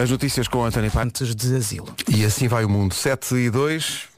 As 0.00 0.10
notícias 0.10 0.48
com 0.48 0.64
António 0.64 0.90
Pantes 0.90 1.34
de 1.34 1.54
asilo. 1.54 1.94
E 2.08 2.24
assim 2.24 2.48
vai 2.48 2.64
o 2.64 2.68
mundo. 2.68 2.94
7 2.94 3.34
e 3.34 3.50
2. 3.50 4.08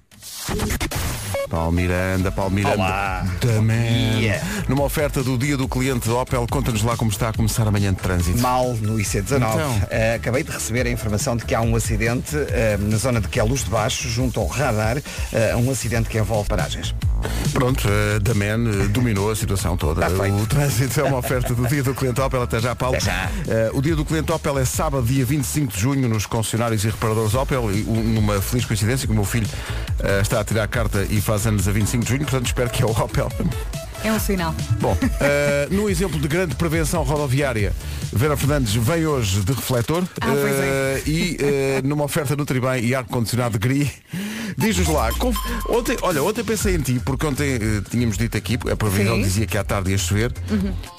Paulo 1.50 1.72
Miranda, 1.72 2.32
Paulo 2.32 2.50
Miranda. 2.50 2.76
Olá. 2.76 3.26
Também. 3.40 4.22
Yeah. 4.22 4.44
Numa 4.68 4.84
oferta 4.84 5.22
do 5.22 5.36
dia 5.36 5.56
do 5.56 5.68
cliente 5.68 6.08
Opel, 6.10 6.46
conta-nos 6.50 6.82
lá 6.82 6.96
como 6.96 7.10
está 7.10 7.28
a 7.28 7.32
começar 7.32 7.66
amanhã 7.66 7.92
de 7.92 8.00
trânsito. 8.00 8.38
Mal 8.38 8.74
no 8.74 8.96
IC19. 8.96 9.36
Então. 9.36 9.82
Eh, 9.90 10.14
acabei 10.14 10.42
de 10.42 10.50
receber 10.50 10.86
a 10.86 10.90
informação 10.90 11.36
de 11.36 11.44
que 11.44 11.54
há 11.54 11.60
um 11.60 11.76
acidente 11.76 12.36
eh, 12.36 12.76
na 12.80 12.96
zona 12.96 13.20
de 13.20 13.28
que 13.28 13.38
é 13.38 13.42
Luz 13.42 13.64
de 13.64 13.70
Baixo, 13.70 14.08
junto 14.08 14.40
ao 14.40 14.46
radar, 14.46 14.98
eh, 15.32 15.54
um 15.56 15.70
acidente 15.70 16.08
que 16.08 16.18
envolve 16.18 16.48
paragens. 16.48 16.94
Pronto, 17.52 17.86
uh, 17.86 18.20
The 18.20 18.34
Man 18.34 18.70
uh, 18.70 18.88
dominou 18.88 19.30
a 19.30 19.36
situação 19.36 19.76
toda. 19.76 20.00
Tá 20.00 20.08
o 20.08 20.46
trânsito 20.46 21.00
é 21.00 21.04
uma 21.04 21.18
oferta 21.18 21.54
do 21.54 21.66
dia 21.66 21.82
do 21.82 21.94
cliente 21.94 22.20
Opel. 22.20 22.42
Até 22.42 22.60
já, 22.60 22.74
Paulo. 22.74 22.96
Até 22.96 23.06
já. 23.06 23.30
Uh, 23.70 23.78
o 23.78 23.82
dia 23.82 23.94
do 23.94 24.04
cliente 24.04 24.32
Opel 24.32 24.58
é 24.58 24.64
sábado, 24.64 25.06
dia 25.06 25.24
25 25.24 25.72
de 25.72 25.80
junho, 25.80 26.08
nos 26.08 26.26
concessionários 26.26 26.84
e 26.84 26.88
reparadores 26.88 27.34
Opel. 27.34 27.70
E, 27.72 27.82
um, 27.82 28.02
numa 28.02 28.40
feliz 28.40 28.64
coincidência 28.64 29.06
que 29.06 29.12
o 29.12 29.16
meu 29.16 29.24
filho 29.24 29.48
está 30.20 30.40
a 30.40 30.44
tirar 30.44 30.64
a 30.64 30.68
carta 30.68 31.06
e 31.08 31.20
faz 31.20 31.46
anos 31.46 31.66
a 31.68 31.72
25 31.72 32.04
de 32.04 32.10
junho, 32.10 32.22
portanto 32.22 32.46
espero 32.46 32.70
que 32.70 32.82
é 32.82 32.86
o 32.86 32.90
Opel. 32.90 33.30
É 34.04 34.12
um 34.12 34.20
sinal. 34.20 34.54
Bom, 34.80 34.92
uh, 34.92 35.72
no 35.74 35.88
exemplo 35.88 36.20
de 36.20 36.28
grande 36.28 36.54
prevenção 36.54 37.02
rodoviária, 37.02 37.72
Vera 38.12 38.36
Fernandes 38.36 38.74
vem 38.74 39.06
hoje 39.06 39.40
de 39.40 39.52
refletor 39.52 40.04
Ah, 40.20 40.28
é. 40.28 41.02
uh, 41.04 41.08
e 41.08 41.38
uh, 41.82 41.86
numa 41.88 42.04
oferta 42.04 42.36
no 42.36 42.44
Tribem 42.44 42.84
e 42.84 42.94
ar-condicionado 42.94 43.58
gris. 43.58 43.88
Diz-nos 44.56 44.86
lá, 44.86 45.10
conf- 45.14 45.36
ontem, 45.68 45.96
olha, 46.02 46.22
ontem 46.22 46.44
pensei 46.44 46.76
em 46.76 46.80
ti, 46.80 47.00
porque 47.04 47.26
ontem 47.26 47.58
tínhamos 47.90 48.16
dito 48.16 48.36
aqui, 48.36 48.56
a 48.70 48.76
previsão 48.76 49.16
Sim. 49.16 49.22
dizia 49.22 49.46
que 49.46 49.58
à 49.58 49.64
tarde 49.64 49.90
ia 49.90 49.98
chover, 49.98 50.32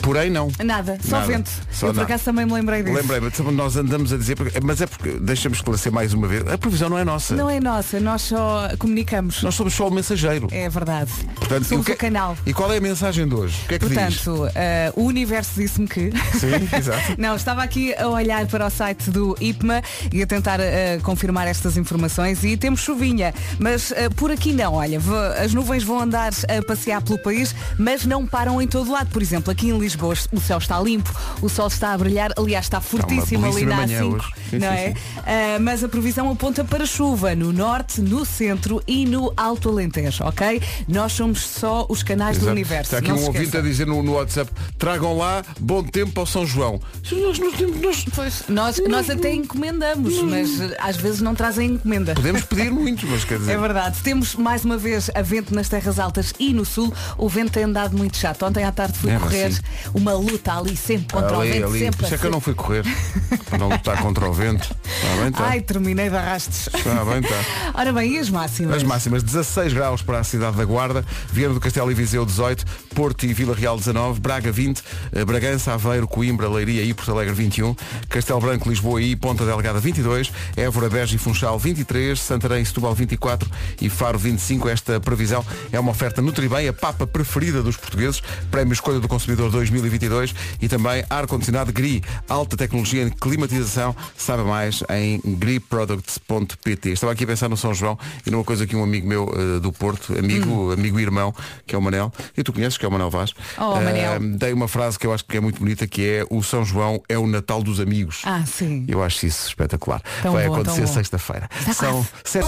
porém 0.01 0.29
não. 0.29 0.49
Nada, 0.61 0.97
só 1.01 1.19
Nada. 1.19 1.27
vento. 1.27 1.49
Só 1.71 1.87
Eu 1.87 1.93
por 1.93 2.03
acaso 2.03 2.25
também 2.25 2.45
me 2.45 2.51
lembrei 2.51 2.83
disso. 2.83 2.93
Lembrei-me, 2.97 3.27
então 3.27 3.49
nós 3.53 3.77
andamos 3.77 4.11
a 4.11 4.17
dizer, 4.17 4.35
mas 4.61 4.81
é 4.81 4.87
porque, 4.87 5.11
deixa-me 5.21 5.55
esclarecer 5.55 5.89
mais 5.89 6.13
uma 6.13 6.27
vez, 6.27 6.45
a 6.47 6.57
previsão 6.57 6.89
não 6.89 6.97
é 6.97 7.05
nossa. 7.05 7.33
Não 7.33 7.49
é 7.49 7.61
nossa, 7.61 7.97
nós 8.01 8.23
só 8.23 8.67
comunicamos. 8.77 9.41
Nós 9.41 9.55
somos 9.55 9.73
só 9.73 9.87
o 9.87 9.91
mensageiro. 9.91 10.47
É 10.51 10.67
verdade. 10.67 11.11
Portanto, 11.35 11.63
Somos 11.63 11.83
o, 11.83 11.85
que- 11.85 11.93
o 11.93 11.97
canal. 11.97 12.37
E 12.45 12.53
qual 12.53 12.73
é 12.73 12.77
a 12.77 12.81
mensagem 12.81 12.94
de 12.95 13.35
hoje? 13.35 13.61
O 13.65 13.67
que 13.67 13.75
é 13.75 13.79
que 13.79 13.85
diz? 13.87 13.95
Portanto, 14.21 14.51
eh, 14.55 14.91
o 14.95 15.03
universo 15.03 15.51
disse-me 15.55 15.87
que. 15.87 16.11
Sim, 16.39 16.75
exato. 16.77 17.15
Não, 17.17 17.35
estava 17.35 17.61
aqui 17.63 17.93
a 17.95 18.07
olhar 18.07 18.45
para 18.47 18.65
o 18.65 18.69
site 18.69 19.09
do 19.09 19.35
IPMA 19.39 19.81
e 20.11 20.21
a 20.23 20.27
tentar 20.27 20.59
eh, 20.59 20.99
confirmar 21.03 21.47
estas 21.47 21.77
informações 21.77 22.43
e 22.43 22.55
temos 22.57 22.79
chuvinha, 22.81 23.33
mas 23.59 23.91
eh, 23.91 24.09
por 24.09 24.31
aqui 24.31 24.53
não, 24.53 24.73
olha, 24.75 24.99
v- 24.99 25.13
as 25.43 25.53
nuvens 25.53 25.83
vão 25.83 25.99
andar 25.99 26.31
a 26.47 26.65
passear 26.65 27.01
pelo 27.01 27.17
país, 27.19 27.53
mas 27.77 28.05
não 28.05 28.25
param 28.25 28.61
em 28.61 28.67
todo 28.67 28.91
lado. 28.91 29.09
Por 29.09 29.21
exemplo, 29.21 29.51
aqui 29.51 29.69
em 29.69 29.77
Lisboa 29.77 30.13
o 30.31 30.39
céu 30.39 30.57
está 30.57 30.79
limpo, 30.81 31.13
o 31.41 31.49
sol 31.49 31.67
está 31.67 31.93
a 31.93 31.97
brilhar, 31.97 32.31
aliás 32.37 32.65
está 32.65 32.79
fortíssimo 32.81 33.45
ali 33.45 33.65
belíssima 33.65 33.69
na 33.75 33.77
manhã 33.87 34.01
A5, 34.01 34.13
hoje. 34.13 34.27
Sim, 34.49 34.57
não 34.59 34.67
sim, 34.69 34.73
é? 34.75 34.87
sim. 34.93 34.95
Ah, 35.25 35.59
mas 35.59 35.83
a 35.83 35.89
previsão 35.89 36.29
aponta 36.31 36.63
para 36.63 36.85
chuva 36.85 37.35
no 37.35 37.51
norte, 37.51 38.01
no 38.01 38.25
centro 38.25 38.81
e 38.87 39.05
no 39.05 39.33
Alto 39.35 39.69
Alentejo, 39.69 40.23
ok? 40.25 40.61
Nós 40.87 41.11
somos 41.13 41.41
só 41.41 41.85
os 41.89 42.03
canais 42.03 42.37
do 42.37 42.41
Exato. 42.43 42.51
universo. 42.51 42.84
Está 42.85 42.99
aqui 42.99 43.09
não 43.09 43.17
um 43.17 43.25
ouvinte 43.25 43.57
a 43.57 43.61
dizer 43.61 43.87
no, 43.87 44.01
no 44.03 44.13
WhatsApp, 44.13 44.51
tragam 44.77 45.17
lá 45.17 45.43
bom 45.59 45.83
tempo 45.83 46.19
ao 46.19 46.25
São 46.25 46.45
João. 46.45 46.79
Nós, 47.11 47.39
nós 47.39 48.05
nós 48.15 48.43
Nós, 48.47 48.81
nós 48.87 49.09
até 49.09 49.33
encomendamos, 49.33 50.21
mas 50.21 50.61
eh, 50.61 50.77
às 50.79 50.95
vezes 50.95 51.19
não 51.21 51.33
trazem 51.33 51.71
encomenda. 51.71 52.13
podemos 52.13 52.43
pedir 52.43 52.71
muito, 52.71 53.07
mas 53.07 53.23
quer 53.23 53.39
dizer. 53.39 53.55
É 53.55 53.57
verdade. 53.57 53.97
Temos 54.03 54.35
mais 54.35 54.65
uma 54.65 54.77
vez 54.77 55.09
a 55.15 55.21
vento 55.21 55.55
nas 55.55 55.69
terras 55.69 55.97
altas 55.97 56.33
e 56.37 56.53
no 56.53 56.65
sul. 56.65 56.93
O 57.17 57.27
vento 57.29 57.51
tem 57.53 57.63
andado 57.63 57.97
muito 57.97 58.17
chato. 58.17 58.45
Ontem 58.45 58.63
à 58.65 58.71
tarde 58.71 58.97
fui 58.97 59.09
É, 59.11 59.17
correr 59.17 59.57
uma 59.93 60.13
luta 60.13 60.57
ali 60.57 60.75
sempre 60.75 61.13
contra 61.13 61.37
ali, 61.37 61.49
o 61.49 61.53
vento. 61.53 61.65
ali. 61.67 61.79
sempre 61.79 61.97
Por 61.97 62.05
isso 62.05 62.13
é 62.15 62.17
que 62.17 62.23
eu 62.25 62.27
assim. 62.27 62.33
não 62.33 62.41
fui 62.41 62.53
correr. 62.53 62.83
para 63.49 63.57
não 63.57 63.69
lutar 63.69 64.01
contra 64.01 64.29
o 64.29 64.33
vento. 64.33 64.75
Está 64.85 65.15
bem, 65.21 65.27
está. 65.29 65.47
Ai, 65.47 65.61
terminei 65.61 66.09
de 66.09 66.15
arrastes. 66.15 66.67
Está 66.73 67.05
bem, 67.05 67.19
está. 67.19 67.71
Ora 67.79 67.93
bem, 67.93 68.13
e 68.13 68.19
as 68.19 68.29
máximas? 68.29 68.75
As 68.75 68.83
máximas 68.83 69.23
16 69.23 69.73
graus 69.73 70.01
para 70.01 70.19
a 70.19 70.23
cidade 70.23 70.57
da 70.57 70.65
Guarda, 70.65 71.05
Viana 71.31 71.53
do 71.53 71.59
Castelo 71.59 71.89
e 71.89 71.93
Viseu 71.95 72.25
18, 72.25 72.65
Porto 72.93 73.25
e 73.25 73.33
Vila 73.33 73.53
Real 73.53 73.77
19, 73.77 74.19
Braga 74.19 74.51
20, 74.51 74.81
eh, 75.11 75.25
Bragança, 75.25 75.73
Aveiro, 75.73 76.07
Coimbra, 76.07 76.49
Leiria 76.49 76.83
e 76.83 76.93
Porto 76.93 77.11
Alegre 77.11 77.33
21, 77.33 77.75
Castelo 78.09 78.39
Branco, 78.39 78.69
Lisboa 78.69 79.01
e 79.01 79.15
Ponta 79.15 79.45
Delgada 79.45 79.79
22, 79.79 80.31
Évora, 80.55 80.89
Beja 80.89 81.15
e 81.15 81.17
Funchal 81.17 81.59
23, 81.59 82.19
Santarém 82.19 82.61
e 82.61 82.65
Setúbal 82.65 82.95
24 82.95 83.49
e 83.81 83.89
Faro 83.89 84.17
25. 84.17 84.69
Esta 84.69 84.99
previsão 84.99 85.45
é 85.71 85.79
uma 85.79 85.91
oferta 85.91 86.21
Nutribem, 86.21 86.67
a 86.67 86.73
papa 86.73 87.05
preferida 87.05 87.61
dos 87.61 87.77
portugueses, 87.77 88.21
Prémio 88.49 88.73
Escolha 88.73 88.99
do 88.99 89.07
Consumidor 89.07 89.51
2022 89.51 90.33
e 90.61 90.67
também 90.67 91.03
ar-condicionado 91.09 91.71
GRI, 91.71 92.03
alta 92.27 92.57
tecnologia 92.57 93.03
em 93.03 93.09
climatização. 93.09 93.95
Saiba 94.17 94.43
mais 94.43 94.83
em 94.89 95.21
griproducts.pt. 95.25 96.91
Estava 96.91 97.11
aqui 97.11 97.23
a 97.23 97.27
pensar 97.27 97.49
no 97.49 97.57
São 97.57 97.73
João 97.73 97.97
e 98.25 98.31
numa 98.31 98.43
coisa 98.43 98.65
que 98.65 98.75
um 98.75 98.83
amigo 98.83 99.07
meu 99.07 99.31
eh, 99.35 99.59
do 99.59 99.71
Porto, 99.71 100.17
amigo, 100.17 100.71
amigo 100.71 100.99
e 100.99 101.03
irmão, 101.03 101.33
que 101.65 101.75
é 101.75 101.77
o 101.77 101.81
Manel, 101.81 102.11
e 102.35 102.43
tu 102.43 102.51
conheces 102.51 102.64
que 102.79 102.85
é 102.85 102.87
o 102.87 102.91
Manel 102.91 103.09
Vaz, 103.09 103.31
Oh, 103.57 103.75
Manel. 103.75 104.19
dei 104.37 104.51
uma 104.53 104.67
frase 104.67 104.97
que 104.97 105.05
eu 105.05 105.13
acho 105.13 105.23
que 105.25 105.37
é 105.37 105.39
muito 105.39 105.59
bonita, 105.59 105.85
que 105.87 106.01
é 106.07 106.25
o 106.29 106.41
São 106.41 106.63
João 106.65 107.01
é 107.07 107.17
o 107.17 107.27
Natal 107.27 107.61
dos 107.61 107.79
amigos. 107.79 108.21
Ah, 108.25 108.43
sim. 108.45 108.85
Eu 108.87 109.03
acho 109.03 109.25
isso 109.25 109.47
espetacular. 109.47 110.01
Tão 110.21 110.33
Vai 110.33 110.47
bom, 110.47 110.55
acontecer 110.55 110.87
sexta-feira. 110.87 111.47
São 111.73 112.05
sete... 112.23 112.47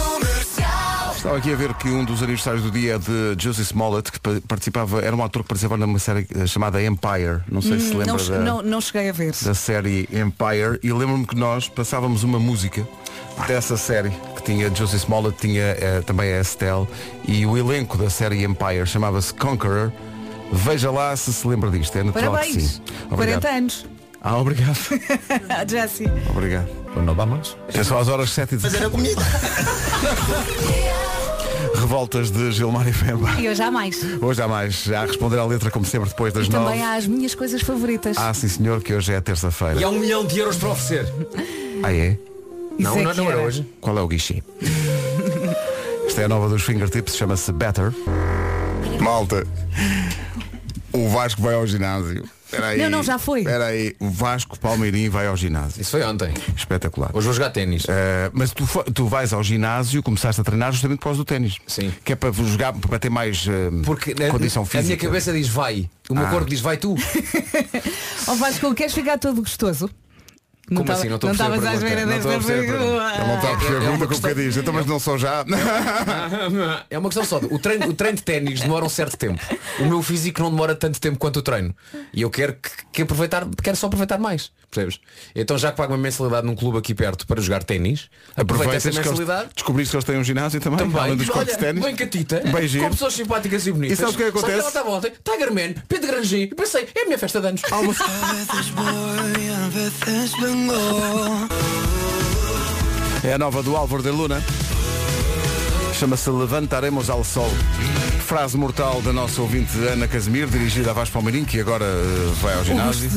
Estava 1.15 1.37
aqui 1.37 1.51
a 1.51 1.55
ver 1.55 1.73
que 1.73 1.89
um 1.89 2.05
dos 2.05 2.21
aniversários 2.21 2.61
do 2.63 2.69
dia 2.69 2.95
é 2.95 2.97
de 2.99 3.35
Josie 3.43 3.63
Smollett, 3.63 4.11
que 4.11 4.19
pa- 4.19 4.39
participava, 4.47 5.01
era 5.01 5.15
um 5.15 5.23
ator 5.23 5.41
que 5.41 5.47
participava 5.49 5.77
numa 5.77 5.97
série 5.97 6.27
eh, 6.35 6.45
chamada 6.45 6.81
Empire. 6.81 7.41
Não 7.51 7.59
sei 7.61 7.79
se 7.79 7.87
Hum, 7.95 7.97
lembra 7.97 8.13
não, 8.13 8.29
da, 8.29 8.37
não, 8.39 8.61
não 8.61 8.81
cheguei 8.81 9.09
a 9.09 9.11
ver. 9.11 9.33
da 9.41 9.55
série 9.55 10.07
Empire 10.11 10.79
e 10.83 10.93
lembro-me 10.93 11.25
que 11.25 11.35
nós 11.35 11.67
passávamos 11.67 12.23
uma 12.23 12.39
música 12.39 12.87
dessa 13.47 13.75
série 13.77 14.11
tinha 14.47 14.69
Josie 14.73 14.97
Smollett, 14.97 15.37
tinha 15.39 15.61
eh, 15.63 16.01
também 16.05 16.33
a 16.33 16.39
Estelle 16.41 16.87
e 17.27 17.45
o 17.45 17.57
elenco 17.57 17.97
da 17.97 18.09
série 18.09 18.43
Empire 18.45 18.85
chamava-se 18.85 19.33
Conqueror. 19.33 19.91
Veja 20.51 20.89
lá 20.89 21.15
se 21.15 21.33
se 21.33 21.45
lembra 21.45 21.69
disto. 21.69 21.95
É 21.97 22.03
natural 22.03 22.31
que 22.31 22.37
Parabéns. 22.37 22.71
sim. 22.75 22.81
40 23.09 23.47
anos. 23.49 23.85
Ah, 24.21 24.37
obrigado. 24.37 24.77
Jessie. 25.69 26.07
obrigado. 26.29 26.67
Não 27.05 27.13
vamos? 27.13 27.55
É 27.73 27.83
só 27.83 27.99
às 27.99 28.07
horas 28.07 28.29
7 28.31 28.55
e 28.55 28.59
Fazer 28.59 28.85
a 28.85 28.89
comida. 28.89 29.21
Revoltas 31.75 32.31
de 32.31 32.51
Gilmar 32.51 32.87
e 32.87 32.93
Femba. 32.93 33.29
E 33.39 33.47
hoje 33.49 33.61
há 33.61 33.69
mais. 33.69 33.99
Hoje 34.21 34.41
há 34.41 34.47
mais. 34.47 34.83
Já 34.83 35.01
a 35.03 35.05
responder 35.05 35.37
à 35.37 35.45
letra 35.45 35.69
como 35.69 35.85
sempre 35.85 36.09
depois 36.09 36.33
das 36.33 36.47
E 36.47 36.49
também 36.49 36.79
nove. 36.79 36.81
há 36.81 36.95
as 36.95 37.05
minhas 37.05 37.35
coisas 37.35 37.61
favoritas. 37.61 38.17
Ah, 38.17 38.33
sim 38.33 38.47
senhor, 38.47 38.81
que 38.81 38.93
hoje 38.93 39.13
é 39.13 39.21
terça-feira. 39.21 39.79
E 39.79 39.83
há 39.83 39.89
um 39.89 39.99
milhão 39.99 40.25
de 40.25 40.39
euros 40.39 40.55
para 40.57 40.69
oferecer. 40.69 41.13
Ah, 41.83 41.93
é? 41.93 42.17
Isso 42.77 42.89
Não, 42.89 42.97
é 42.99 43.03
não, 43.03 43.13
não 43.13 43.23
era 43.25 43.33
era. 43.39 43.47
hoje. 43.47 43.67
Qual 43.81 43.97
é 43.97 44.01
o 44.01 44.07
guichê? 44.07 44.43
Esta 46.07 46.21
é 46.21 46.25
a 46.25 46.27
nova 46.27 46.47
dos 46.49 46.63
Fingertips, 46.63 47.15
chama-se 47.15 47.51
Better. 47.51 47.91
Malta, 48.99 49.45
o 50.93 51.09
Vasco 51.09 51.41
vai 51.41 51.55
ao 51.55 51.65
ginásio. 51.67 52.23
Espera 52.45 52.67
aí. 52.67 52.77
Não, 52.81 52.89
não, 52.89 53.03
já 53.03 53.19
foi. 53.19 53.39
Espera 53.41 53.65
aí, 53.65 53.93
o 53.99 54.09
Vasco 54.09 54.57
Palmeirim 54.57 55.09
vai 55.09 55.27
ao 55.27 55.35
ginásio. 55.35 55.81
Isso 55.81 55.91
foi 55.91 56.03
ontem. 56.03 56.33
Espetacular. 56.55 57.09
Hoje 57.13 57.25
vou 57.25 57.33
jogar 57.33 57.49
ténis. 57.49 57.83
Eh, 57.89 58.29
mas 58.33 58.51
tu, 58.51 58.65
fo- 58.65 58.83
tu 58.85 59.05
vais 59.05 59.33
ao 59.33 59.43
ginásio, 59.43 60.01
começaste 60.01 60.39
a 60.39 60.43
treinar 60.45 60.71
justamente 60.71 60.99
por 60.99 61.05
causa 61.05 61.17
do 61.17 61.25
ténis. 61.25 61.57
Sim. 61.67 61.91
Que 62.05 62.13
é 62.13 62.15
para 62.15 62.31
jogar, 62.31 62.71
para 62.71 62.97
ter 62.99 63.09
mais 63.09 63.45
eh, 63.49 63.69
Porque 63.83 64.15
na, 64.15 64.29
condição 64.29 64.63
a 64.63 64.65
física. 64.65 64.85
minha 64.85 64.97
cabeça 64.97 65.33
diz 65.33 65.49
vai. 65.49 65.89
O 66.09 66.15
meu 66.15 66.25
Ah. 66.25 66.29
corpo 66.29 66.49
diz 66.49 66.61
vai 66.61 66.77
tu. 66.77 66.95
Ó 68.27 68.35
Vasco, 68.35 68.73
queres 68.73 68.93
ficar 68.93 69.17
todo 69.19 69.41
gostoso? 69.41 69.89
Como 70.67 70.83
tava- 70.83 70.99
assim? 70.99 71.07
Não 71.09 71.15
estou 71.15 71.29
a 71.29 71.33
perceber 71.33 71.53
a 71.53 71.55
estavas 71.57 71.65
à 71.65 71.79
pergunta. 71.79 71.87
espera 71.87 72.05
Não 72.05 72.17
estou 72.17 72.31
a 72.31 72.35
desta 72.35 72.47
perceber 72.53 72.67
a 72.67 72.77
pergunta. 72.77 73.13
Ele 73.17 73.27
não 73.27 73.35
está 73.35 73.47
a 73.47 73.57
perceber 73.57 73.77
É- 73.77 73.83
é 73.83 73.87
a 73.87 73.91
uma 73.91 73.97
pergunta 73.97 73.97
como 73.97 74.07
questão- 74.09 74.29
que 74.35 74.35
diz. 74.43 74.57
Então, 74.57 74.73
mas 74.73 74.85
não 74.85 74.99
sou 74.99 75.17
já. 75.17 75.45
É 76.89 76.97
uma 76.97 77.09
questão 77.09 77.23
só. 77.25 77.39
de- 77.39 77.45
O 77.53 77.59
treino, 77.59 77.87
o 77.87 77.93
treino 77.93 78.17
de 78.17 78.23
ténis 78.23 78.59
demora 78.61 78.83
um 78.85 78.89
certo 78.89 79.15
tempo. 79.17 79.41
O 79.79 79.85
meu 79.85 80.01
físico 80.01 80.41
não 80.41 80.49
demora 80.51 80.75
tanto 80.75 80.99
tempo 80.99 81.17
quanto 81.17 81.37
o 81.37 81.41
treino. 81.41 81.73
E 82.13 82.21
eu 82.21 82.29
quero 82.29 82.53
que, 82.53 82.69
que 82.91 83.01
aproveitar, 83.03 83.47
quero 83.63 83.77
só 83.77 83.87
aproveitar 83.87 84.17
mais. 84.19 84.51
Percebes? 84.69 84.99
Então 85.33 85.57
já 85.57 85.71
que 85.71 85.77
pago 85.77 85.93
uma 85.93 85.97
mensalidade 85.97 86.45
num 86.45 86.55
clube 86.55 86.77
aqui 86.77 86.93
perto 86.93 87.25
para 87.25 87.39
jogar 87.41 87.63
ténis, 87.63 88.09
aproveito 88.35 88.73
essa 88.73 88.89
que 88.91 88.97
eles, 88.97 89.07
mensalidade. 89.07 89.49
descobriste 89.55 89.91
que 89.91 89.95
eles 89.95 90.03
têm 90.05 90.17
um 90.17 90.23
ginásio 90.23 90.59
também, 90.59 90.79
Também, 90.79 90.99
além 91.01 91.15
dos 91.15 91.29
olha, 91.29 91.45
de 91.45 91.57
ténis. 91.57 91.81
bem 91.83 91.95
catita, 91.95 92.41
Bem 92.41 92.67
giro. 92.67 92.83
com 92.83 92.89
pessoas 92.91 93.13
simpáticas 93.13 93.65
e 93.65 93.71
bonitas. 93.71 93.97
E 93.97 94.01
sabes 94.01 94.15
o 94.15 94.17
que 94.17 94.23
é 94.23 94.31
que 94.31 94.37
acontece? 94.37 94.59
ela 94.59 94.67
estava 94.67 94.89
ontem, 94.89 95.13
Tiger 95.23 95.53
Man, 95.53 95.81
Pedro 95.87 96.07
Grangi, 96.11 96.41
e 96.43 96.47
pensei, 96.55 96.87
é 96.93 97.01
a 97.03 97.05
minha 97.05 97.17
festa 97.17 97.39
de 97.39 97.47
anos. 97.47 97.61
É 103.23 103.33
a 103.33 103.37
nova 103.37 103.61
do 103.61 103.75
Álvaro 103.75 104.01
de 104.01 104.09
Luna. 104.09 104.41
Chama-se 105.93 106.29
Levantaremos 106.29 107.09
ao 107.09 107.23
Sol. 107.23 107.49
Frase 108.25 108.55
mortal 108.57 109.01
da 109.01 109.11
nossa 109.11 109.41
ouvinte 109.41 109.77
Ana 109.79 110.07
Casimiro, 110.07 110.49
dirigida 110.49 110.91
a 110.91 110.93
Vasco 110.93 111.13
Palmeirim, 111.13 111.43
que 111.43 111.59
agora 111.59 111.85
eh, 111.85 112.33
vai 112.41 112.53
ao 112.55 112.63
ginásio. 112.63 113.09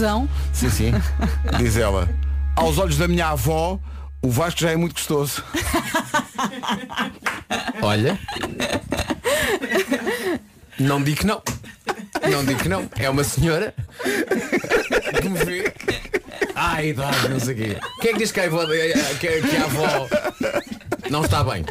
Sim, 0.53 0.71
sim. 0.71 0.93
Diz 1.59 1.77
ela. 1.77 2.09
Aos 2.57 2.79
olhos 2.79 2.97
da 2.97 3.07
minha 3.07 3.29
avó, 3.29 3.79
o 4.23 4.31
Vasco 4.31 4.61
já 4.61 4.71
é 4.71 4.77
muito 4.77 4.95
gostoso. 4.95 5.43
Olha. 7.83 8.19
Não 10.79 11.03
digo 11.03 11.19
que 11.19 11.27
não. 11.27 11.43
Não 12.31 12.45
digo 12.45 12.61
que 12.61 12.69
não. 12.69 12.89
É 12.99 13.09
uma 13.11 13.25
senhora 13.25 13.75
que 15.21 15.29
me 15.29 15.39
vê 15.45 15.73
Ah, 16.55 16.83
idade, 16.85 17.29
não 17.29 17.41
sei 17.41 17.55
o 17.55 17.57
quê. 17.57 17.77
Quem 18.01 18.11
é 18.11 18.13
que 18.15 18.19
diz 18.21 18.33
que 18.33 18.41
a 18.41 18.45
avó, 18.45 18.67
que, 18.67 19.41
que 19.43 19.57
a 19.57 19.65
avó 19.65 20.09
não 21.11 21.23
está 21.25 21.43
bem? 21.43 21.65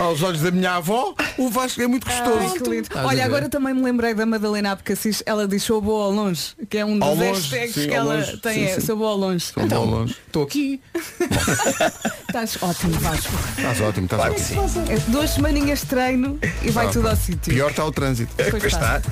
Aos 0.00 0.22
olhos 0.22 0.40
da 0.42 0.50
minha 0.50 0.74
avó, 0.74 1.14
o 1.36 1.50
Vasco 1.50 1.82
é 1.82 1.86
muito 1.86 2.06
gostoso. 2.06 2.38
Ai, 2.40 2.50
que 2.58 2.70
lindo. 2.70 2.82
Estás 2.82 3.04
a 3.04 3.08
Olha, 3.08 3.24
agora 3.24 3.48
também 3.48 3.74
me 3.74 3.82
lembrei 3.82 4.14
da 4.14 4.24
Madalena 4.24 4.70
Abcacis, 4.72 5.22
ela 5.26 5.46
diz 5.46 5.62
sou 5.64 5.80
boa 5.80 6.04
ao 6.06 6.12
longe, 6.12 6.52
que 6.70 6.78
é 6.78 6.84
um 6.84 7.02
Ao 7.02 7.16
dos 7.16 7.18
longe, 7.26 7.40
hashtags 7.40 7.74
sim, 7.74 7.88
que 7.88 7.94
ao 7.94 8.04
ela 8.06 8.14
longe. 8.16 8.36
tem, 8.38 8.54
Sim, 8.54 8.64
é 8.64 8.74
sim. 8.74 8.86
sou 8.86 8.96
boa 8.96 9.10
ao 9.10 9.16
longe. 9.16 9.44
São 9.46 9.68
tão 9.68 9.84
longe. 9.84 10.16
Estou 10.26 10.44
aqui. 10.44 10.80
Estás 12.28 12.58
ótimo, 12.62 12.92
Vasco. 13.00 13.32
Estás 13.56 13.80
ótimo, 13.80 14.04
estás 14.06 14.52
ótimo. 14.56 14.92
É 14.92 14.96
duas 15.10 15.30
semaninhas 15.30 15.80
de 15.80 15.86
treino 15.86 16.38
e 16.62 16.70
vai 16.70 16.86
Ah, 16.86 16.90
tudo 16.90 17.08
ao 17.08 17.16
sítio. 17.16 17.52
Pior 17.52 17.70
está 17.70 17.84
o 17.84 17.90
trânsito. 17.92 18.32
Pois 18.50 18.64
está. 18.64 19.02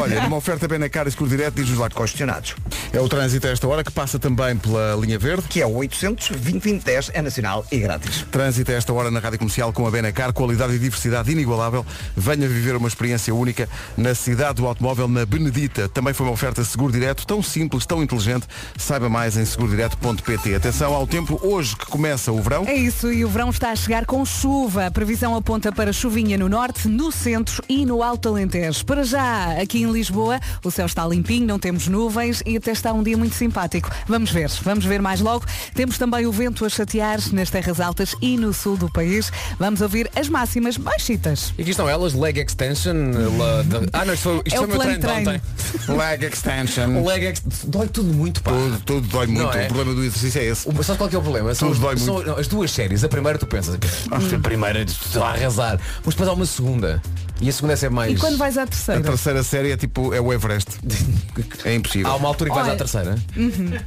Olha, 0.00 0.22
numa 0.22 0.36
oferta 0.36 0.66
bem 0.68 0.78
na 0.78 0.88
cara 0.88 1.08
e 1.08 1.12
seguro 1.12 1.30
direto, 1.30 1.54
diz-nos 1.54 1.78
lá 1.78 1.88
que 1.88 1.96
Questionados. 1.96 2.54
é 2.92 3.00
o 3.00 3.08
trânsito 3.08 3.46
a 3.46 3.50
esta 3.50 3.68
hora 3.68 3.84
que 3.84 3.90
passa 3.90 4.18
também 4.18 4.56
pela 4.56 4.96
linha 4.96 5.18
verde. 5.18 5.42
Que 5.48 5.60
é 5.60 5.66
o 5.66 5.74
800 5.74 6.30
2010 6.30 7.10
é 7.14 7.22
nacional 7.22 7.64
e 7.70 7.78
grátis. 7.78 8.24
Trânsito 8.30 8.70
a 8.70 8.74
esta 8.74 8.92
hora 8.92 9.10
na 9.10 9.20
Rádio 9.20 9.38
Comercial 9.38 9.72
com 9.72 9.86
a 9.86 9.90
Benacar, 9.90 10.32
qualidade 10.32 10.74
e 10.74 10.78
diversidade 10.78 11.30
inigualável. 11.30 11.84
Venha 12.16 12.48
viver 12.48 12.76
uma 12.76 12.88
experiência 12.88 13.34
única 13.34 13.68
na 13.96 14.14
cidade 14.14 14.54
do 14.54 14.66
automóvel 14.66 15.08
na 15.08 15.24
Benedita. 15.26 15.88
Também 15.88 16.12
foi 16.14 16.26
uma 16.26 16.32
oferta 16.32 16.64
seguro 16.64 16.92
direto, 16.92 17.26
tão 17.26 17.42
simples, 17.42 17.86
tão 17.86 18.02
inteligente. 18.02 18.46
Saiba 18.76 19.08
mais 19.08 19.36
em 19.36 19.44
segurodireto.pt. 19.44 20.54
Atenção 20.54 20.94
ao 20.94 21.06
tempo 21.06 21.38
hoje 21.42 21.76
que 21.76 21.86
começa 21.86 22.32
o 22.32 22.40
verão. 22.40 22.64
É 22.66 22.74
isso, 22.74 23.12
e 23.12 23.24
o 23.24 23.28
verão 23.28 23.50
está 23.50 23.70
a 23.70 23.76
chegar 23.76 24.04
com 24.06 24.24
chuva. 24.24 24.86
A 24.86 24.90
previsão 24.90 25.34
aponta 25.34 25.70
para 25.72 25.92
chuvinha 25.92 26.36
no 26.38 26.48
norte, 26.48 26.88
no 26.88 27.10
centro 27.12 27.62
e 27.68 27.84
no 27.84 28.02
Alto 28.02 28.28
Alentejo. 28.28 28.84
Para 28.84 29.04
já, 29.04 29.49
aqui 29.52 29.82
em 29.82 29.90
Lisboa, 29.90 30.38
o 30.64 30.70
céu 30.70 30.86
está 30.86 31.06
limpinho, 31.06 31.46
não 31.46 31.58
temos 31.58 31.88
nuvens 31.88 32.42
e 32.46 32.56
até 32.56 32.72
está 32.72 32.92
um 32.92 33.02
dia 33.02 33.16
muito 33.16 33.34
simpático. 33.34 33.90
Vamos 34.06 34.30
ver, 34.30 34.50
vamos 34.62 34.84
ver 34.84 35.00
mais 35.00 35.20
logo. 35.20 35.44
Temos 35.74 35.96
também 35.98 36.26
o 36.26 36.32
vento 36.32 36.64
a 36.64 36.68
chatear 36.68 37.18
nas 37.32 37.50
terras 37.50 37.80
altas 37.80 38.14
e 38.20 38.36
no 38.36 38.52
sul 38.52 38.76
do 38.76 38.90
país. 38.92 39.32
Vamos 39.58 39.80
ouvir 39.80 40.10
as 40.16 40.28
máximas 40.28 40.76
baixitas. 40.76 41.52
E 41.58 41.62
aqui 41.62 41.70
estão 41.70 41.88
elas, 41.88 42.12
leg 42.14 42.38
extension. 42.40 42.94
la- 43.38 43.62
da- 43.62 43.80
Ah, 43.92 44.04
não, 44.04 44.14
isto 44.14 44.22
foi, 44.24 44.36
isto 44.44 44.54
É 44.54 44.56
foi 44.56 44.64
o 44.66 44.68
meu 44.68 44.78
treino 44.78 45.00
de 45.00 45.06
de 45.06 45.12
ontem. 45.12 45.40
Leg 45.96 46.24
extension. 46.26 47.02
Leg 47.06 47.24
ex... 47.26 47.42
Dói 47.64 47.88
tudo 47.88 48.12
muito, 48.12 48.42
pá. 48.42 48.50
Tudo, 48.52 48.80
tudo 48.84 49.08
dói 49.08 49.26
muito. 49.26 49.56
É? 49.56 49.64
O 49.64 49.68
problema 49.68 49.94
do 49.94 50.04
exercício 50.04 50.40
é 50.40 50.44
esse. 50.46 50.68
O- 50.68 50.82
Sabe 50.82 50.98
qual 50.98 51.08
que 51.10 51.16
é 51.16 51.18
o 51.18 51.22
problema? 51.22 51.54
São, 51.54 51.68
Tudo 51.68 51.80
dói 51.80 51.96
são- 51.98 52.14
muito. 52.14 52.28
não, 52.28 52.38
as 52.38 52.46
duas 52.48 52.70
séries. 52.70 53.04
A 53.04 53.08
primeira 53.08 53.38
tu 53.38 53.46
pensas, 53.46 53.74
"Hum, 53.76 54.36
a 54.36 54.38
primeira 54.38 54.82
estou 54.82 55.22
a 55.22 55.30
arrasar. 55.30 55.78
Mas 56.04 56.14
depois 56.14 56.28
há 56.28 56.32
uma 56.32 56.46
segunda. 56.46 57.02
E 57.40 57.48
a 57.48 57.52
segunda 57.52 57.72
é 57.72 57.76
sempre 57.76 57.94
mais. 57.94 58.12
E 58.12 58.16
quando 58.16 58.36
vais 58.36 58.58
à 58.58 58.62
A 58.62 58.66
terceira? 58.66 59.00
terceira 59.02 59.42
série 59.42 59.72
é 59.72 59.76
tipo, 59.76 60.12
é 60.12 60.20
o 60.20 60.32
Everest. 60.32 60.68
É 61.64 61.74
impossível. 61.74 62.10
Há 62.10 62.16
uma 62.16 62.28
altura 62.28 62.50
que 62.50 62.56
vais 62.56 62.66
Olha. 62.66 62.74
à 62.74 62.78
terceira. 62.78 63.14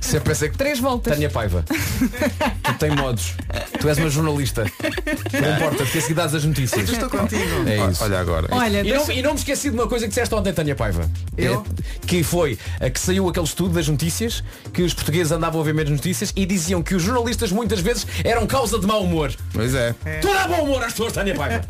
Sempre 0.01 0.29
pensei 0.29 0.49
que 0.49 0.57
Três 0.57 0.79
voltas. 0.79 1.13
Tânia 1.13 1.29
Paiva. 1.29 1.63
tu 1.67 2.73
tens 2.79 2.95
modos. 2.95 3.33
Tu 3.79 3.89
és 3.89 3.97
uma 3.97 4.09
jornalista. 4.09 4.63
Não 4.63 5.55
importa, 5.55 5.77
porque 5.83 5.97
a 5.97 6.01
seguir 6.01 6.13
dás 6.15 6.33
as 6.33 6.43
notícias. 6.45 6.89
Estou 6.89 7.09
contigo. 7.09 7.41
É 7.67 7.91
isso. 7.91 8.03
Olha 8.03 8.19
agora. 8.19 8.47
Olha, 8.51 8.81
E 8.81 8.91
não, 8.93 9.11
e 9.11 9.21
não 9.21 9.31
me 9.33 9.37
esqueci 9.39 9.69
de 9.69 9.75
uma 9.75 9.87
coisa 9.87 10.05
que 10.05 10.09
disseste 10.09 10.33
ontem, 10.33 10.51
Tânia 10.53 10.75
Paiva. 10.75 11.09
Eu? 11.37 11.63
É, 11.63 12.07
que 12.07 12.23
foi 12.23 12.57
a 12.79 12.89
que 12.89 12.99
saiu 12.99 13.27
aquele 13.29 13.45
estudo 13.45 13.73
das 13.75 13.87
notícias, 13.87 14.43
que 14.73 14.81
os 14.81 14.93
portugueses 14.93 15.31
andavam 15.31 15.61
a 15.61 15.63
ver 15.63 15.73
menos 15.73 15.91
notícias 15.91 16.31
e 16.35 16.45
diziam 16.45 16.81
que 16.81 16.95
os 16.95 17.03
jornalistas 17.03 17.51
muitas 17.51 17.81
vezes 17.81 18.07
eram 18.23 18.47
causa 18.47 18.79
de 18.79 18.87
mau 18.87 19.03
humor. 19.03 19.31
Pois 19.53 19.75
é. 19.75 19.93
Tu 20.21 20.27
dá 20.27 20.47
bom 20.47 20.63
humor 20.63 20.83
às 20.83 20.91
pessoas, 20.93 21.13
Tânia 21.13 21.35
Paiva. 21.35 21.63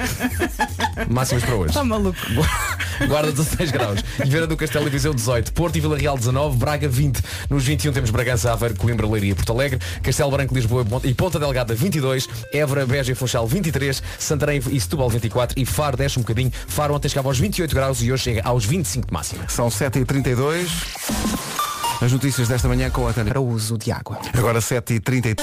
Máximas 1.09 1.43
para 1.43 1.55
hoje. 1.55 1.72
Está 1.73 1.83
maluco. 1.83 2.19
Guarda 3.07 3.31
16 3.31 3.71
graus. 3.71 3.99
Viveira 4.19 4.45
do 4.45 4.55
Castelo 4.55 4.85
e 4.85 4.91
Viseu 4.91 5.11
18. 5.11 5.53
Porto 5.53 5.75
e 5.75 5.81
Vila 5.81 5.97
Real 5.97 6.15
19. 6.15 6.55
Braga 6.55 6.87
20. 6.87 7.19
Nos 7.49 7.63
21 7.63 7.91
temos 7.91 8.11
Bragança, 8.11 8.53
Aveiro, 8.53 8.75
Coimbra, 8.75 9.07
Leiria 9.07 9.31
e 9.31 9.33
Porto 9.33 9.53
Alegre. 9.53 9.79
Castelo 10.03 10.29
Branco, 10.29 10.53
Lisboa 10.53 10.85
e 11.03 11.15
Ponta 11.15 11.39
Delgada 11.39 11.73
22. 11.73 12.29
Évora, 12.53 12.85
Beja 12.85 13.13
e 13.13 13.15
Funchal 13.15 13.47
23. 13.47 14.03
Santarém 14.19 14.61
e 14.69 14.79
Setúbal 14.79 15.09
24. 15.09 15.59
E 15.59 15.65
Faro 15.65 15.97
desce 15.97 16.19
um 16.19 16.21
bocadinho. 16.21 16.51
Faro 16.67 16.93
ontem 16.93 17.09
chegava 17.09 17.29
aos 17.29 17.39
28 17.39 17.73
graus 17.73 18.03
e 18.03 18.11
hoje 18.11 18.21
chega 18.21 18.41
aos 18.43 18.63
25 18.63 19.07
de 19.07 19.13
máxima. 19.13 19.49
São 19.49 19.69
7h32. 19.69 21.72
As 22.03 22.11
notícias 22.11 22.49
desta 22.49 22.67
manhã 22.67 22.89
com 22.89 23.07
a 23.07 23.13
Tânia. 23.13 23.31
Para 23.31 23.39
o 23.39 23.47
uso 23.47 23.77
de 23.77 23.89
água. 23.89 24.19
Agora 24.37 24.59
7h30. 24.59 25.39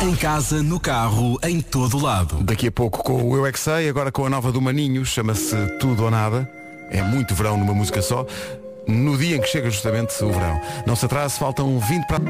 Em 0.00 0.16
casa, 0.16 0.62
no 0.62 0.80
carro, 0.80 1.38
em 1.42 1.60
todo 1.60 1.98
lado. 1.98 2.42
Daqui 2.42 2.68
a 2.68 2.72
pouco 2.72 3.04
com 3.04 3.22
o 3.22 3.36
Eu 3.36 3.44
é 3.44 3.52
Que 3.52 3.60
Sei, 3.60 3.90
agora 3.90 4.10
com 4.10 4.24
a 4.24 4.30
nova 4.30 4.50
do 4.50 4.58
Maninho, 4.58 5.04
chama-se 5.04 5.54
Tudo 5.78 6.04
ou 6.04 6.10
Nada. 6.10 6.50
É 6.90 7.02
muito 7.02 7.34
verão 7.34 7.58
numa 7.58 7.74
música 7.74 8.00
só. 8.00 8.24
No 8.88 9.18
dia 9.18 9.36
em 9.36 9.40
que 9.42 9.48
chega 9.48 9.68
justamente 9.68 10.12
o 10.24 10.32
verão. 10.32 10.58
Não 10.86 10.96
se 10.96 11.04
atrase, 11.04 11.38
faltam 11.38 11.78
20 11.78 12.06
para. 12.06 12.24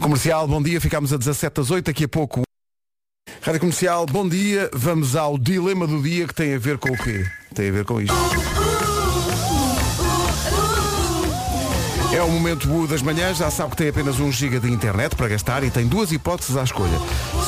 Comercial, 0.00 0.48
bom 0.48 0.62
dia, 0.62 0.80
ficamos 0.80 1.12
a 1.12 1.18
17 1.18 1.60
às 1.60 1.70
8, 1.70 1.84
daqui 1.84 2.04
a 2.04 2.08
pouco. 2.08 2.40
Rádio 3.42 3.60
Comercial, 3.60 4.06
bom 4.06 4.26
dia. 4.26 4.70
Vamos 4.72 5.14
ao 5.14 5.36
dilema 5.36 5.86
do 5.86 6.02
dia 6.02 6.26
que 6.26 6.34
tem 6.34 6.54
a 6.54 6.58
ver 6.58 6.78
com 6.78 6.88
o 6.88 6.96
quê? 6.96 7.22
Tem 7.54 7.68
a 7.68 7.72
ver 7.72 7.84
com 7.84 8.00
isto. 8.00 8.14
É 12.14 12.22
o 12.22 12.30
momento 12.30 12.68
Bu 12.68 12.86
das 12.86 13.00
manhãs, 13.00 13.38
já 13.38 13.50
sabe 13.50 13.70
que 13.70 13.76
tem 13.78 13.88
apenas 13.88 14.20
1 14.20 14.30
giga 14.32 14.60
de 14.60 14.70
internet 14.70 15.16
para 15.16 15.28
gastar 15.28 15.64
e 15.64 15.70
tem 15.70 15.86
duas 15.86 16.12
hipóteses 16.12 16.56
à 16.58 16.62
escolha. 16.62 16.98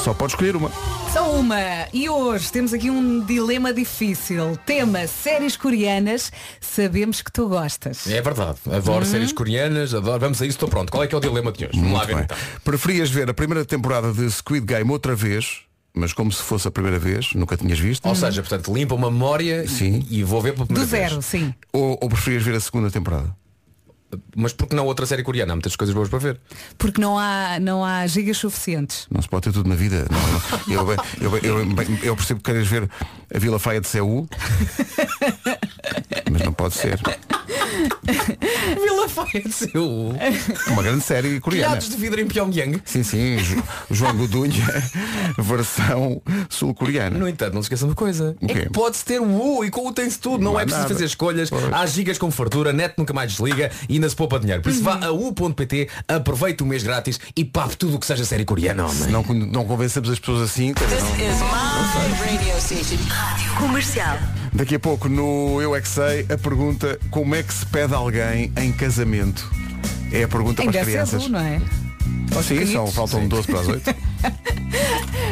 Só 0.02 0.14
pode 0.14 0.32
escolher 0.32 0.56
uma. 0.56 0.70
Só 1.12 1.32
uma. 1.32 1.58
E 1.92 2.08
hoje 2.08 2.50
temos 2.50 2.72
aqui 2.72 2.90
um 2.90 3.20
dilema 3.20 3.74
difícil. 3.74 4.56
Tema 4.64 5.06
séries 5.06 5.54
coreanas. 5.56 6.32
Sabemos 6.60 7.20
que 7.20 7.30
tu 7.30 7.46
gostas. 7.46 8.06
É 8.06 8.22
verdade. 8.22 8.56
Adoro 8.72 9.04
séries 9.04 9.32
coreanas, 9.32 9.92
adoro. 9.92 10.18
Vamos 10.18 10.40
a 10.40 10.46
isso, 10.46 10.56
estou 10.56 10.68
pronto. 10.68 10.90
Qual 10.90 11.02
é 11.02 11.06
que 11.06 11.14
é 11.14 11.18
o 11.18 11.20
dilema 11.20 11.52
de 11.52 11.66
hoje? 11.66 11.78
Vamos 11.78 11.92
lá 11.92 11.98
Muito 11.98 12.06
ver 12.08 12.14
bem. 12.14 12.24
então. 12.24 12.36
Preferias 12.64 13.10
ver 13.10 13.28
a 13.28 13.34
primeira 13.34 13.64
temporada 13.66 14.12
de 14.14 14.30
Squid 14.30 14.64
Game 14.64 14.90
outra 14.90 15.14
vez, 15.14 15.58
mas 15.94 16.14
como 16.14 16.32
se 16.32 16.42
fosse 16.42 16.66
a 16.66 16.70
primeira 16.70 16.98
vez, 16.98 17.34
nunca 17.34 17.54
tinhas 17.54 17.78
visto? 17.78 18.06
Ou 18.08 18.14
seja, 18.14 18.40
portanto, 18.42 18.72
limpa 18.72 18.94
uma 18.94 19.10
memória 19.10 19.68
Sim. 19.68 20.06
e 20.10 20.22
vou 20.24 20.40
ver 20.40 20.54
pela 20.54 20.64
Do 20.64 20.68
primeira 20.74 20.90
vez. 20.90 21.10
zero, 21.10 21.22
sim. 21.22 21.52
Ou, 21.70 21.98
ou 22.00 22.08
preferias 22.08 22.42
ver 22.42 22.54
a 22.56 22.60
segunda 22.60 22.90
temporada? 22.90 23.36
Mas 24.36 24.52
porque 24.52 24.74
não 24.74 24.86
outra 24.86 25.06
série 25.06 25.22
coreana? 25.22 25.52
Há 25.52 25.56
muitas 25.56 25.76
coisas 25.76 25.94
boas 25.94 26.08
para 26.08 26.18
ver. 26.18 26.40
Porque 26.78 27.00
não 27.00 27.18
há, 27.18 27.58
não 27.60 27.84
há 27.84 28.06
gigas 28.06 28.36
suficientes. 28.38 29.06
Não 29.10 29.20
se 29.22 29.28
pode 29.28 29.44
ter 29.44 29.52
tudo 29.52 29.68
na 29.68 29.74
vida. 29.74 30.06
Não, 30.10 30.74
não. 30.76 30.84
Eu, 30.84 30.92
eu, 31.20 31.38
eu, 31.38 31.66
eu 32.02 32.16
percebo 32.16 32.40
que 32.40 32.50
queres 32.52 32.66
ver 32.68 32.88
a 33.34 33.38
Vila 33.38 33.58
Faia 33.58 33.80
de 33.80 33.88
Seul, 33.88 34.28
mas 36.30 36.42
não 36.42 36.52
pode 36.52 36.74
ser. 36.74 36.98
Vila 38.80 39.08
Faia 39.08 39.42
de 39.44 39.52
seu. 39.52 39.84
Uma 40.68 40.82
grande 40.82 41.02
série 41.04 41.40
coreana. 41.40 41.68
Telhados 41.68 41.88
de 41.88 41.96
vidro 41.96 42.20
em 42.20 42.26
Pyongyang. 42.26 42.80
Sim, 42.84 43.02
sim, 43.02 43.36
Jo- 43.38 43.62
João 43.90 44.16
Godunha, 44.16 44.64
versão 45.38 46.20
sul-coreana. 46.48 47.18
No 47.18 47.28
entanto, 47.28 47.54
não 47.54 47.62
se 47.62 47.66
esqueçam 47.66 47.88
de 47.88 47.92
uma 47.92 47.96
coisa. 47.96 48.36
O 48.40 48.46
É 48.50 48.68
pode-se 48.70 49.04
ter 49.04 49.20
o 49.20 49.24
U 49.58 49.64
e 49.64 49.70
com 49.70 49.86
o 49.86 49.92
tem-se 49.92 50.18
tudo. 50.18 50.42
Não, 50.42 50.52
Não 50.52 50.60
é 50.60 50.64
preciso 50.64 50.82
nada. 50.82 50.94
fazer 50.94 51.04
escolhas. 51.06 51.50
Pois. 51.50 51.72
Há 51.72 51.86
gigas 51.86 52.18
com 52.18 52.30
fartura, 52.30 52.72
net 52.72 52.94
nunca 52.96 53.12
mais 53.12 53.32
desliga 53.32 53.70
e 53.88 53.98
ainda 54.04 54.10
se 54.10 54.16
poupa 54.16 54.38
dinheiro. 54.38 54.62
Por 54.62 54.70
isso 54.70 54.82
vá 54.82 54.98
a 55.04 55.12
u.pt, 55.12 55.88
aproveite 56.06 56.62
o 56.62 56.66
mês 56.66 56.82
grátis 56.82 57.18
e 57.34 57.44
pape 57.44 57.76
tudo 57.76 57.96
o 57.96 57.98
que 57.98 58.06
seja 58.06 58.24
série 58.24 58.44
coreana, 58.44 58.86
homem. 58.86 59.10
Não, 59.10 59.22
não 59.22 59.64
convencemos 59.64 60.10
as 60.10 60.18
pessoas 60.18 60.42
assim. 60.50 60.74
quer 60.74 60.84
dizer, 60.84 61.00
não- 61.02 61.14
Comercial. 63.58 64.18
Daqui 64.52 64.74
a 64.76 64.80
pouco 64.80 65.08
no 65.08 65.60
Eu 65.60 65.74
é 65.74 65.80
que 65.80 65.88
sei 65.88 66.26
a 66.32 66.38
pergunta 66.38 66.98
como 67.10 67.34
é 67.34 67.42
que 67.42 67.52
se 67.52 67.66
pede 67.66 67.94
alguém 67.94 68.52
em 68.56 68.72
casamento? 68.72 69.50
É 70.12 70.22
a 70.24 70.28
pergunta 70.28 70.62
Ainda 70.62 70.72
para 70.72 70.80
as 70.82 70.86
crianças. 70.86 71.28
não 71.28 71.40
é? 71.40 71.58
Sim, 71.60 72.32
são, 72.32 72.42
pequenitos. 72.56 72.94
faltam 72.94 73.28
12 73.28 73.46
para 73.48 73.60
as 73.60 73.68
8. 73.68 73.94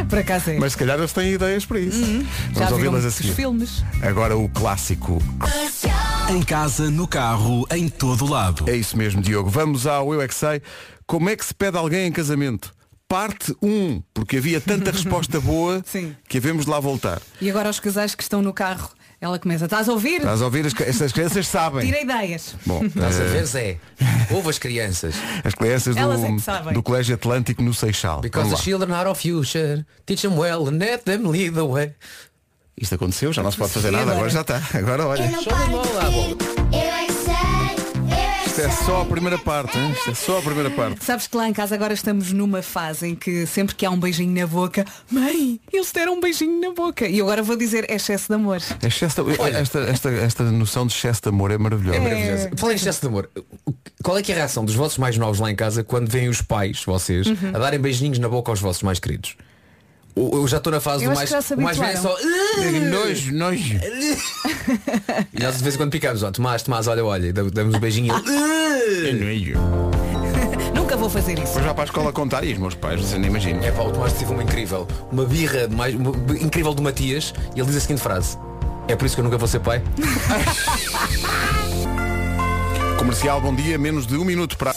Para 0.09 0.23
cá 0.23 0.41
é. 0.47 0.59
Mas 0.59 0.73
se 0.73 0.79
calhar 0.79 0.99
eles 0.99 1.13
têm 1.13 1.33
ideias 1.33 1.65
para 1.65 1.79
isso. 1.81 1.99
Uhum. 2.03 2.27
Já 2.53 2.67
Vamos 2.67 2.73
ouvi-las 2.73 2.95
a 2.97 3.01
muitos 3.03 3.15
seguir. 3.15 3.35
filmes. 3.35 3.85
Agora 4.03 4.37
o 4.37 4.49
clássico. 4.49 5.23
Em 6.33 6.43
casa, 6.43 6.91
no 6.91 7.07
carro, 7.07 7.67
em 7.71 7.91
todo 7.91 8.25
lado. 8.25 8.65
É 8.67 8.75
isso 8.75 8.97
mesmo, 8.97 9.21
Diogo. 9.21 9.51
Vamos 9.51 9.87
ao 9.87 10.15
Eu 10.15 10.23
é 10.23 10.27
que 10.27 10.35
sei. 10.35 10.63
Como 11.07 11.29
é 11.29 11.37
que 11.37 11.45
se 11.45 11.53
pede 11.53 11.77
alguém 11.77 12.07
em 12.07 12.11
casamento? 12.11 12.75
Parte 13.07 13.55
1, 13.61 14.03
porque 14.15 14.39
havia 14.39 14.59
tanta 14.59 14.89
resposta 14.93 15.39
boa 15.39 15.83
Sim. 15.85 16.17
que 16.27 16.39
havemos 16.39 16.65
de 16.65 16.71
lá 16.71 16.81
voltar. 16.81 17.21
E 17.39 17.51
agora 17.51 17.69
os 17.69 17.79
casais 17.79 18.15
que 18.15 18.23
estão 18.23 18.41
no 18.41 18.51
carro, 18.55 18.91
ela 19.21 19.39
começa, 19.39 19.67
estás 19.67 19.91
a 19.91 19.93
ouvir? 19.93 20.21
Estás 20.21 20.41
a 20.41 20.47
ouvir? 20.47 20.65
As, 20.65 20.73
estas 20.81 21.13
crianças 21.13 21.47
sabem. 21.47 21.85
Tira 21.85 22.01
ideias. 22.01 22.55
Bom, 22.65 22.83
Estás 22.87 23.21
a 23.21 23.25
eh, 23.25 23.27
ver, 23.27 23.45
Zé? 23.45 23.79
Ouve 24.31 24.49
as 24.49 24.59
crianças. 24.59 25.15
as 25.45 25.55
crianças 25.55 25.99
Elas 25.99 26.25
é 26.25 26.29
do, 26.29 26.73
do 26.73 26.83
Colégio 26.83 27.15
Atlântico 27.15 27.63
no 27.63 27.75
Seixal. 27.75 28.23
Because 28.23 28.49
the 28.49 28.57
children 28.57 28.91
are 28.95 29.07
our 29.07 29.15
future. 29.15 29.85
Teach 30.07 30.23
them 30.23 30.39
well 30.39 30.67
and 30.67 30.79
let 30.79 31.05
them 31.05 31.29
lead 31.29 31.53
the 31.53 31.61
way. 31.61 31.95
Isto 32.83 32.97
aconteceu, 32.97 33.33
já 33.33 33.43
não 33.45 33.51
se 33.53 33.57
pode 33.57 33.73
fazer 33.73 33.93
nada, 33.93 34.11
agora? 34.11 34.29
já 34.29 34.41
está. 34.41 34.61
Agora 34.75 35.07
olha. 35.07 35.23
É 35.23 35.27
é 35.27 35.33
Isto 38.47 38.61
é 38.61 38.71
só 38.71 39.03
a 39.03 39.07
primeira 39.07 39.39
parte, 39.39 39.79
hein? 39.79 39.93
Isto 39.93 40.11
é 40.11 40.15
só 40.15 40.39
a 40.39 40.43
primeira 40.43 40.69
parte. 40.71 41.03
Sabes 41.05 41.27
que 41.29 41.37
lá 41.37 41.49
em 41.49 41.53
casa 41.53 41.75
agora 41.77 41.95
estamos 41.95 42.33
numa 42.33 42.61
fase 42.61 43.07
em 43.09 43.15
que 43.15 43.47
sempre 43.47 43.75
que 43.77 43.87
há 43.87 43.91
um 43.91 43.99
beijinho 43.99 44.35
na 44.39 44.47
boca, 44.49 44.85
mãe, 45.11 45.59
eles 45.73 45.91
deram 45.93 46.15
um 46.15 46.21
beijinho 46.21 46.61
na 46.61 46.73
boca. 46.75 47.07
E 47.09 47.21
agora 47.21 47.41
vou 47.43 47.57
dizer 47.57 47.87
é 47.89 47.95
excesso 47.95 48.27
de 48.29 48.35
amor. 48.35 48.61
É 48.83 48.87
excesso 48.89 49.23
de- 49.25 49.41
esta, 49.57 49.79
esta, 49.79 50.11
esta 50.11 50.43
noção 50.45 50.85
de 50.87 50.93
excesso 50.93 51.23
de 51.23 51.29
amor 51.29 51.51
é 51.53 51.57
maravilhosa. 51.57 52.01
Maravilhoso. 52.01 52.49
Falei 52.57 52.75
em 52.75 52.77
excesso 52.79 53.01
de 53.01 53.07
amor. 53.07 53.31
O- 53.65 53.73
Qual 54.03 54.19
é 54.19 54.23
que 54.23 54.33
é 54.33 54.35
a 54.35 54.39
reação 54.39 54.65
dos 54.65 54.75
vossos 54.75 54.99
mais 54.99 55.17
novos 55.17 55.39
lá 55.39 55.51
em 55.51 55.57
casa 55.57 55.85
quando 55.85 56.11
veem 56.11 56.29
os 56.29 56.43
pais, 56.43 56.83
vocês, 56.85 57.29
Uhum. 57.29 57.53
a 57.55 57.59
darem 57.59 57.79
beijinhos 57.79 58.19
na 58.19 58.29
boca 58.29 58.51
aos 58.51 58.61
vossos 58.61 58.83
mais 58.83 58.99
queridos? 58.99 59.37
Eu 60.15 60.47
já 60.47 60.59
estou 60.59 60.71
na 60.73 60.81
fase 60.81 61.05
Eu 61.05 61.11
do 61.11 61.17
mais. 61.17 61.29
que 61.29 61.35
já 61.37 61.43
se 61.43 61.55
o 61.55 61.61
mais 61.61 61.77
velho 61.79 61.93
é 61.93 61.97
só. 61.97 62.17
Nojo, 62.91 63.33
nojo. 63.33 63.79
E 65.33 65.43
nós 65.43 65.57
de 65.57 65.63
vez 65.63 65.75
em 65.75 65.79
quando 65.79 65.91
picamos, 65.91 66.23
ó, 66.23 66.31
Tomás, 66.31 66.63
Tomás, 66.63 66.87
olha, 66.87 67.05
olha, 67.05 67.27
e 67.29 67.33
damos 67.33 67.75
um 67.75 67.81
beijinho. 67.81 68.15
É 68.15 69.13
nojo. 69.13 69.55
Nunca 70.75 70.97
vou 70.97 71.09
fazer 71.11 71.33
isso. 71.33 71.47
Depois 71.47 71.65
já 71.65 71.75
para 71.75 71.85
a 71.85 71.87
escola 71.87 72.13
contar 72.13 72.45
e 72.45 72.53
os 72.53 72.59
meus 72.59 72.75
pais, 72.75 73.01
você 73.01 73.19
nem 73.19 73.31
imagina. 73.31 73.65
É 73.65 73.73
pá, 73.73 73.83
o 73.83 73.91
Tomás 73.91 74.13
teve 74.13 74.33
uma 74.33 74.43
incrível, 74.43 74.87
uma 75.11 75.25
birra 75.25 75.67
mais, 75.69 75.95
uma 75.95 76.11
incrível 76.39 76.75
do 76.75 76.83
Matias 76.83 77.33
e 77.57 77.61
ele 77.61 77.67
diz 77.67 77.77
a 77.77 77.81
seguinte 77.81 78.03
frase. 78.03 78.37
É 78.89 78.97
por 78.97 79.07
isso 79.07 79.15
que 79.15 79.21
eu 79.21 79.25
nunca 79.25 79.39
vou 79.39 79.49
ser 79.49 79.61
pai? 79.61 79.83
Comercial, 82.99 83.41
bom 83.41 83.55
dia, 83.55 83.79
menos 83.79 84.07
de 84.07 84.17
um 84.17 84.25
minuto 84.25 84.57
para. 84.57 84.75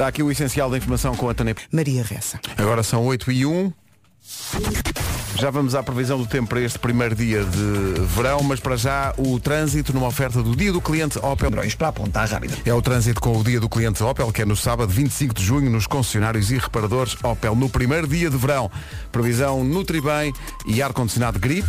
Está 0.00 0.08
aqui 0.08 0.22
o 0.22 0.32
essencial 0.32 0.70
da 0.70 0.78
informação 0.78 1.14
com 1.14 1.28
a 1.28 1.34
Tânia. 1.34 1.54
Maria 1.70 2.02
Ressa. 2.02 2.40
Agora 2.56 2.82
são 2.82 3.04
8 3.04 3.30
e 3.32 3.44
1. 3.44 3.70
Já 5.36 5.50
vamos 5.50 5.74
à 5.74 5.82
previsão 5.82 6.18
do 6.18 6.26
tempo 6.26 6.48
para 6.48 6.60
este 6.60 6.78
primeiro 6.78 7.14
dia 7.14 7.44
de 7.44 8.00
verão, 8.06 8.42
mas 8.42 8.60
para 8.60 8.76
já 8.76 9.14
o 9.18 9.38
trânsito 9.38 9.92
numa 9.92 10.06
oferta 10.06 10.42
do 10.42 10.56
Dia 10.56 10.72
do 10.72 10.80
Cliente 10.80 11.18
Opel. 11.18 11.50
Para 11.50 11.88
apontar 11.88 12.28
rápido. 12.28 12.56
É 12.64 12.72
o 12.72 12.80
trânsito 12.80 13.20
com 13.20 13.36
o 13.36 13.44
Dia 13.44 13.60
do 13.60 13.68
Cliente 13.68 14.02
Opel, 14.02 14.32
que 14.32 14.42
é 14.42 14.44
no 14.44 14.56
sábado 14.56 14.90
25 14.90 15.34
de 15.34 15.44
junho, 15.44 15.70
nos 15.70 15.86
concessionários 15.86 16.50
e 16.50 16.56
reparadores 16.56 17.16
Opel, 17.22 17.54
no 17.54 17.68
primeiro 17.68 18.06
dia 18.06 18.30
de 18.30 18.36
verão. 18.36 18.70
Previsão 19.10 19.64
Nutribem 19.64 20.32
e 20.66 20.80
ar-condicionado 20.82 21.38
gripe. 21.38 21.68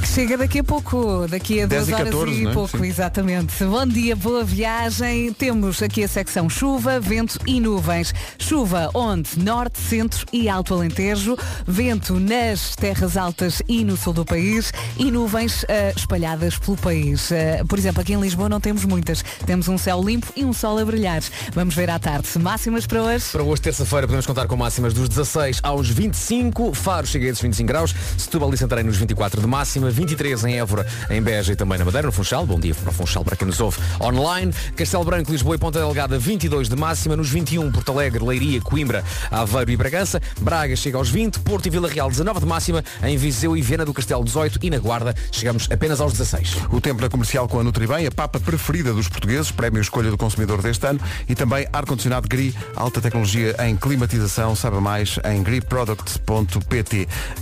Que 0.00 0.08
chega 0.08 0.36
daqui 0.36 0.58
a 0.58 0.64
pouco, 0.64 1.26
daqui 1.28 1.62
a 1.62 1.66
10 1.66 1.86
duas 1.86 1.88
e 1.88 1.94
horas 1.94 2.14
14, 2.14 2.32
e 2.32 2.46
é? 2.46 2.52
pouco, 2.52 2.78
Sim. 2.78 2.86
exatamente. 2.86 3.64
Bom 3.64 3.86
dia, 3.86 4.16
boa 4.16 4.44
viagem. 4.44 5.32
Temos 5.32 5.82
aqui 5.82 6.04
a 6.04 6.08
secção 6.08 6.48
chuva, 6.48 7.00
vento 7.00 7.38
e 7.46 7.60
nuvens. 7.60 8.12
Chuva 8.38 8.90
onde? 8.94 9.38
Norte, 9.38 9.78
centro 9.78 10.26
e 10.32 10.48
alto 10.48 10.74
alentejo. 10.74 11.36
Vento 11.66 12.18
nas 12.18 12.74
terras 12.74 13.16
altas 13.16 13.62
e 13.68 13.84
no 13.84 13.96
sul 13.96 14.12
do 14.12 14.24
país. 14.24 14.72
E 14.98 15.10
nuvens 15.10 15.64
ah, 15.68 15.92
espalhadas 15.96 16.58
pelo 16.58 16.76
país. 16.76 17.30
Ah, 17.32 17.64
por 17.66 17.78
exemplo, 17.78 18.00
aqui 18.00 18.12
em 18.12 18.20
Lisboa 18.20 18.48
não 18.48 18.60
temos 18.60 18.84
muitas. 18.84 19.22
Temos 19.46 19.68
um 19.68 19.78
céu 19.78 20.02
limpo 20.02 20.26
e 20.36 20.44
um 20.44 20.52
sol 20.52 20.78
a 20.78 20.84
brilhar. 20.84 21.22
Vamos 21.54 21.74
ver 21.74 21.90
à 21.90 21.98
tarde. 21.98 22.28
Máximas 22.38 22.86
para 22.86 23.02
hoje. 23.02 23.26
Para 23.30 23.42
hoje, 23.42 23.62
terça-feira, 23.62 24.06
podemos 24.06 24.26
contar 24.26 24.46
com 24.46 24.56
máximas 24.56 24.92
dos 24.92 25.08
16 25.08 25.60
aos 25.62 25.88
25. 25.88 26.72
Faro 26.80 27.06
chega 27.06 27.26
a 27.26 27.28
esses 27.28 27.42
25 27.42 27.68
graus. 27.68 27.94
Setúbal 28.16 28.54
e 28.54 28.56
Santarém 28.56 28.84
nos 28.84 28.96
24 28.96 29.40
de 29.40 29.46
máxima. 29.46 29.90
23 29.90 30.44
em 30.44 30.58
Évora, 30.58 30.86
em 31.10 31.20
Beja 31.20 31.52
e 31.52 31.56
também 31.56 31.78
na 31.78 31.84
Madeira, 31.84 32.06
no 32.06 32.12
Funchal. 32.12 32.46
Bom 32.46 32.58
dia 32.58 32.74
para 32.74 32.88
o 32.88 32.92
Funchal, 32.92 33.22
para 33.22 33.36
quem 33.36 33.46
nos 33.46 33.60
ouve 33.60 33.78
online. 34.00 34.50
Castelo 34.74 35.04
Branco, 35.04 35.30
Lisboa 35.30 35.56
e 35.56 35.58
Ponta 35.58 35.78
Delgada, 35.78 36.18
22 36.18 36.70
de 36.70 36.76
máxima. 36.76 37.16
Nos 37.16 37.28
21, 37.28 37.70
Porto 37.70 37.92
Alegre, 37.92 38.24
Leiria, 38.24 38.62
Coimbra, 38.62 39.04
Aveiro 39.30 39.70
e 39.70 39.76
Bragança. 39.76 40.22
Braga 40.40 40.74
chega 40.74 40.96
aos 40.96 41.10
20. 41.10 41.40
Porto 41.40 41.66
e 41.66 41.70
Vila 41.70 41.88
Real, 41.88 42.08
19 42.08 42.40
de 42.40 42.46
máxima. 42.46 42.82
Em 43.02 43.18
Viseu 43.18 43.54
e 43.54 43.60
Viana 43.60 43.84
do 43.84 43.92
Castelo, 43.92 44.24
18. 44.24 44.58
E 44.62 44.70
na 44.70 44.78
Guarda, 44.78 45.14
chegamos 45.30 45.68
apenas 45.70 46.00
aos 46.00 46.12
16. 46.12 46.56
O 46.72 46.80
tempo 46.80 47.02
na 47.02 47.10
comercial 47.10 47.46
com 47.46 47.60
a 47.60 47.62
Nutribem, 47.62 48.06
a 48.06 48.10
papa 48.10 48.40
preferida 48.40 48.94
dos 48.94 49.06
portugueses, 49.06 49.50
prémio 49.50 49.82
Escolha 49.82 50.10
do 50.10 50.16
Consumidor 50.16 50.62
deste 50.62 50.86
ano, 50.86 50.98
e 51.28 51.34
também 51.34 51.66
ar-condicionado 51.72 52.26
GRI, 52.26 52.54
alta 52.74 53.02
tecnologia 53.02 53.54
em 53.66 53.76
climatização, 53.76 54.56
saiba 54.56 54.80
mais 54.80 55.18
em 55.24 55.42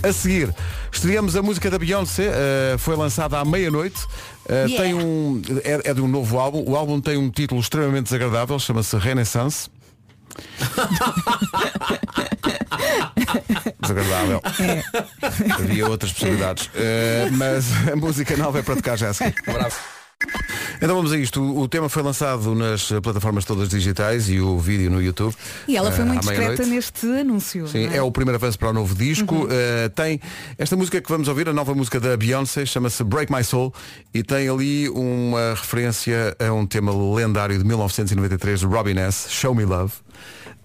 A 0.03 0.11
seguir, 0.11 0.53
estreamos 0.91 1.35
a 1.35 1.41
música 1.41 1.69
da 1.69 1.77
Beyoncé, 1.77 2.29
eh, 2.31 2.75
foi 2.77 2.95
lançada 2.95 3.39
à 3.39 3.45
meia-noite. 3.45 3.99
Eh, 4.47 4.65
Tem 4.67 4.93
um, 4.93 5.41
é, 5.63 5.91
é 5.91 5.93
de 5.93 6.01
um 6.01 6.07
novo 6.07 6.39
álbum. 6.39 6.63
O 6.67 6.75
álbum 6.75 6.99
tem 6.99 7.17
um 7.17 7.29
título 7.29 7.61
extremamente 7.61 8.05
desagradável, 8.05 8.57
chama-se 8.59 8.95
Renaissance. 8.97 9.69
Desagradável. 13.81 14.41
Havia 15.53 15.87
outras 15.87 16.11
possibilidades. 16.11 16.69
Eh, 16.75 17.29
mas 17.31 17.65
a 17.91 17.95
música 17.95 18.35
nova 18.37 18.59
é 18.59 18.61
para 18.61 18.75
tocar 18.75 18.97
já 18.97 19.09
a 19.09 19.13
seguir. 19.13 19.35
Bravo. 19.45 19.75
Então 20.81 20.95
vamos 20.95 21.11
a 21.11 21.17
isto. 21.17 21.41
O, 21.41 21.67
tema 21.67 21.89
foi 21.89 22.01
lançado 22.03 22.55
nas 22.55 22.91
eh, 22.91 23.01
plataformas 23.01 23.45
todas 23.45 23.69
digitais 23.69 24.29
e 24.29 24.39
o 24.39 24.57
vídeo 24.57 24.89
no 24.89 25.01
YouTube. 25.01 25.33
E 25.67 25.75
ela 25.75 25.91
foi 25.91 26.03
eh, 26.03 26.07
muito 26.07 26.29
à 26.29 26.33
discreta 26.33 26.65
neste 26.65 27.05
anúncio. 27.05 27.67
Sim, 27.67 27.87
não 27.87 27.93
é 27.93 28.01
o 28.01 28.11
primeiro 28.11 28.35
avanço 28.35 28.57
para 28.57 28.69
o 28.69 28.73
novo 28.73 28.95
disco. 28.95 29.47
Eh, 29.49 29.89
tem 29.89 30.21
esta 30.57 30.75
música 30.75 31.01
que 31.01 31.09
vamos 31.09 31.27
ouvir, 31.27 31.49
a 31.49 31.53
nova 31.53 31.73
música 31.73 31.99
da 31.99 32.15
Beyoncé, 32.15 32.65
chama-se 32.65 33.03
Break 33.03 33.31
My 33.31 33.43
Soul 33.43 33.73
e 34.13 34.23
tem 34.23 34.47
ali 34.47 34.89
uma 34.89 35.53
referência 35.55 36.35
a 36.39 36.53
um 36.53 36.65
tema 36.65 36.91
lendário 37.15 37.57
de 37.57 37.63
1993 37.65 38.59
de 38.59 38.65
Robin 38.65 38.97
S, 38.99 39.29
Show 39.29 39.53
Me 39.53 39.65
Love. 39.65 39.93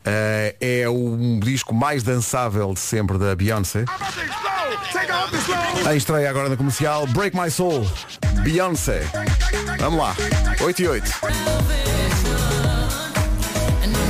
Eh, 0.05 0.55
é 0.61 0.89
o 0.89 1.17
disco 1.41 1.75
mais 1.75 2.03
dançável 2.03 2.75
de 2.75 2.81
sempre 2.81 3.17
da 3.17 3.35
Beyoncé. 3.35 3.85
A 5.87 5.95
estreia 5.95 6.29
agora 6.29 6.49
na 6.49 6.57
comercial 6.57 7.07
Break 7.07 7.37
My 7.37 7.51
Soul, 7.51 7.87
Beyoncé. 8.43 9.03
Vamos 9.79 9.99
lá, 9.99 10.15
8 10.61 10.83
e 10.83 10.89
8. 10.89 11.11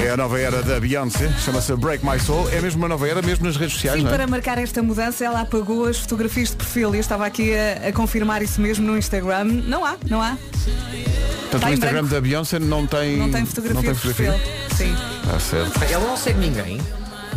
É 0.03 0.11
a 0.11 0.17
nova 0.17 0.39
era 0.39 0.63
da 0.63 0.79
Beyoncé, 0.81 1.33
chama-se 1.45 1.75
Break 1.77 2.05
My 2.05 2.19
Soul. 2.19 2.51
É 2.51 2.61
mesmo 2.61 2.83
uma 2.83 2.89
nova 2.89 3.09
era, 3.09 3.23
mesmo 3.23 3.47
nas 3.47 3.57
redes 3.57 3.75
sociais, 3.75 4.01
Sim, 4.01 4.07
é? 4.07 4.11
para 4.11 4.27
marcar 4.27 4.59
esta 4.59 4.83
mudança 4.83 5.25
ela 5.25 5.41
apagou 5.41 5.87
as 5.87 5.99
fotografias 5.99 6.51
de 6.51 6.57
perfil 6.57 6.93
e 6.95 6.99
eu 6.99 7.01
estava 7.01 7.25
aqui 7.25 7.53
a, 7.55 7.89
a 7.89 7.93
confirmar 7.93 8.43
isso 8.43 8.61
mesmo 8.61 8.85
no 8.85 8.99
Instagram. 8.99 9.45
Não 9.45 9.85
há, 9.85 9.97
não 10.11 10.21
há. 10.21 10.37
Portanto, 11.51 11.71
o 11.71 11.73
Instagram 11.73 12.01
branco. 12.01 12.15
da 12.15 12.21
Beyoncé 12.21 12.59
não 12.59 12.87
tem. 12.87 13.17
Não 13.17 13.31
tem 13.31 13.47
fotografia 13.47 13.75
não 13.75 13.83
tem 13.83 13.93
de 13.93 13.99
fotografia. 13.99 14.64
Sim. 14.77 14.95
Ah, 15.33 15.39
certo. 15.39 15.85
Ela 15.85 16.05
não 16.07 16.17
segue 16.17 16.41
ninguém. 16.41 16.81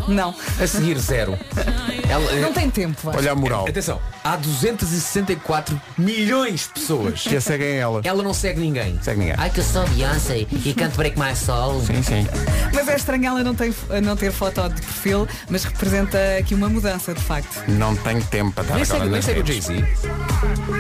Não. 0.08 0.34
A 0.60 0.66
seguir, 0.66 0.98
zero. 0.98 1.38
Ela, 2.10 2.32
Não 2.36 2.54
tem 2.54 2.70
tempo. 2.70 2.98
Olha 3.06 3.32
a 3.32 3.36
moral. 3.36 3.68
Atenção, 3.68 4.00
há 4.24 4.36
264 4.36 5.80
milhões 5.98 6.62
de 6.62 6.80
pessoas. 6.80 7.22
Que 7.22 7.36
a 7.36 7.42
seguem 7.42 7.78
ela. 7.78 8.02
Ela 8.04 8.24
não 8.24 8.34
segue 8.34 8.60
ninguém. 8.60 8.98
Segue 9.02 9.20
ninguém. 9.20 9.36
Ai 9.38 9.50
que 9.50 9.60
eu 9.60 9.64
sou 9.64 9.86
Beyoncé 9.88 10.46
e 10.66 10.74
canto 10.74 10.98
Break 10.98 11.20
My 11.20 11.36
Soul. 11.36 11.82
Sim, 11.82 12.02
sim. 12.02 12.28
Mas 12.74 12.88
é 12.88 12.96
estranho 12.96 13.26
ela 13.26 13.44
não, 13.44 13.56
tem, 13.56 13.74
não 14.04 14.16
ter 14.16 14.32
foto 14.32 14.68
de 14.70 14.82
perfil, 14.82 15.28
mas 15.50 15.64
representa 15.64 16.18
aqui 16.40 16.56
uma 16.56 16.70
mudança, 16.70 17.14
de 17.14 17.22
facto. 17.22 17.64
Não 17.68 17.96
tenho 17.96 18.24
tempo 18.26 18.52
para 18.54 18.64
estar 18.64 18.76
Nem 18.76 18.84
agora 18.84 19.00
segue, 19.00 19.12
nem 19.12 19.22
segue 19.22 19.42
o. 19.42 19.46
Jay-Z. 19.46 19.86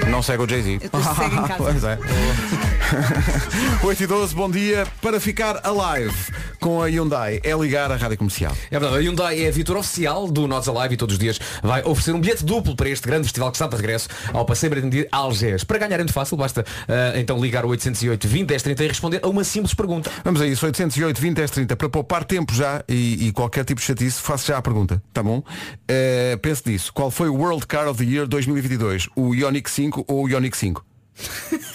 Não 0.09 0.21
segue 0.21 0.43
o 0.43 0.49
Jay-Z. 0.49 0.79
Pois 1.57 1.83
é. 1.83 1.97
8 3.83 4.03
e 4.03 4.07
12, 4.07 4.35
bom 4.35 4.49
dia. 4.49 4.87
Para 5.01 5.19
ficar 5.19 5.59
alive 5.63 6.15
com 6.59 6.81
a 6.81 6.85
Hyundai 6.87 7.39
é 7.43 7.53
ligar 7.53 7.91
a 7.91 7.95
rádio 7.95 8.17
comercial. 8.17 8.55
É 8.71 8.79
verdade, 8.79 8.95
a 8.95 8.99
Hyundai 8.99 9.43
é 9.43 9.47
a 9.47 9.51
viatura 9.51 9.79
oficial 9.79 10.27
do 10.27 10.47
Nós 10.47 10.67
Alive 10.67 10.93
e 10.93 10.97
todos 10.97 11.16
os 11.17 11.19
dias 11.19 11.39
vai 11.61 11.81
oferecer 11.83 12.13
um 12.13 12.21
bilhete 12.21 12.45
duplo 12.45 12.75
para 12.75 12.89
este 12.89 13.05
grande 13.05 13.23
festival 13.23 13.51
que 13.51 13.57
está 13.57 13.67
de 13.67 13.75
regresso 13.75 14.07
ao 14.31 14.45
Passeio 14.45 14.69
Marítimo 14.69 14.91
de 14.91 15.07
Algés. 15.11 15.63
Para 15.63 15.79
ganhar 15.79 15.95
é 15.95 15.97
muito 15.99 16.13
fácil, 16.13 16.37
basta 16.37 16.63
ah, 16.87 17.19
então 17.19 17.39
ligar 17.39 17.65
o 17.65 17.69
808 17.69 18.27
20 18.27 18.47
10 18.47 18.63
30 18.63 18.83
e 18.83 18.87
responder 18.87 19.19
a 19.23 19.27
uma 19.27 19.43
simples 19.43 19.73
pergunta. 19.73 20.09
Vamos 20.23 20.41
a 20.41 20.47
isso, 20.47 20.65
808 20.65 21.19
20 21.19 21.35
10 21.35 21.51
30 21.51 21.75
para 21.75 21.89
poupar 21.89 22.23
tempo 22.23 22.53
já 22.53 22.83
e, 22.87 23.27
e 23.27 23.31
qualquer 23.31 23.65
tipo 23.65 23.81
de 23.81 23.87
chatice, 23.87 24.21
faço 24.21 24.47
já 24.47 24.57
a 24.57 24.61
pergunta, 24.61 25.01
tá 25.11 25.23
bom? 25.23 25.43
Eh, 25.87 26.37
pense 26.41 26.63
nisso. 26.65 26.93
Qual 26.93 27.09
foi 27.09 27.29
o 27.29 27.35
World 27.35 27.65
Car 27.65 27.87
of 27.87 28.03
the 28.03 28.09
Year 28.09 28.27
2022? 28.27 29.09
O 29.15 29.33
Ioniq 29.33 29.69
5 29.69 30.05
ou 30.07 30.25
o 30.25 30.29
Ioniq 30.29 30.55
5? 30.55 30.85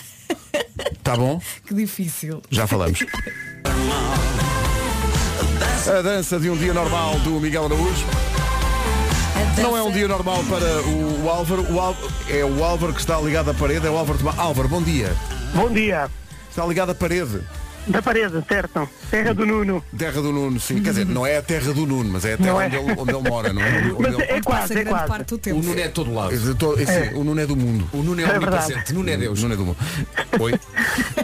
tá 1.02 1.16
bom? 1.16 1.40
Que 1.66 1.74
difícil. 1.74 2.42
Já 2.50 2.66
falamos. 2.66 3.04
A 5.84 6.00
dança 6.00 6.38
de 6.38 6.48
um 6.48 6.56
dia 6.56 6.72
normal 6.72 7.18
do 7.20 7.40
Miguel 7.40 7.64
Araújo. 7.64 8.31
Não 9.62 9.76
é 9.76 9.82
um 9.82 9.92
dia 9.92 10.08
normal 10.08 10.42
para 10.50 10.82
o, 10.82 11.24
o 11.24 11.30
Álvaro. 11.30 11.62
O 11.62 11.96
é 12.28 12.44
o 12.44 12.64
Álvaro 12.64 12.92
que 12.92 12.98
está 12.98 13.20
ligado 13.20 13.52
à 13.52 13.54
parede. 13.54 13.86
É 13.86 13.90
o 13.90 13.96
Álvaro 13.96 14.18
Tomás. 14.18 14.36
Álvaro, 14.36 14.68
bom 14.68 14.82
dia. 14.82 15.14
Bom 15.54 15.70
dia. 15.70 16.10
Está 16.50 16.66
ligado 16.66 16.90
à 16.90 16.94
parede. 16.96 17.40
Da 17.86 18.00
parede, 18.00 18.42
certo. 18.48 18.88
Terra 19.10 19.34
do 19.34 19.44
Nuno. 19.44 19.84
Terra 19.98 20.22
do 20.22 20.30
Nuno, 20.32 20.60
sim. 20.60 20.80
Quer 20.82 20.90
dizer, 20.90 21.06
não 21.06 21.26
é 21.26 21.38
a 21.38 21.42
terra 21.42 21.72
do 21.72 21.84
Nuno, 21.84 22.10
mas 22.12 22.24
é 22.24 22.34
a 22.34 22.36
terra 22.36 22.62
é. 22.62 22.66
onde, 22.66 22.76
ele, 22.76 22.94
onde 23.00 23.10
ele 23.14 23.28
mora, 23.28 23.52
não 23.52 23.60
é? 23.60 23.78
Onde 23.92 24.02
Mas 24.02 24.14
ele- 24.14 24.22
é 24.22 24.40
quase, 24.40 24.72
é 24.72 24.74
grande 24.76 24.88
quase. 24.90 25.06
parte 25.08 25.26
do 25.28 25.34
O 25.34 25.38
tempo. 25.38 25.62
Nuno 25.62 25.80
é 25.80 25.82
de 25.88 25.92
todo 25.92 26.14
lado. 26.14 26.32
Eu 26.34 26.54
tô- 26.54 26.74
esse- 26.78 27.14
O 27.14 27.24
Nuno 27.24 27.40
é 27.40 27.46
do 27.46 27.56
mundo. 27.56 27.88
O 27.92 27.98
Nuno 28.02 28.20
é, 28.20 28.24
É 28.24 28.26
omnipresente. 28.38 28.92
Nuno 28.94 29.10
é 29.10 29.16
Deus. 29.16 29.38
O 29.38 29.42
Nuno 29.42 29.54
é 29.54 29.56
do 29.56 29.64
mundo. 29.66 29.76
Oi. 30.40 30.54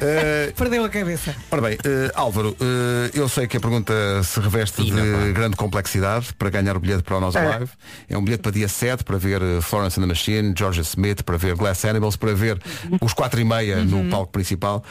Eh, 0.01 0.53
Perdeu 0.57 0.85
a 0.85 0.89
cabeça. 0.89 1.35
Ora 1.51 1.63
bem, 1.63 1.79
eh, 1.85 2.11
Álvaro, 2.15 2.57
eh, 2.61 3.11
eu 3.15 3.29
sei 3.29 3.47
que 3.47 3.57
a 3.57 3.61
pergunta 3.61 3.93
se 4.25 4.41
reveste 4.41 4.83
Ina, 4.83 5.01
de 5.03 5.13
pá. 5.13 5.33
grande 5.41 5.57
complexidade 5.57 6.33
para 6.35 6.51
ganhar 6.51 6.77
o 6.77 6.81
bilhete 6.81 7.03
para 7.05 7.17
o 7.17 7.21
nosso 7.21 7.39
É. 7.39 7.45
live. 7.49 7.71
É 8.09 8.19
um 8.19 8.23
bilhete 8.25 8.43
para 8.43 8.53
dia 8.53 8.69
7 8.69 9.05
para 9.05 9.17
ver 9.17 9.41
Florence 9.63 9.99
and 9.99 10.03
the 10.03 10.09
Machine, 10.09 10.55
Georgia 10.57 10.83
Smith, 10.83 11.23
para 11.23 11.37
ver 11.37 11.55
Glass 11.55 11.85
Animals, 11.85 12.17
para 12.17 12.35
ver 12.35 12.59
os 13.01 13.13
4 13.13 13.41
e 13.41 13.45
meia 13.45 13.77
no 13.85 14.11
palco 14.11 14.33
principal. 14.33 14.83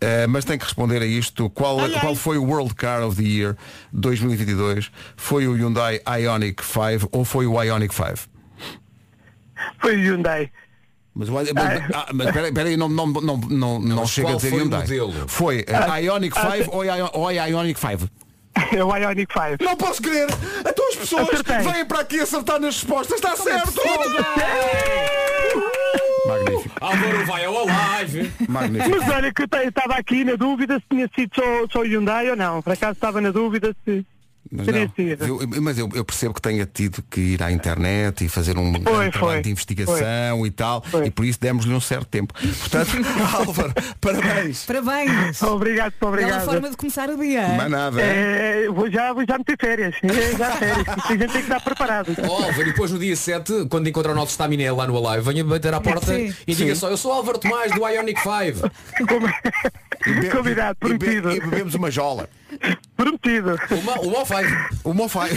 Eh, 0.00 0.26
mas 0.26 0.44
tem 0.44 0.58
que 0.58 0.64
responder 0.64 1.00
a 1.00 1.06
isto. 1.06 1.48
Qual, 1.50 1.80
Ai, 1.80 1.94
ai. 1.94 2.00
qual 2.00 2.14
foi 2.14 2.36
o 2.38 2.44
World 2.44 2.74
Car 2.74 3.02
of 3.02 3.16
the 3.16 3.26
Year 3.26 3.56
2022? 3.92 4.90
Foi 5.16 5.46
o 5.48 5.54
Hyundai 5.54 6.00
Ioniq 6.20 6.62
5 6.62 7.08
ou 7.12 7.24
foi 7.24 7.46
o 7.46 7.62
Ioniq 7.62 7.94
5? 7.94 8.06
Foi 9.80 9.96
o 9.96 10.00
Hyundai. 10.00 10.50
Mas, 11.14 11.30
mas, 11.30 11.48
ah, 11.94 12.08
mas 12.12 12.30
peraí, 12.30 12.52
peraí, 12.52 12.76
não, 12.76 12.90
não, 12.90 13.06
não, 13.06 13.36
não, 13.38 13.78
não 13.80 14.06
chega 14.06 14.32
a 14.32 14.34
dizer 14.36 14.50
foi 14.50 14.58
o 14.58 14.62
Hyundai. 14.64 14.80
modelo? 14.82 15.28
Foi 15.28 15.64
eh, 15.66 16.00
Ioniq 16.02 16.34
5 16.38 16.76
ou, 16.76 16.84
Ion- 16.84 17.10
ou 17.14 17.30
Ioniq 17.30 17.80
5? 17.80 18.08
É 18.72 18.82
o 18.82 18.94
Ioniq 18.96 19.30
5. 19.32 19.62
Não 19.64 19.76
posso 19.76 20.00
crer! 20.02 20.28
Então 20.60 20.88
as 20.88 20.96
pessoas 20.96 21.28
Acertei. 21.28 21.58
vêm 21.58 21.84
para 21.86 22.00
aqui 22.00 22.20
acertar 22.20 22.58
nas 22.60 22.74
respostas, 22.76 23.16
está 23.16 23.36
certo! 23.36 23.72
Álvaro 26.80 27.26
vai 27.26 27.44
ao 27.44 27.66
live. 27.66 28.32
magnífico. 28.48 28.96
Mas 28.98 29.08
olha 29.08 29.32
que 29.32 29.42
eu 29.42 29.68
estava 29.68 29.94
aqui 29.94 30.24
na 30.24 30.36
dúvida 30.36 30.78
se 30.78 30.84
tinha 30.90 31.10
sido 31.14 31.30
só, 31.34 31.42
só 31.70 31.80
o 31.80 31.84
Hyundai 31.84 32.30
ou 32.30 32.36
não. 32.36 32.62
Por 32.62 32.72
acaso 32.72 32.92
estava 32.92 33.20
na 33.20 33.30
dúvida 33.30 33.74
se 33.84 34.04
Mas, 34.50 34.68
eu, 34.68 35.62
mas 35.62 35.78
eu, 35.78 35.88
eu 35.94 36.04
percebo 36.04 36.34
que 36.34 36.40
tenha 36.42 36.64
tido 36.66 37.02
que 37.10 37.20
ir 37.20 37.42
à 37.42 37.50
internet 37.50 38.24
e 38.24 38.28
fazer 38.28 38.56
um 38.56 38.72
grande 38.72 38.84
foi. 38.88 39.10
trabalho 39.10 39.42
de 39.42 39.50
investigação 39.50 40.46
e 40.46 40.50
tal, 40.50 40.82
Foi. 40.82 41.06
e 41.06 41.10
por 41.10 41.24
isso 41.24 41.38
demos-lhe 41.40 41.72
um 41.74 41.80
certo 41.80 42.06
tempo. 42.06 42.32
Portanto, 42.60 42.90
Álvaro, 43.36 43.72
parabéns. 44.00 44.64
Parabéns. 44.64 45.42
Obrigado, 45.42 45.92
obrigado. 46.00 46.44
forma 46.44 46.70
de 46.70 46.76
começar 46.76 47.08
o 47.10 47.16
dia. 47.18 47.48
Mais 47.48 47.70
nada. 47.70 48.00
É, 48.00 48.68
vou 48.68 48.90
já, 48.90 49.12
vou 49.12 49.24
já 49.26 49.38
meter 49.38 49.56
férias. 49.58 49.94
É, 50.02 50.36
já 50.36 50.50
férias. 50.52 50.86
A 50.88 51.08
gente 51.12 51.18
tem 51.18 51.28
que 51.28 51.38
estar 51.38 51.60
preparado. 51.60 52.14
Ó, 52.28 52.44
Álvaro, 52.44 52.62
e 52.62 52.72
depois 52.72 52.90
no 52.90 52.98
dia 52.98 53.16
7, 53.16 53.66
quando 53.68 53.88
encontrar 53.88 54.12
o 54.12 54.14
nosso 54.14 54.30
Staminé 54.32 54.70
lá 54.70 54.86
no 54.86 54.96
Alive, 55.06 55.24
venha 55.28 55.44
bater 55.44 55.74
à 55.74 55.80
porta 55.80 56.06
Sim. 56.14 56.34
e 56.46 56.54
diga 56.54 56.74
só, 56.74 56.88
eu 56.88 56.96
sou 56.96 57.12
Álvaro 57.12 57.38
Tomás 57.38 57.72
do 57.72 57.86
Ionic 57.86 58.20
5. 58.20 58.70
Como- 59.08 59.26
Be- 60.20 60.28
Combinado, 60.30 60.76
e 60.82 60.88
be- 60.88 60.98
prometido. 60.98 61.32
E 61.32 61.40
bebemos 61.40 61.74
uma 61.74 61.90
jola. 61.90 62.28
Prometido. 62.96 63.58
Uma, 63.70 63.92
uma 64.00 64.18
ou 64.18 64.26
5. 64.26 64.40
O 64.84 64.94
Mofai. 64.94 65.30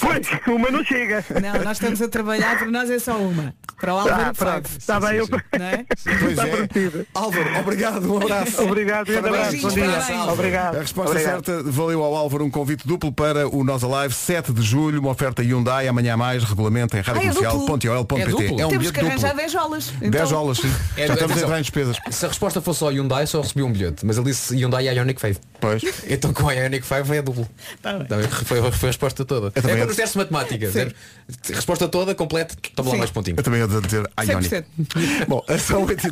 Pois, 0.00 0.26
uma 0.46 0.70
não 0.70 0.84
chega. 0.84 1.24
Não, 1.42 1.62
nós 1.64 1.76
estamos 1.78 2.00
a 2.02 2.08
trabalhar, 2.08 2.58
para 2.58 2.70
nós 2.70 2.90
é 2.90 2.98
só 2.98 3.16
uma. 3.16 3.54
Para 3.80 3.94
o 3.94 3.98
Álvaro 3.98 4.22
Ah, 4.22 4.34
pronto. 4.34 4.70
Está 4.78 5.00
bem, 5.00 5.16
eu... 5.16 5.28
Não 5.58 5.66
é? 5.66 5.84
Pois 6.04 6.30
Está 6.30 6.46
é. 6.46 6.50
prometido. 6.50 7.06
Álvaro, 7.14 7.58
obrigado, 7.60 8.12
um 8.12 8.16
abraço. 8.18 8.62
Obrigado, 8.62 9.06
grande 9.06 9.28
abraço. 9.28 9.56
Bom 9.60 9.68
dia. 9.68 9.84
parabéns. 9.90 10.28
Obrigado. 10.32 10.76
A 10.76 10.80
resposta 10.80 11.10
Obrigado. 11.10 11.44
certa 11.46 11.62
valeu 11.70 12.02
ao 12.02 12.14
Álvaro 12.16 12.44
um 12.44 12.50
convite 12.50 12.86
duplo 12.86 13.12
para 13.12 13.48
o 13.48 13.64
Nós 13.64 13.82
Alive, 13.84 14.14
7 14.14 14.52
de 14.52 14.62
julho, 14.62 15.00
uma 15.00 15.10
oferta 15.10 15.42
Hyundai, 15.42 15.88
amanhã 15.88 16.16
mais, 16.16 16.42
regulamento 16.44 16.96
em 16.96 17.00
Ah, 17.00 17.02
é 17.02 17.12
radiocomercial.ol.pt. 17.12 18.20
É? 18.56 18.60
É 18.60 18.66
um 18.66 18.68
Temos 18.70 18.90
que 18.90 19.00
arranjar 19.00 19.28
duplo. 19.28 19.36
10 19.36 19.52
jolas. 19.52 19.86
10 19.90 20.02
Então, 20.02 20.26
jolas, 20.26 20.58
sim. 20.58 20.68
É, 20.96 21.06
Já 21.06 21.14
estamos 21.14 21.20
a 21.20 21.24
atenção. 21.24 21.42
entrar 21.44 21.58
em 21.58 21.62
despesas. 21.62 21.96
Se 22.10 22.24
a 22.24 22.28
resposta 22.28 22.60
fosse 22.60 22.80
só 22.80 22.90
Hyundai, 22.90 23.26
só 23.26 23.40
recebi 23.40 23.62
um 23.62 23.72
bilhete. 23.72 24.04
Mas 24.06 24.16
ele 24.16 24.26
disse 24.26 24.54
Hyundai 24.56 24.88
Ionic 24.88 25.20
5. 25.20 25.40
Pois. 25.60 25.82
Então 26.08 26.32
com 26.32 26.48
a 26.48 26.52
Ionic 26.66 26.86
5 26.86 27.14
é 27.14 27.22
duplo. 27.22 27.48
Tá 27.82 27.94
bem. 27.98 28.22
Foi, 28.28 28.70
foi 28.72 28.88
a 28.88 28.90
resposta 28.90 29.24
toda. 29.24 29.52
É 29.54 29.60
como 29.60 29.74
é- 29.74 29.84
nos 29.86 29.96
testes 29.96 30.12
de 30.12 30.18
matemática. 30.18 30.70
Resposta 31.52 31.88
toda, 31.88 32.14
completa, 32.14 32.54
toma 32.74 32.90
lá 32.92 32.98
mais 32.98 33.10
pontinho. 33.10 33.36
Eu 33.38 33.42
também 33.42 33.60
ia 33.60 33.66
dizer 33.66 34.08
Ionic. 34.20 34.48
100%. 34.48 34.64
Bom, 35.28 35.44
são 35.58 35.84
8 35.84 36.08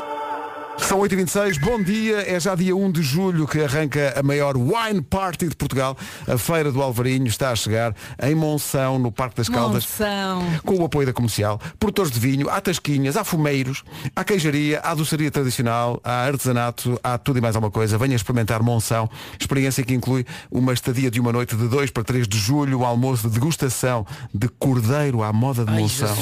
são 0.77 0.99
8h26, 0.99 1.59
bom 1.59 1.81
dia, 1.81 2.21
é 2.29 2.39
já 2.39 2.53
dia 2.53 2.75
1 2.75 2.91
de 2.91 3.01
julho 3.01 3.47
que 3.47 3.59
arranca 3.61 4.13
a 4.17 4.21
maior 4.21 4.55
Wine 4.55 5.01
Party 5.01 5.47
de 5.47 5.55
Portugal. 5.55 5.97
A 6.27 6.37
Feira 6.37 6.71
do 6.71 6.81
Alvarinho 6.81 7.27
está 7.27 7.51
a 7.51 7.55
chegar 7.55 7.95
em 8.21 8.35
Monção, 8.35 8.99
no 8.99 9.11
Parque 9.11 9.37
das 9.37 9.49
Caldas. 9.49 9.83
Monção. 9.83 10.43
Com 10.63 10.75
o 10.75 10.85
apoio 10.85 11.07
da 11.07 11.13
comercial, 11.13 11.59
produtores 11.79 12.11
de 12.11 12.19
vinho, 12.19 12.49
há 12.49 12.61
tasquinhas, 12.61 13.17
há 13.17 13.23
fumeiros, 13.23 13.83
há 14.15 14.23
queijaria, 14.23 14.79
há 14.83 14.93
doçaria 14.93 15.31
tradicional, 15.31 15.99
há 16.03 16.25
artesanato, 16.25 16.99
há 17.03 17.17
tudo 17.17 17.39
e 17.39 17.41
mais 17.41 17.55
alguma 17.55 17.71
coisa. 17.71 17.97
Venha 17.97 18.15
experimentar 18.15 18.61
Monção, 18.61 19.09
experiência 19.39 19.83
que 19.83 19.93
inclui 19.93 20.25
uma 20.51 20.73
estadia 20.73 21.09
de 21.09 21.19
uma 21.19 21.31
noite 21.31 21.55
de 21.55 21.67
2 21.67 21.91
para 21.91 22.03
3 22.03 22.27
de 22.27 22.37
julho, 22.37 22.79
um 22.79 22.85
almoço 22.85 23.27
de 23.27 23.33
degustação 23.33 24.05
de 24.33 24.47
cordeiro 24.47 25.23
à 25.23 25.33
moda 25.33 25.65
de 25.65 25.71
Monção. 25.71 26.15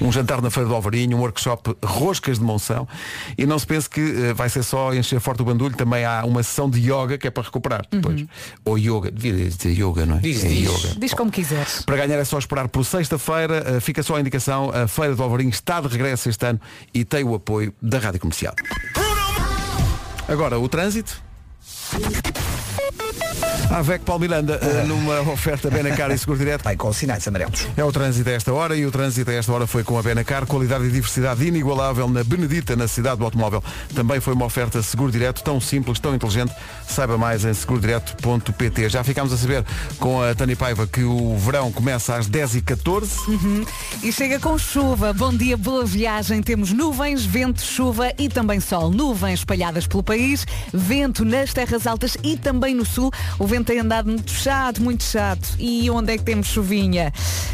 Um 0.00 0.10
jantar 0.12 0.40
na 0.40 0.50
Feira 0.50 0.68
do 0.68 0.74
Alvarinho, 0.74 1.16
um 1.16 1.20
workshop 1.20 1.76
Roscas 1.84 2.38
de 2.38 2.44
Monção. 2.44 2.86
E 3.36 3.46
não 3.46 3.58
se 3.58 3.66
pense 3.66 3.88
que 3.88 4.00
eh, 4.00 4.34
vai 4.34 4.48
ser 4.48 4.62
só 4.62 4.92
encher 4.94 5.20
forte 5.20 5.42
o 5.42 5.44
bandulho, 5.44 5.76
também 5.76 6.04
há 6.04 6.24
uma 6.24 6.42
sessão 6.42 6.68
de 6.68 6.80
yoga 6.80 7.18
que 7.18 7.26
é 7.26 7.30
para 7.30 7.42
recuperar 7.42 7.84
depois. 7.90 8.24
Ou 8.64 8.78
yoga, 8.78 9.10
devia 9.10 9.32
dizer 9.32 9.70
yoga, 9.70 10.06
não 10.06 10.16
é? 10.16 10.20
Diz, 10.20 10.44
é 10.44 10.48
diz. 10.48 10.68
yoga. 10.68 10.94
Diz 10.98 11.14
como 11.14 11.30
quiseres. 11.30 11.82
Para 11.82 11.96
ganhar 11.96 12.18
é 12.18 12.24
só 12.24 12.38
esperar 12.38 12.68
por 12.68 12.84
sexta-feira. 12.84 13.76
Uh, 13.76 13.80
Fica 13.80 14.02
só 14.02 14.16
a 14.16 14.20
indicação. 14.20 14.70
A 14.70 14.86
Feira 14.86 15.14
do 15.14 15.22
Alvarinho 15.22 15.50
está 15.50 15.80
de 15.80 15.88
regresso 15.88 16.28
este 16.28 16.46
ano 16.46 16.60
e 16.94 17.04
tem 17.04 17.24
o 17.24 17.34
apoio 17.34 17.72
da 17.80 17.98
Rádio 17.98 18.20
Comercial. 18.20 18.54
Agora, 20.28 20.58
o 20.58 20.68
trânsito. 20.68 21.22
A 23.70 23.80
VEC 23.80 24.04
Palmiranda, 24.04 24.60
uh, 24.62 24.86
numa 24.88 25.20
oferta 25.32 25.70
Benacar 25.70 26.10
e 26.10 26.18
Seguro 26.18 26.38
Direto. 26.38 26.62
Vai 26.62 26.76
com 26.76 26.92
sinais 26.92 27.26
amarelos. 27.26 27.66
É 27.76 27.82
o 27.82 27.90
trânsito 27.90 28.28
a 28.28 28.32
esta 28.32 28.52
hora 28.52 28.76
e 28.76 28.84
o 28.84 28.90
trânsito 28.90 29.30
a 29.30 29.34
esta 29.34 29.52
hora 29.52 29.66
foi 29.66 29.82
com 29.82 29.98
a 29.98 30.02
Benacar, 30.02 30.46
qualidade 30.46 30.84
e 30.84 30.90
diversidade 30.90 31.46
inigualável 31.46 32.08
na 32.08 32.22
Benedita, 32.22 32.76
na 32.76 32.86
cidade 32.86 33.18
do 33.18 33.24
automóvel. 33.24 33.64
Também 33.94 34.20
foi 34.20 34.34
uma 34.34 34.44
oferta 34.44 34.82
seguro 34.82 35.10
direto, 35.10 35.42
tão 35.42 35.60
simples, 35.60 35.98
tão 35.98 36.14
inteligente. 36.14 36.52
Saiba 36.92 37.16
mais 37.16 37.42
em 37.42 37.54
segurodireto.pt. 37.54 38.90
Já 38.90 39.02
ficámos 39.02 39.32
a 39.32 39.38
saber 39.38 39.64
com 39.98 40.20
a 40.20 40.34
Tânia 40.34 40.54
Paiva 40.54 40.86
que 40.86 41.02
o 41.02 41.34
verão 41.38 41.72
começa 41.72 42.14
às 42.16 42.28
10h14. 42.28 43.66
E 44.02 44.12
chega 44.12 44.38
com 44.38 44.58
chuva. 44.58 45.10
Bom 45.14 45.32
dia, 45.34 45.56
boa 45.56 45.86
viagem. 45.86 46.42
Temos 46.42 46.70
nuvens, 46.70 47.24
vento, 47.24 47.62
chuva 47.62 48.12
e 48.18 48.28
também 48.28 48.60
sol. 48.60 48.90
Nuvens 48.90 49.40
espalhadas 49.40 49.86
pelo 49.86 50.02
país, 50.02 50.46
vento 50.70 51.24
nas 51.24 51.54
terras 51.54 51.86
altas 51.86 52.18
e 52.22 52.36
também 52.36 52.74
no 52.74 52.84
sul. 52.84 53.10
O 53.38 53.46
vento 53.46 53.68
tem 53.68 53.78
andado 53.80 54.10
muito 54.10 54.30
chato, 54.30 54.82
muito 54.82 55.02
chato. 55.02 55.48
E 55.58 55.88
onde 55.90 56.12
é 56.12 56.18
que 56.18 56.24
temos 56.24 56.48
chuvinha? 56.48 57.10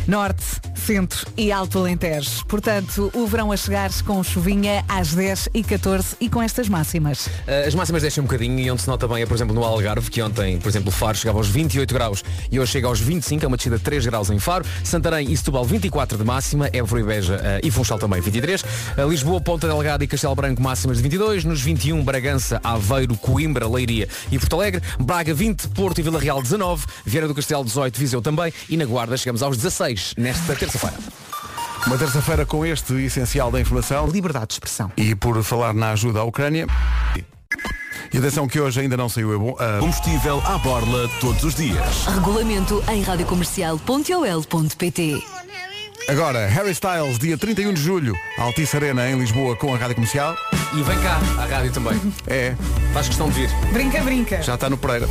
Norte, 0.09 0.45
centro 0.75 1.27
e 1.37 1.53
alto 1.53 1.79
Alentejo. 1.79 2.45
Portanto, 2.47 3.11
o 3.15 3.27
verão 3.27 3.53
a 3.53 3.57
chegar 3.57 3.89
com 4.05 4.23
chuvinha 4.25 4.85
às 4.89 5.15
10 5.15 5.51
e 5.55 5.63
14 5.63 6.17
e 6.21 6.29
com 6.29 6.43
estas 6.43 6.69
máximas. 6.69 7.27
Uh, 7.27 7.69
As 7.69 7.75
máximas 7.75 8.03
deixam 8.03 8.25
um 8.25 8.27
bocadinho 8.27 8.59
e 8.59 8.71
onde 8.71 8.83
se 8.83 8.89
nota 8.89 9.07
bem 9.07 9.23
é, 9.23 9.27
por 9.29 9.35
exemplo, 9.35 9.55
no 9.55 9.63
Algarve, 9.63 10.11
que 10.11 10.21
ontem, 10.23 10.59
por 10.59 10.69
exemplo, 10.69 10.91
Faro 10.91 11.17
chegava 11.17 11.39
aos 11.39 11.49
28 11.49 11.93
graus 11.93 12.25
e 12.51 12.59
hoje 12.59 12.73
chega 12.73 12.87
aos 12.87 12.99
25, 12.99 13.45
é 13.45 13.49
uma 13.49 13.57
descida 13.57 13.77
de 13.77 13.85
3 13.85 14.07
graus 14.07 14.31
em 14.31 14.39
Faro. 14.39 14.65
Santarém 14.83 15.31
e 15.31 15.37
Setúbal 15.37 15.65
24 15.65 16.17
de 16.17 16.25
máxima, 16.25 16.69
Évora 16.73 17.01
e 17.01 17.05
Beja 17.05 17.37
uh, 17.37 17.67
e 17.67 17.71
Funchal 17.71 17.99
também 17.99 18.21
23. 18.21 18.63
Uh, 18.63 19.09
Lisboa, 19.09 19.41
Ponta 19.41 19.69
Delgada 19.69 20.03
e 20.03 20.07
Castelo 20.07 20.35
Branco 20.35 20.63
máximas 20.63 20.97
de 20.97 21.03
22. 21.03 21.45
Nos 21.45 21.61
21, 21.61 22.03
Bragança, 22.03 22.61
Aveiro, 22.65 23.17
Coimbra, 23.17 23.69
Leiria 23.69 24.09
e 24.33 24.39
Porto 24.39 24.57
Alegre. 24.57 24.83
Braga 24.99 25.35
20, 25.35 25.69
Porto 25.69 25.99
e 25.99 26.03
Vila 26.03 26.19
Real 26.19 26.43
19. 26.43 26.87
Vieira 27.05 27.29
do 27.29 27.35
Castelo 27.35 27.65
18, 27.65 27.99
Viseu 27.99 28.23
também. 28.23 28.53
E 28.69 28.77
na 28.77 28.87
Guarda 28.87 29.17
chegamos 29.17 29.43
aos 29.43 29.57
16 29.57 30.15
nesta 30.17 30.57
terça-feira. 30.57 30.97
Uma 31.87 31.97
terça-feira 31.97 32.45
com 32.45 32.67
este 32.67 32.95
essencial 33.05 33.51
da 33.51 33.61
informação. 33.61 34.07
Liberdade 34.07 34.49
de 34.49 34.55
expressão. 34.55 34.91
E 34.97 35.15
por 35.15 35.43
falar 35.43 35.75
na 35.75 35.93
ajuda 35.93 36.21
à 36.21 36.25
Ucrânia. 36.25 36.67
E 38.13 38.19
atenção 38.19 38.47
que 38.49 38.59
hoje 38.61 38.81
ainda 38.81 38.97
não 38.97 39.09
saiu 39.09 39.35
é 39.35 39.39
bom. 39.39 39.55
a- 39.59 39.79
Combustível 39.81 40.41
à 40.47 40.57
borla 40.59 41.09
todos 41.21 41.43
os 41.45 41.55
dias. 41.55 42.07
Regulamento 42.07 42.83
em 42.91 43.03
radiocomercial.ol.pt 43.03 45.23
Agora, 46.09 46.47
Harry 46.47 46.71
Styles, 46.71 47.19
dia 47.19 47.37
31 47.37 47.75
de 47.75 47.83
julho, 47.83 48.15
Altice 48.39 48.75
Arena 48.77 49.11
em 49.11 49.19
Lisboa 49.19 49.55
com 49.57 49.75
a 49.75 49.77
Rádio 49.77 49.97
Comercial. 49.97 50.35
E 50.73 50.81
vem 50.83 50.99
cá, 51.01 51.19
à 51.39 51.45
rádio 51.45 51.71
também. 51.71 52.01
É, 52.27 52.55
Faz 52.95 53.09
questão 53.09 53.29
de 53.29 53.35
vir. 53.41 53.51
Brinca, 53.75 54.01
brinca. 54.01 54.41
já 54.43 54.55
está 54.55 54.71
no 54.71 54.79
Pereira. 54.79 55.07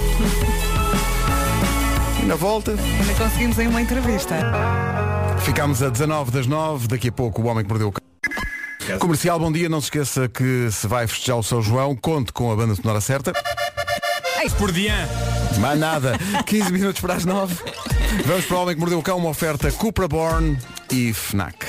E 2.21 2.25
na 2.25 2.35
volta, 2.35 2.71
Ainda 2.71 3.13
conseguimos 3.13 3.59
em 3.59 3.67
uma 3.67 3.79
entrevista. 3.81 4.35
ficámos 5.41 5.83
a 5.83 5.89
19 5.89 6.31
das 6.31 6.47
9, 6.47 6.87
daqui 6.87 7.09
a 7.09 7.11
pouco 7.11 7.43
o 7.43 7.47
homem 7.47 7.63
que 7.63 7.69
perdeu 7.69 7.89
o 7.89 7.91
Comercial, 8.95 9.37
bom 9.37 9.51
dia, 9.51 9.67
não 9.67 9.81
se 9.81 9.87
esqueça 9.87 10.29
que 10.29 10.69
se 10.71 10.87
vai 10.87 11.05
festejar 11.07 11.37
o 11.37 11.43
São 11.43 11.61
João, 11.61 11.93
conte 11.93 12.31
com 12.31 12.49
a 12.51 12.55
banda 12.55 12.73
sonora 12.73 13.01
certa. 13.01 13.33
Por 14.57 14.71
dia. 14.71 14.93
Mais 15.59 15.77
nada, 15.77 16.17
15 16.47 16.71
minutos 16.71 17.01
para 17.01 17.15
as 17.15 17.25
9. 17.25 17.55
Vamos 18.25 18.45
para 18.45 18.57
o 18.57 18.61
homem 18.61 18.75
que 18.75 18.79
mordeu 18.79 18.99
o 18.99 19.03
cão, 19.03 19.17
uma 19.17 19.29
oferta 19.29 19.69
Cupra 19.73 20.07
Born 20.07 20.57
e 20.89 21.13
FNAC. 21.13 21.65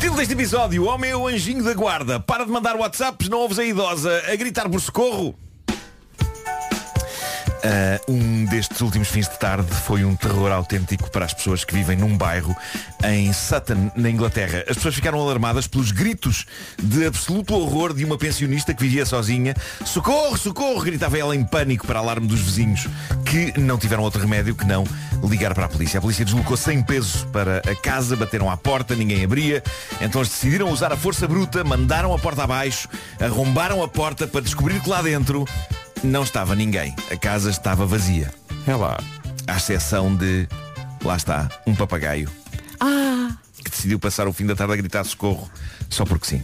Título 0.00 0.16
deste 0.16 0.34
episódio, 0.34 0.86
ó 0.86 0.96
meu 0.96 1.26
anjinho 1.26 1.64
da 1.64 1.74
guarda, 1.74 2.20
para 2.20 2.44
de 2.44 2.52
mandar 2.52 2.76
WhatsApps, 2.76 3.28
não 3.28 3.38
ouves 3.40 3.58
a 3.58 3.64
idosa 3.64 4.22
a 4.32 4.36
gritar 4.36 4.68
por 4.68 4.80
socorro. 4.80 5.34
Ah, 7.66 7.98
um 8.06 8.44
destes 8.44 8.82
últimos 8.82 9.08
fins 9.08 9.26
de 9.26 9.38
tarde 9.38 9.72
foi 9.72 10.04
um 10.04 10.14
terror 10.14 10.52
autêntico 10.52 11.10
para 11.10 11.24
as 11.24 11.32
pessoas 11.32 11.64
que 11.64 11.72
vivem 11.72 11.96
num 11.96 12.14
bairro 12.14 12.54
em 13.02 13.32
Sutton, 13.32 13.90
na 13.96 14.10
Inglaterra. 14.10 14.64
As 14.68 14.76
pessoas 14.76 14.94
ficaram 14.94 15.18
alarmadas 15.18 15.66
pelos 15.66 15.90
gritos 15.90 16.44
de 16.82 17.06
absoluto 17.06 17.54
horror 17.54 17.94
de 17.94 18.04
uma 18.04 18.18
pensionista 18.18 18.74
que 18.74 18.82
vivia 18.82 19.06
sozinha. 19.06 19.54
Socorro, 19.82 20.36
socorro! 20.36 20.82
Gritava 20.82 21.18
ela 21.18 21.34
em 21.34 21.42
pânico 21.42 21.86
para 21.86 22.00
alarme 22.00 22.26
dos 22.26 22.40
vizinhos, 22.40 22.86
que 23.24 23.58
não 23.58 23.78
tiveram 23.78 24.02
outro 24.02 24.20
remédio 24.20 24.54
que 24.54 24.66
não 24.66 24.84
ligar 25.26 25.54
para 25.54 25.64
a 25.64 25.68
polícia. 25.68 25.96
A 25.96 26.02
polícia 26.02 26.22
deslocou 26.22 26.58
sem 26.58 26.82
peso 26.82 27.26
para 27.28 27.58
a 27.60 27.74
casa, 27.74 28.14
bateram 28.14 28.50
à 28.50 28.58
porta, 28.58 28.94
ninguém 28.94 29.24
abria. 29.24 29.62
Então 30.02 30.20
eles 30.20 30.30
decidiram 30.30 30.68
usar 30.68 30.92
a 30.92 30.98
força 30.98 31.26
bruta, 31.26 31.64
mandaram 31.64 32.12
a 32.12 32.18
porta 32.18 32.44
abaixo, 32.44 32.90
arrombaram 33.18 33.82
a 33.82 33.88
porta 33.88 34.26
para 34.26 34.42
descobrir 34.42 34.80
que 34.80 34.90
lá 34.90 35.00
dentro 35.00 35.46
não 36.04 36.22
estava 36.22 36.54
ninguém. 36.54 36.94
A 37.10 37.16
casa 37.16 37.50
estava 37.50 37.86
vazia. 37.86 38.32
É 38.66 38.74
lá. 38.74 38.98
À 39.46 39.56
exceção 39.56 40.14
de, 40.14 40.48
lá 41.04 41.16
está, 41.16 41.50
um 41.66 41.74
papagaio 41.74 42.30
Ah, 42.80 43.28
que 43.62 43.70
decidiu 43.70 43.98
passar 43.98 44.26
o 44.26 44.32
fim 44.32 44.46
da 44.46 44.54
tarde 44.56 44.72
a 44.72 44.76
gritar 44.76 45.04
socorro 45.04 45.50
só 45.90 46.04
porque 46.04 46.26
sim. 46.26 46.42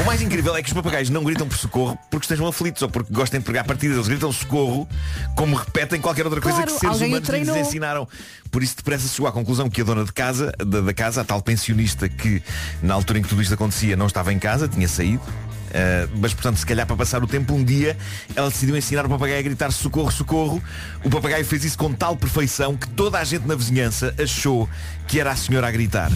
O 0.00 0.06
mais 0.06 0.22
incrível 0.22 0.56
é 0.56 0.62
que 0.62 0.68
os 0.68 0.72
papagaios 0.74 1.10
não 1.10 1.22
gritam 1.22 1.46
por 1.46 1.56
socorro 1.58 1.96
porque 2.10 2.24
estejam 2.24 2.46
aflitos 2.46 2.80
ou 2.82 2.88
porque 2.88 3.12
gostem 3.12 3.38
de 3.38 3.46
pegar 3.46 3.64
partidas. 3.64 3.96
Eles 3.96 4.08
gritam 4.08 4.32
socorro 4.32 4.88
como 5.36 5.54
repetem 5.54 6.00
qualquer 6.00 6.24
outra 6.24 6.40
coisa 6.40 6.56
Claro, 6.56 6.72
que 6.72 6.80
seres 6.80 6.94
alguém 6.94 7.08
o 7.08 7.10
humanos 7.10 7.28
lhes 7.28 7.44
treinou. 7.44 7.56
ensinaram. 7.58 8.08
Por 8.50 8.62
isso 8.62 8.76
depressa 8.76 9.06
chegou 9.08 9.28
à 9.28 9.32
conclusão 9.32 9.68
que 9.68 9.82
a 9.82 9.84
dona 9.84 10.04
de 10.04 10.12
casa, 10.12 10.52
da, 10.58 10.80
da 10.80 10.94
casa, 10.94 11.20
a 11.20 11.24
tal 11.24 11.42
pensionista 11.42 12.08
que 12.08 12.42
na 12.82 12.94
altura 12.94 13.18
em 13.18 13.22
que 13.22 13.28
tudo 13.28 13.42
isto 13.42 13.52
acontecia 13.54 13.94
não 13.94 14.06
estava 14.06 14.32
em 14.32 14.38
casa, 14.38 14.66
tinha 14.66 14.88
saído. 14.88 15.22
Uh, 15.68 16.10
mas 16.18 16.32
portanto, 16.32 16.56
se 16.56 16.66
calhar 16.66 16.86
para 16.86 16.96
passar 16.96 17.22
o 17.22 17.26
tempo 17.26 17.54
um 17.54 17.62
dia, 17.62 17.96
ela 18.34 18.48
decidiu 18.48 18.76
ensinar 18.76 19.06
o 19.06 19.08
papagaio 19.08 19.38
a 19.38 19.42
gritar 19.42 19.70
socorro, 19.70 20.10
socorro. 20.10 20.62
O 21.04 21.10
papagaio 21.10 21.44
fez 21.44 21.64
isso 21.64 21.78
com 21.78 21.92
tal 21.92 22.16
perfeição 22.16 22.76
que 22.76 22.88
toda 22.88 23.18
a 23.18 23.24
gente 23.24 23.46
na 23.46 23.54
vizinhança 23.54 24.14
achou 24.18 24.68
que 25.06 25.18
era 25.18 25.32
a 25.32 25.36
senhora 25.36 25.68
a 25.68 25.70
gritar. 25.70 26.10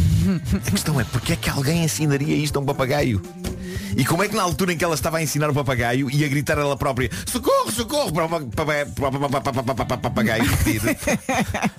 A 0.66 0.70
questão 0.70 1.00
é, 1.00 1.04
porque 1.04 1.32
é 1.32 1.36
que 1.36 1.48
alguém 1.48 1.84
ensinaria 1.84 2.36
isto 2.36 2.58
a 2.58 2.60
um 2.60 2.64
papagaio? 2.64 3.22
E 3.96 4.04
como 4.04 4.22
é 4.22 4.28
que 4.28 4.36
na 4.36 4.42
altura 4.42 4.72
em 4.72 4.76
que 4.76 4.84
ela 4.84 4.94
estava 4.94 5.18
a 5.18 5.22
ensinar 5.22 5.50
o 5.50 5.54
papagaio 5.54 6.10
e 6.10 6.24
a 6.24 6.28
gritar 6.28 6.58
ela 6.58 6.76
própria 6.76 7.10
Socorro, 7.26 7.70
socorro 7.70 8.12
para 8.12 8.26
o 8.26 9.98
papagaio 9.98 10.44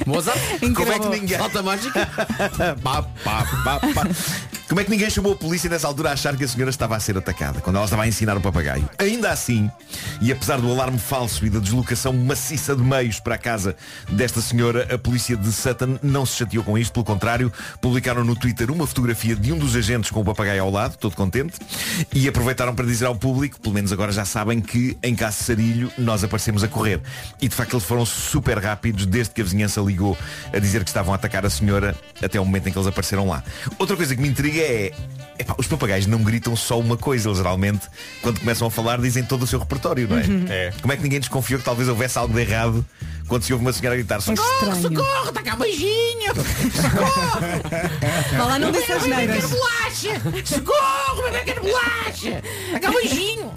Mozart, 0.05 0.39
como 0.75 0.91
é 0.91 0.99
que 0.99 1.09
ninguém... 1.09 1.37
Falta 1.37 1.61
mágica 1.61 2.07
Como 4.73 4.81
é 4.81 4.83
que 4.83 4.89
ninguém 4.89 5.07
chamou 5.07 5.33
a 5.33 5.35
polícia 5.35 5.69
nessa 5.69 5.85
altura 5.85 6.09
a 6.09 6.13
achar 6.13 6.35
que 6.35 6.43
a 6.43 6.47
senhora 6.47 6.71
estava 6.71 6.95
a 6.95 6.99
ser 6.99 7.15
atacada 7.15 7.61
quando 7.61 7.75
ela 7.75 7.85
estava 7.85 8.01
a 8.01 8.07
ensinar 8.07 8.35
o 8.35 8.41
papagaio? 8.41 8.89
Ainda 8.97 9.29
assim, 9.29 9.69
e 10.19 10.31
apesar 10.31 10.59
do 10.59 10.67
alarme 10.71 10.97
falso 10.97 11.45
e 11.45 11.49
da 11.51 11.59
deslocação 11.59 12.11
maciça 12.11 12.75
de 12.75 12.81
meios 12.81 13.19
para 13.19 13.35
a 13.35 13.37
casa 13.37 13.75
desta 14.09 14.41
senhora, 14.41 14.91
a 14.91 14.97
polícia 14.97 15.37
de 15.37 15.51
Sutton 15.51 15.99
não 16.01 16.25
se 16.25 16.37
chateou 16.37 16.63
com 16.63 16.75
isto, 16.75 16.91
pelo 16.91 17.05
contrário, 17.05 17.53
publicaram 17.79 18.23
no 18.23 18.35
Twitter 18.35 18.71
uma 18.71 18.87
fotografia 18.87 19.35
de 19.35 19.53
um 19.53 19.59
dos 19.59 19.75
agentes 19.75 20.09
com 20.09 20.21
o 20.21 20.25
papagaio 20.25 20.63
ao 20.63 20.71
lado, 20.71 20.97
todo 20.97 21.15
contente, 21.15 21.59
e 22.11 22.27
aproveitaram 22.27 22.73
para 22.73 22.85
dizer 22.87 23.05
ao 23.05 23.15
público, 23.15 23.59
pelo 23.59 23.75
menos 23.75 23.91
agora 23.91 24.11
já 24.11 24.25
sabem 24.25 24.59
que 24.59 24.97
em 25.03 25.13
caso 25.13 25.37
de 25.37 25.43
Sarilho 25.43 25.91
nós 25.99 26.23
aparecemos 26.23 26.63
a 26.63 26.67
correr. 26.67 26.99
E 27.39 27.47
de 27.47 27.55
facto 27.55 27.73
eles 27.73 27.85
foram 27.85 28.07
super 28.07 28.57
rápidos 28.57 29.05
desde 29.05 29.35
que 29.35 29.41
a 29.41 29.43
vizinhança 29.43 29.79
ligou 29.81 30.17
a 30.51 30.57
dizer 30.57 30.83
que 30.83 30.89
estavam 30.89 31.13
a 31.13 31.15
atacar 31.15 31.45
a 31.45 31.49
senhora 31.51 31.95
até 32.23 32.39
o 32.39 32.45
momento 32.45 32.69
em 32.69 32.71
que 32.71 32.77
eles 32.79 32.87
apareceram 32.87 33.27
lá. 33.27 33.43
Outra 33.77 33.95
coisa 33.95 34.15
que 34.15 34.21
me 34.21 34.29
intriga 34.29 34.62
é 34.63 34.91
epá, 35.37 35.55
os 35.57 35.67
papagaios 35.67 36.07
não 36.07 36.19
gritam 36.23 36.55
só 36.55 36.79
uma 36.79 36.97
coisa, 36.97 37.27
eles 37.27 37.37
geralmente, 37.37 37.87
quando 38.21 38.39
começam 38.39 38.67
a 38.67 38.71
falar, 38.71 38.99
dizem 38.99 39.23
todo 39.23 39.43
o 39.43 39.47
seu 39.47 39.59
repertório, 39.59 40.07
não 40.07 40.17
é? 40.17 40.23
Uhum. 40.23 40.45
é. 40.49 40.73
Como 40.81 40.93
é 40.93 40.97
que 40.97 41.03
ninguém 41.03 41.19
desconfiou 41.19 41.59
que 41.59 41.65
talvez 41.65 41.89
houvesse 41.89 42.17
algo 42.17 42.33
de 42.33 42.41
errado 42.41 42.85
quando 43.27 43.43
se 43.43 43.53
ouve 43.53 43.65
uma 43.65 43.73
senhora 43.73 43.95
gritar 43.95 44.21
socorro, 44.21 44.73
estranho. 44.73 44.81
socorro, 44.81 45.29
está 45.29 45.41
cá 45.41 45.55
beijinho! 45.55 46.33
vá 48.37 48.45
lá, 48.45 48.59
não 48.59 48.71
disse 48.71 48.91
as 48.91 49.05
neiras. 49.05 49.49
Bolacha! 49.49 50.21
Socorro, 50.45 51.23
bebê, 51.23 51.39
quero 51.45 51.61
bolacha! 51.61 52.41
Acá 52.75 52.91
beijinho! 52.91 53.51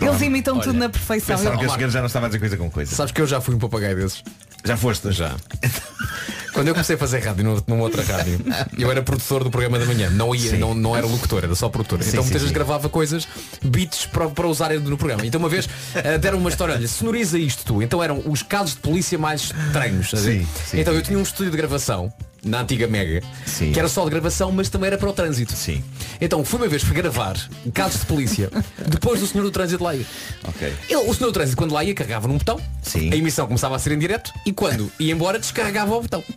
Eles 0.00 0.20
imitam 0.22 0.54
Olha, 0.56 0.62
tudo 0.64 0.78
na 0.78 0.88
perfeição. 0.88 1.36
Pensaram 1.36 1.62
Eu- 1.62 1.70
que 1.76 1.88
já 1.90 2.00
não 2.00 2.06
estava 2.06 2.26
a 2.26 2.28
dizer 2.28 2.38
coisa 2.38 2.56
com 2.56 2.70
coisa. 2.70 2.94
Sabes 2.94 3.12
que 3.12 3.20
eu 3.20 3.26
já 3.26 3.40
fui 3.40 3.54
um 3.54 3.58
papagaio 3.58 3.96
desses? 3.96 4.22
Já 4.64 4.76
foste? 4.76 5.10
Já. 5.12 5.34
Quando 6.52 6.68
eu 6.68 6.74
comecei 6.74 6.96
a 6.96 6.98
fazer 6.98 7.18
rádio 7.18 7.44
numa- 7.44 7.62
numa 7.66 7.82
outra 7.82 8.02
rádio, 8.02 8.40
eu 8.78 8.90
era 8.90 9.02
produtor 9.02 9.44
do 9.44 9.50
programa 9.50 9.78
da 9.78 9.84
manhã. 9.84 10.08
Não, 10.08 10.34
ia, 10.34 10.52
Sim. 10.52 10.56
não, 10.56 10.74
não 10.74 10.96
era 10.96 11.06
locutor, 11.06 11.44
era 11.44 11.54
só 11.54 11.68
produtor. 11.68 12.02
Sim, 12.02 12.08
então 12.08 12.22
sim, 12.22 12.28
muitas 12.28 12.40
vezes 12.42 12.48
sim. 12.48 12.54
gravava 12.54 12.88
coisas, 12.88 13.28
beats 13.62 14.06
para, 14.06 14.28
para 14.30 14.46
usarem 14.46 14.78
no 14.80 14.96
programa. 14.96 15.26
Então 15.26 15.38
uma 15.38 15.50
vez 15.50 15.68
eh, 15.94 16.16
deram 16.16 16.38
uma 16.38 16.48
história, 16.48 16.74
olha, 16.74 16.88
sonoriza 16.88 17.38
isto 17.38 17.62
tu. 17.62 17.82
Então 17.82 18.02
eram 18.02 18.22
os 18.24 18.42
casos 18.42 18.72
de 18.74 18.80
polícia 18.80 19.18
mais 19.18 19.42
estranhos. 19.66 20.08
Sim, 20.10 20.48
sim. 20.64 20.80
Então 20.80 20.94
eu 20.94 21.02
tinha 21.02 21.18
um 21.18 21.22
estúdio 21.22 21.50
de 21.50 21.58
gravação 21.58 22.10
na 22.46 22.60
antiga 22.60 22.86
Mega, 22.86 23.22
Sim. 23.44 23.72
que 23.72 23.78
era 23.78 23.88
só 23.88 24.04
de 24.04 24.10
gravação, 24.10 24.50
mas 24.52 24.68
também 24.68 24.86
era 24.86 24.96
para 24.96 25.10
o 25.10 25.12
trânsito. 25.12 25.52
Sim. 25.52 25.82
Então 26.20 26.44
fui 26.44 26.58
uma 26.60 26.68
vez 26.68 26.82
fui 26.82 26.94
gravar 26.94 27.36
casos 27.74 28.00
de 28.00 28.06
polícia 28.06 28.50
depois 28.88 29.20
do 29.20 29.26
senhor 29.26 29.44
do 29.44 29.50
trânsito 29.50 29.82
lá 29.82 29.94
ir. 29.94 30.06
Ok. 30.48 30.72
Ele, 30.88 30.96
o 30.96 31.12
senhor 31.14 31.30
do 31.30 31.32
trânsito, 31.32 31.56
quando 31.56 31.72
lá 31.72 31.82
ia, 31.84 31.94
carregava 31.94 32.28
num 32.28 32.38
botão, 32.38 32.58
Sim. 32.82 33.12
a 33.12 33.16
emissão 33.16 33.46
começava 33.46 33.74
a 33.76 33.78
ser 33.78 33.92
em 33.92 33.98
direto 33.98 34.32
e 34.46 34.52
quando 34.52 34.90
ia 34.98 35.12
embora 35.12 35.38
descarregava 35.38 35.94
o 35.96 36.00
botão. 36.02 36.22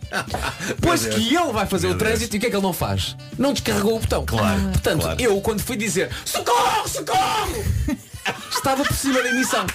Pois 0.80 1.02
Meu 1.02 1.14
que 1.14 1.30
Deus. 1.30 1.42
ele 1.44 1.52
vai 1.52 1.66
fazer 1.66 1.86
Meu 1.88 1.96
o 1.96 1.98
trânsito 1.98 2.34
e 2.34 2.38
o 2.38 2.40
que 2.40 2.46
é 2.46 2.50
que 2.50 2.56
ele 2.56 2.62
não 2.62 2.72
faz? 2.72 3.16
Não 3.38 3.52
descarregou 3.52 3.96
o 3.96 4.00
botão. 4.00 4.24
Claro, 4.26 4.60
Portanto, 4.70 5.02
claro. 5.02 5.20
eu 5.20 5.40
quando 5.40 5.60
fui 5.60 5.76
dizer 5.76 6.10
socorro, 6.24 6.88
socorro, 6.88 7.64
estava 8.50 8.84
por 8.84 8.94
cima 8.94 9.22
da 9.22 9.28
emissão. 9.30 9.66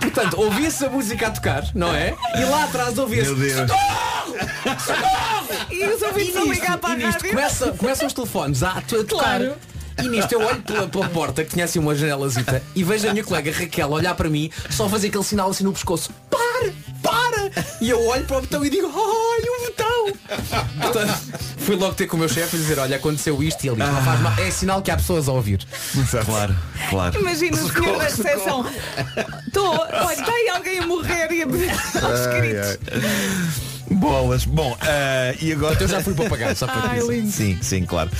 Portanto, 0.00 0.40
ouvia-se 0.40 0.84
a 0.84 0.90
música 0.90 1.28
a 1.28 1.30
tocar, 1.30 1.64
não 1.74 1.94
é? 1.94 2.14
E 2.36 2.44
lá 2.44 2.64
atrás 2.64 2.98
ouvia-se 2.98 3.30
Meu 3.30 3.38
Deus. 3.38 3.70
E 5.70 5.86
os 5.86 6.02
ouvintes 6.02 6.36
a 6.36 6.44
ligar 6.44 6.78
para 6.78 6.90
a 6.90 6.98
e 6.98 7.04
nisto 7.04 7.20
rádio. 7.20 7.30
começa, 7.30 7.72
começam 7.72 8.06
os 8.06 8.12
telefones 8.12 8.62
a, 8.62 8.70
a 8.72 8.82
tocar. 8.82 9.06
Claro. 9.06 9.54
E 10.02 10.08
nisto 10.08 10.32
eu 10.32 10.40
olho 10.40 10.60
pela, 10.62 10.88
pela 10.88 11.08
porta, 11.08 11.44
que 11.44 11.50
tinha 11.50 11.64
assim 11.64 11.78
uma 11.78 11.94
janelazita, 11.94 12.62
e 12.74 12.82
vejo 12.82 13.08
a 13.08 13.12
minha 13.12 13.24
colega 13.24 13.52
Raquel 13.52 13.90
olhar 13.90 14.14
para 14.14 14.28
mim, 14.28 14.50
só 14.70 14.88
fazer 14.88 15.08
aquele 15.08 15.22
sinal 15.24 15.50
assim 15.50 15.62
no 15.62 15.72
pescoço. 15.72 16.10
Para! 16.28 16.72
Para! 17.04 17.50
E 17.80 17.90
eu 17.90 18.04
olho 18.06 18.24
para 18.24 18.38
o 18.38 18.40
botão 18.40 18.64
e 18.64 18.70
digo, 18.70 18.86
ai, 18.88 19.42
o 19.42 19.66
botão! 19.66 19.94
Portanto, 20.80 21.14
fui 21.58 21.76
logo 21.76 21.94
ter 21.94 22.06
com 22.06 22.16
o 22.16 22.20
meu 22.20 22.28
chefe 22.28 22.56
e 22.56 22.58
dizer, 22.58 22.78
olha, 22.78 22.96
aconteceu 22.96 23.42
isto 23.42 23.62
e 23.64 23.68
ele 23.68 23.76
diz, 23.76 23.86
"Não 23.86 24.02
faz 24.02 24.20
mal." 24.20 24.32
é 24.38 24.50
sinal 24.50 24.82
que 24.82 24.90
há 24.90 24.96
pessoas 24.96 25.28
a 25.28 25.32
ouvir. 25.32 25.64
Claro, 26.24 26.56
claro. 26.90 27.20
Imagina 27.20 27.56
o 27.56 27.72
senhor 27.72 27.98
da 27.98 28.04
recepção. 28.04 28.66
Estou, 29.46 29.70
olha, 29.76 30.12
está 30.20 30.32
aí 30.32 30.48
alguém 30.48 30.78
a 30.78 30.86
morrer 30.86 31.30
e 31.32 31.42
a 31.42 31.46
pedir 31.46 31.70
aos 31.70 32.26
gritos. 32.26 33.73
Bolas. 33.90 34.44
Bom, 34.44 34.76
ah, 34.80 35.34
e 35.40 35.52
agora. 35.52 35.76
Eu 35.80 35.88
já 35.88 36.00
fui 36.02 36.14
papagaio, 36.14 36.56
só 36.56 36.66
para 36.66 36.90
Ai, 36.90 36.98
isso. 36.98 37.32
Sim, 37.32 37.58
sim, 37.60 37.84
claro. 37.84 38.10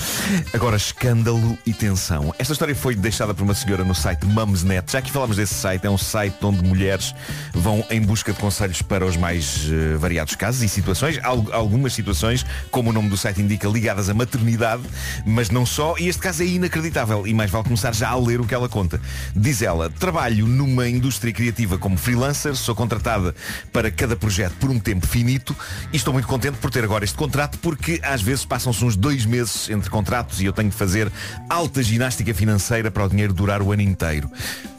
Agora, 0.53 0.77
escândalo 0.77 1.57
e 1.65 1.73
tensão. 1.73 2.33
Esta 2.37 2.53
história 2.53 2.75
foi 2.75 2.95
deixada 2.95 3.33
por 3.33 3.43
uma 3.43 3.53
senhora 3.55 3.83
no 3.83 3.95
site 3.95 4.25
Mumsnet. 4.25 4.91
Já 4.91 5.01
que 5.01 5.11
falámos 5.11 5.37
desse 5.37 5.53
site, 5.53 5.85
é 5.85 5.89
um 5.89 5.97
site 5.97 6.37
onde 6.43 6.63
mulheres 6.63 7.13
vão 7.53 7.83
em 7.89 8.01
busca 8.01 8.31
de 8.33 8.39
conselhos 8.39 8.81
para 8.81 9.05
os 9.05 9.17
mais 9.17 9.67
eh, 9.71 9.97
variados 9.97 10.35
casos 10.35 10.61
e 10.61 10.69
situações. 10.69 11.19
Al- 11.23 11.51
algumas 11.51 11.93
situações, 11.93 12.45
como 12.71 12.89
o 12.89 12.93
nome 12.93 13.09
do 13.09 13.17
site 13.17 13.41
indica, 13.41 13.67
ligadas 13.67 14.09
à 14.09 14.13
maternidade, 14.13 14.83
mas 15.25 15.49
não 15.49 15.65
só. 15.65 15.95
E 15.97 16.07
este 16.07 16.21
caso 16.21 16.43
é 16.43 16.45
inacreditável 16.45 17.25
e 17.25 17.33
mais 17.33 17.49
vale 17.49 17.63
começar 17.63 17.93
já 17.93 18.09
a 18.09 18.15
ler 18.17 18.39
o 18.39 18.45
que 18.45 18.53
ela 18.53 18.69
conta. 18.69 19.01
Diz 19.35 19.61
ela, 19.61 19.89
trabalho 19.89 20.45
numa 20.45 20.87
indústria 20.87 21.33
criativa 21.33 21.77
como 21.77 21.97
freelancer, 21.97 22.55
sou 22.55 22.75
contratada 22.75 23.35
para 23.73 23.89
cada 23.89 24.15
projeto 24.15 24.53
por 24.59 24.69
um 24.69 24.79
tempo 24.79 25.07
finito 25.07 25.54
e 25.91 25.95
estou 25.95 26.13
muito 26.13 26.27
contente 26.27 26.57
por 26.57 26.71
ter 26.71 26.83
agora 26.83 27.03
este 27.03 27.15
contrato 27.15 27.57
porque 27.59 27.99
às 28.03 28.21
vezes 28.21 28.45
passam-se 28.45 28.83
uns 28.83 28.95
dois 28.95 29.25
meses 29.25 29.69
entre 29.69 29.89
contratos 29.89 30.41
e 30.41 30.45
eu 30.45 30.53
tenho 30.53 30.69
de 30.69 30.75
fazer 30.75 31.11
alta 31.49 31.81
ginástica 31.83 32.33
financeira 32.33 32.89
para 32.89 33.05
o 33.05 33.09
dinheiro 33.09 33.33
durar 33.33 33.61
o 33.61 33.71
ano 33.71 33.81
inteiro. 33.81 34.29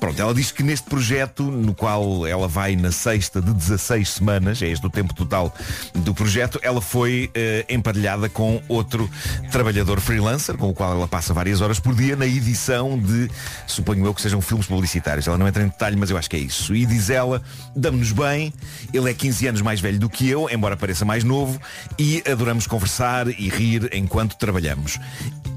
Pronto, 0.00 0.20
ela 0.20 0.34
diz 0.34 0.50
que 0.50 0.62
neste 0.62 0.88
projeto, 0.88 1.42
no 1.42 1.74
qual 1.74 2.26
ela 2.26 2.48
vai 2.48 2.76
na 2.76 2.92
sexta 2.92 3.40
de 3.40 3.52
16 3.52 4.08
semanas, 4.08 4.60
é 4.62 4.68
este 4.68 4.84
o 4.84 4.90
tempo 4.90 5.14
total 5.14 5.54
do 5.94 6.14
projeto, 6.14 6.58
ela 6.62 6.80
foi 6.80 7.30
eh, 7.34 7.64
emparelhada 7.68 8.28
com 8.28 8.60
outro 8.68 9.08
trabalhador 9.50 10.00
freelancer, 10.00 10.56
com 10.56 10.68
o 10.68 10.74
qual 10.74 10.92
ela 10.92 11.08
passa 11.08 11.32
várias 11.32 11.60
horas 11.60 11.78
por 11.78 11.94
dia 11.94 12.16
na 12.16 12.26
edição 12.26 12.98
de, 12.98 13.30
suponho 13.66 14.04
eu 14.04 14.14
que 14.14 14.20
sejam 14.20 14.40
filmes 14.40 14.66
publicitários. 14.66 15.26
Ela 15.26 15.38
não 15.38 15.46
entra 15.46 15.62
em 15.62 15.68
detalhe, 15.68 15.96
mas 15.96 16.10
eu 16.10 16.16
acho 16.16 16.28
que 16.28 16.36
é 16.36 16.40
isso. 16.40 16.74
E 16.74 16.84
diz 16.84 17.10
ela, 17.10 17.42
damos-nos 17.74 18.12
bem, 18.12 18.52
ele 18.92 19.10
é 19.10 19.14
15 19.14 19.48
anos 19.48 19.62
mais 19.62 19.80
velho 19.80 19.98
do 19.98 20.08
que 20.08 20.28
eu, 20.28 20.48
embora 20.50 20.65
pareça 20.74 21.04
mais 21.04 21.22
novo, 21.22 21.60
e 21.98 22.22
adoramos 22.26 22.66
conversar 22.66 23.28
e 23.28 23.50
rir 23.50 23.90
enquanto 23.92 24.38
trabalhamos. 24.38 24.98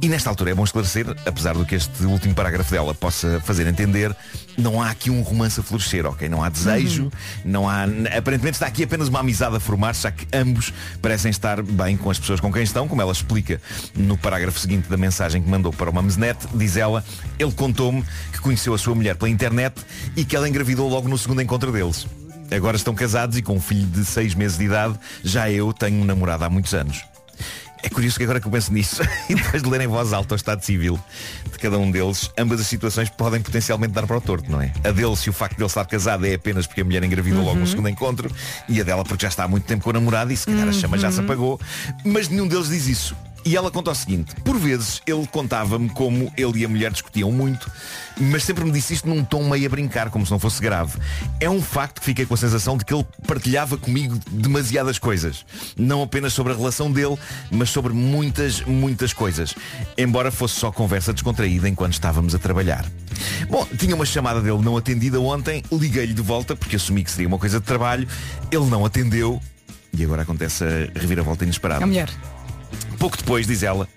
E 0.02 0.08
nesta 0.08 0.30
altura 0.30 0.52
é 0.52 0.54
bom 0.54 0.64
esclarecer, 0.64 1.06
apesar 1.26 1.54
do 1.56 1.66
que 1.66 1.76
este 1.76 2.04
último 2.04 2.34
parágrafo 2.34 2.72
dela 2.72 2.94
possa 2.94 3.42
fazer 3.42 3.66
entender, 3.68 4.14
não 4.58 4.82
há 4.82 4.90
aqui 4.90 5.10
um 5.10 5.22
romance 5.22 5.60
a 5.60 5.64
florescer, 5.64 6.06
ok? 6.06 6.28
Não 6.30 6.44
há 6.44 6.50
desejo, 6.50 7.12
não 7.44 7.68
há. 7.68 7.84
Aparentemente 8.18 8.56
está 8.56 8.66
aqui 8.66 8.84
apenas 8.84 9.08
uma 9.08 9.20
amizade 9.20 9.56
a 9.56 9.60
formar-se, 9.60 10.04
já 10.04 10.12
que 10.12 10.26
ambos 10.34 10.74
parecem 11.02 11.30
estar 11.32 11.62
bem 11.62 11.98
com 11.98 12.10
as 12.10 12.20
pessoas 12.20 12.40
com 12.40 12.52
quem 12.52 12.64
estão, 12.64 12.88
como 12.88 13.02
ela 13.02 13.12
explica 13.12 13.62
no 13.96 14.18
parágrafo 14.18 14.60
seguinte 14.60 14.90
da 14.90 14.98
mensagem 14.98 15.42
que 15.42 15.50
mandou 15.50 15.74
para 15.74 15.90
o 15.90 15.94
Mamesnet, 15.94 16.48
diz 16.54 16.78
ela, 16.78 17.04
ele 17.38 17.52
contou-me 17.52 18.04
que 18.32 18.40
conheceu 18.40 18.74
a 18.74 18.78
sua 18.78 18.96
mulher 18.96 19.16
pela 19.16 19.30
internet 19.30 19.82
e 20.16 20.24
que 20.24 20.36
ela 20.36 20.48
engravidou 20.48 20.90
logo 20.90 21.08
no 21.08 21.18
segundo 21.18 21.42
encontro 21.42 21.72
deles. 21.72 22.08
Agora 22.52 22.76
estão 22.76 22.96
casados 22.96 23.38
e 23.38 23.42
com 23.42 23.56
um 23.56 23.62
filho 23.62 23.88
de 23.88 24.04
seis 24.04 24.34
meses 24.34 24.58
de 24.58 24.66
idade, 24.66 25.00
já 25.24 25.50
eu 25.50 25.72
tenho 25.72 26.02
um 26.02 26.06
namorado 26.06 26.44
há 26.44 26.50
muitos 26.50 26.74
anos. 26.74 27.04
É 27.82 27.90
curioso 27.90 28.18
que 28.18 28.24
agora 28.24 28.42
que 28.42 28.48
eu 28.48 28.52
penso 28.52 28.74
nisso 28.74 29.02
e 29.30 29.36
depois 29.36 29.64
de 29.64 29.70
ler 29.70 29.82
em 29.82 29.88
voz 29.88 30.12
alta 30.12 30.34
o 30.34 30.36
estado 30.36 30.64
civil 30.64 31.00
de 31.50 31.58
cada 31.58 31.78
um 31.78 31.90
deles, 31.90 32.30
ambas 32.38 32.60
as 32.60 32.68
situações 32.68 33.10
podem 33.10 33.42
potencialmente 33.42 33.94
dar 33.94 34.06
para 34.06 34.18
o 34.18 34.22
torto, 34.22 34.52
não 34.52 34.62
é? 34.62 34.74
A 34.84 34.92
dele, 34.92 35.16
se 35.16 35.30
o 35.30 35.34
facto 35.34 35.56
de 35.56 35.62
ele 35.62 35.68
estar 35.68 35.86
casado 35.86 36.26
é 36.26 36.34
apenas 36.34 36.68
porque 36.68 36.82
a 36.82 36.84
mulher 36.84 37.04
engravidou 37.04 37.44
logo 37.44 37.60
no 37.60 37.68
segundo 37.68 37.88
encontro 37.88 38.30
e 38.68 38.82
a 38.82 38.84
dela 38.84 39.04
porque 39.04 39.24
já 39.24 39.30
está 39.30 39.46
há 39.46 39.48
muito 39.48 39.66
tempo 39.66 39.84
com 39.84 39.92
o 39.92 39.94
namorado 39.94 40.32
e 40.34 40.38
se 40.38 40.46
calhar 40.46 40.68
a 40.68 40.74
chama 40.74 40.98
já 40.98 41.12
se 41.12 41.22
apagou, 41.22 41.60
mas 42.04 42.28
nenhum 42.28 42.48
deles 42.48 42.68
diz 42.68 42.88
isso. 42.88 43.16
E 43.46 43.56
ela 43.56 43.72
conta 43.72 43.92
o 43.92 43.96
seguinte, 43.96 44.36
por 44.44 44.58
vezes 44.58 45.02
ele 45.08 45.26
contava-me 45.28 45.90
como 45.90 46.32
ele 46.38 46.60
e 46.60 46.66
a 46.66 46.70
mulher 46.70 46.92
discutiam 46.92 47.32
muito, 47.32 47.72
mas 48.18 48.44
sempre 48.44 48.64
me 48.64 48.72
disse 48.72 48.94
isto 48.94 49.08
num 49.08 49.24
tom 49.24 49.50
meio 49.50 49.66
a 49.66 49.70
brincar, 49.70 50.10
como 50.10 50.26
se 50.26 50.32
não 50.32 50.40
fosse 50.40 50.62
grave. 50.62 50.98
É 51.40 51.50
um 51.50 51.62
facto 51.62 52.00
que 52.00 52.06
fiquei 52.06 52.26
com 52.26 52.34
a 52.34 52.38
sensação 52.38 52.78
de 52.78 52.86
que 52.86 52.94
ele 52.94 53.06
partilhava 53.26 53.78
comigo 53.78 54.20
demasiadas 54.30 55.00
coisas. 55.00 55.46
Não 55.78 56.04
apenas 56.04 56.34
sobre 56.34 56.54
a 56.54 56.56
relação 56.56 56.92
dele, 56.92 57.18
mas 57.50 57.70
sobre 57.70 57.94
muitas, 57.94 58.62
muitas 58.62 59.14
coisas. 59.14 59.56
Embora 59.98 60.32
fosse 60.32 60.56
só 60.56 60.72
conversa 60.72 61.14
descontraída 61.14 61.68
enquanto 61.70 61.94
estávamos 61.94 62.36
a 62.36 62.40
trabalhar. 62.40 62.86
Bom, 63.50 63.66
tinha 63.78 63.96
uma 63.96 64.06
chamada 64.06 64.42
dele 64.42 64.62
não 64.62 64.78
atendida 64.78 65.20
ontem, 65.20 65.64
liguei-lhe 65.72 66.14
de 66.14 66.22
volta, 66.22 66.56
porque 66.56 66.76
assumi 66.76 67.04
que 67.04 67.12
seria 67.12 67.28
uma 67.28 67.38
coisa 67.38 67.60
de 67.60 67.66
trabalho. 67.66 68.08
Ele 68.52 68.66
não 68.66 68.86
atendeu. 68.86 69.42
E 69.98 70.04
agora 70.04 70.22
acontece 70.22 70.64
a 70.64 71.00
reviravolta 71.00 71.44
inesperada. 71.44 71.84
A 71.84 71.88
mulher. 71.88 72.10
Pouco 72.98 73.18
depois, 73.18 73.48
diz 73.48 73.64
ela, 73.64 73.88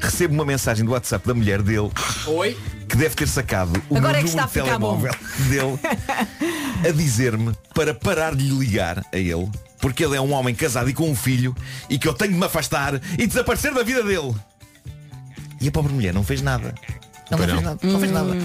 recebo 0.00 0.34
uma 0.34 0.44
mensagem 0.44 0.84
do 0.84 0.92
WhatsApp 0.92 1.26
da 1.26 1.34
mulher 1.34 1.62
dele 1.62 1.90
Oi? 2.26 2.56
que 2.88 2.96
deve 2.96 3.14
ter 3.14 3.28
sacado 3.28 3.82
o 3.88 3.96
Agora 3.96 4.12
meu 4.12 4.20
é 4.20 4.22
que 4.22 4.28
está 4.28 4.46
número 4.46 4.62
de 4.62 4.70
telemóvel 4.70 5.12
dele 5.48 6.88
a 6.88 6.92
dizer-me 6.92 7.52
para 7.74 7.92
parar 7.92 8.34
de 8.34 8.44
lhe 8.44 8.58
ligar 8.58 9.04
a 9.12 9.16
ele 9.16 9.50
porque 9.80 10.04
ele 10.04 10.16
é 10.16 10.20
um 10.20 10.32
homem 10.32 10.54
casado 10.54 10.90
e 10.90 10.94
com 10.94 11.08
um 11.08 11.16
filho 11.16 11.54
e 11.88 11.98
que 11.98 12.08
eu 12.08 12.14
tenho 12.14 12.32
de 12.32 12.38
me 12.38 12.44
afastar 12.44 13.00
e 13.18 13.26
desaparecer 13.26 13.72
da 13.72 13.82
vida 13.82 14.02
dele. 14.02 14.34
E 15.60 15.68
a 15.68 15.72
pobre 15.72 15.92
mulher 15.92 16.12
não 16.12 16.24
fez 16.24 16.42
nada. 16.42 16.74
Não, 17.30 17.38
fez 17.38 17.52
nada. 17.52 17.78
Não 17.82 18.00
fez 18.00 18.12
nada. 18.12 18.36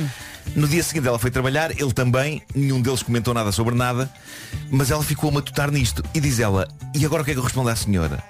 No 0.55 0.67
dia 0.67 0.83
seguinte 0.83 1.07
ela 1.07 1.17
foi 1.17 1.31
trabalhar, 1.31 1.71
ele 1.71 1.91
também, 1.91 2.41
nenhum 2.53 2.81
deles 2.81 3.01
comentou 3.01 3.33
nada 3.33 3.51
sobre 3.51 3.75
nada, 3.75 4.11
mas 4.69 4.91
ela 4.91 5.03
ficou 5.03 5.29
a 5.29 5.33
matutar 5.33 5.71
nisto. 5.71 6.03
E 6.13 6.19
diz 6.19 6.39
ela, 6.39 6.67
e 6.93 7.05
agora 7.05 7.21
o 7.21 7.25
que 7.25 7.31
é 7.31 7.33
que 7.33 7.39
eu 7.39 7.43
respondo 7.43 7.69
à 7.69 7.75
senhora? 7.75 8.23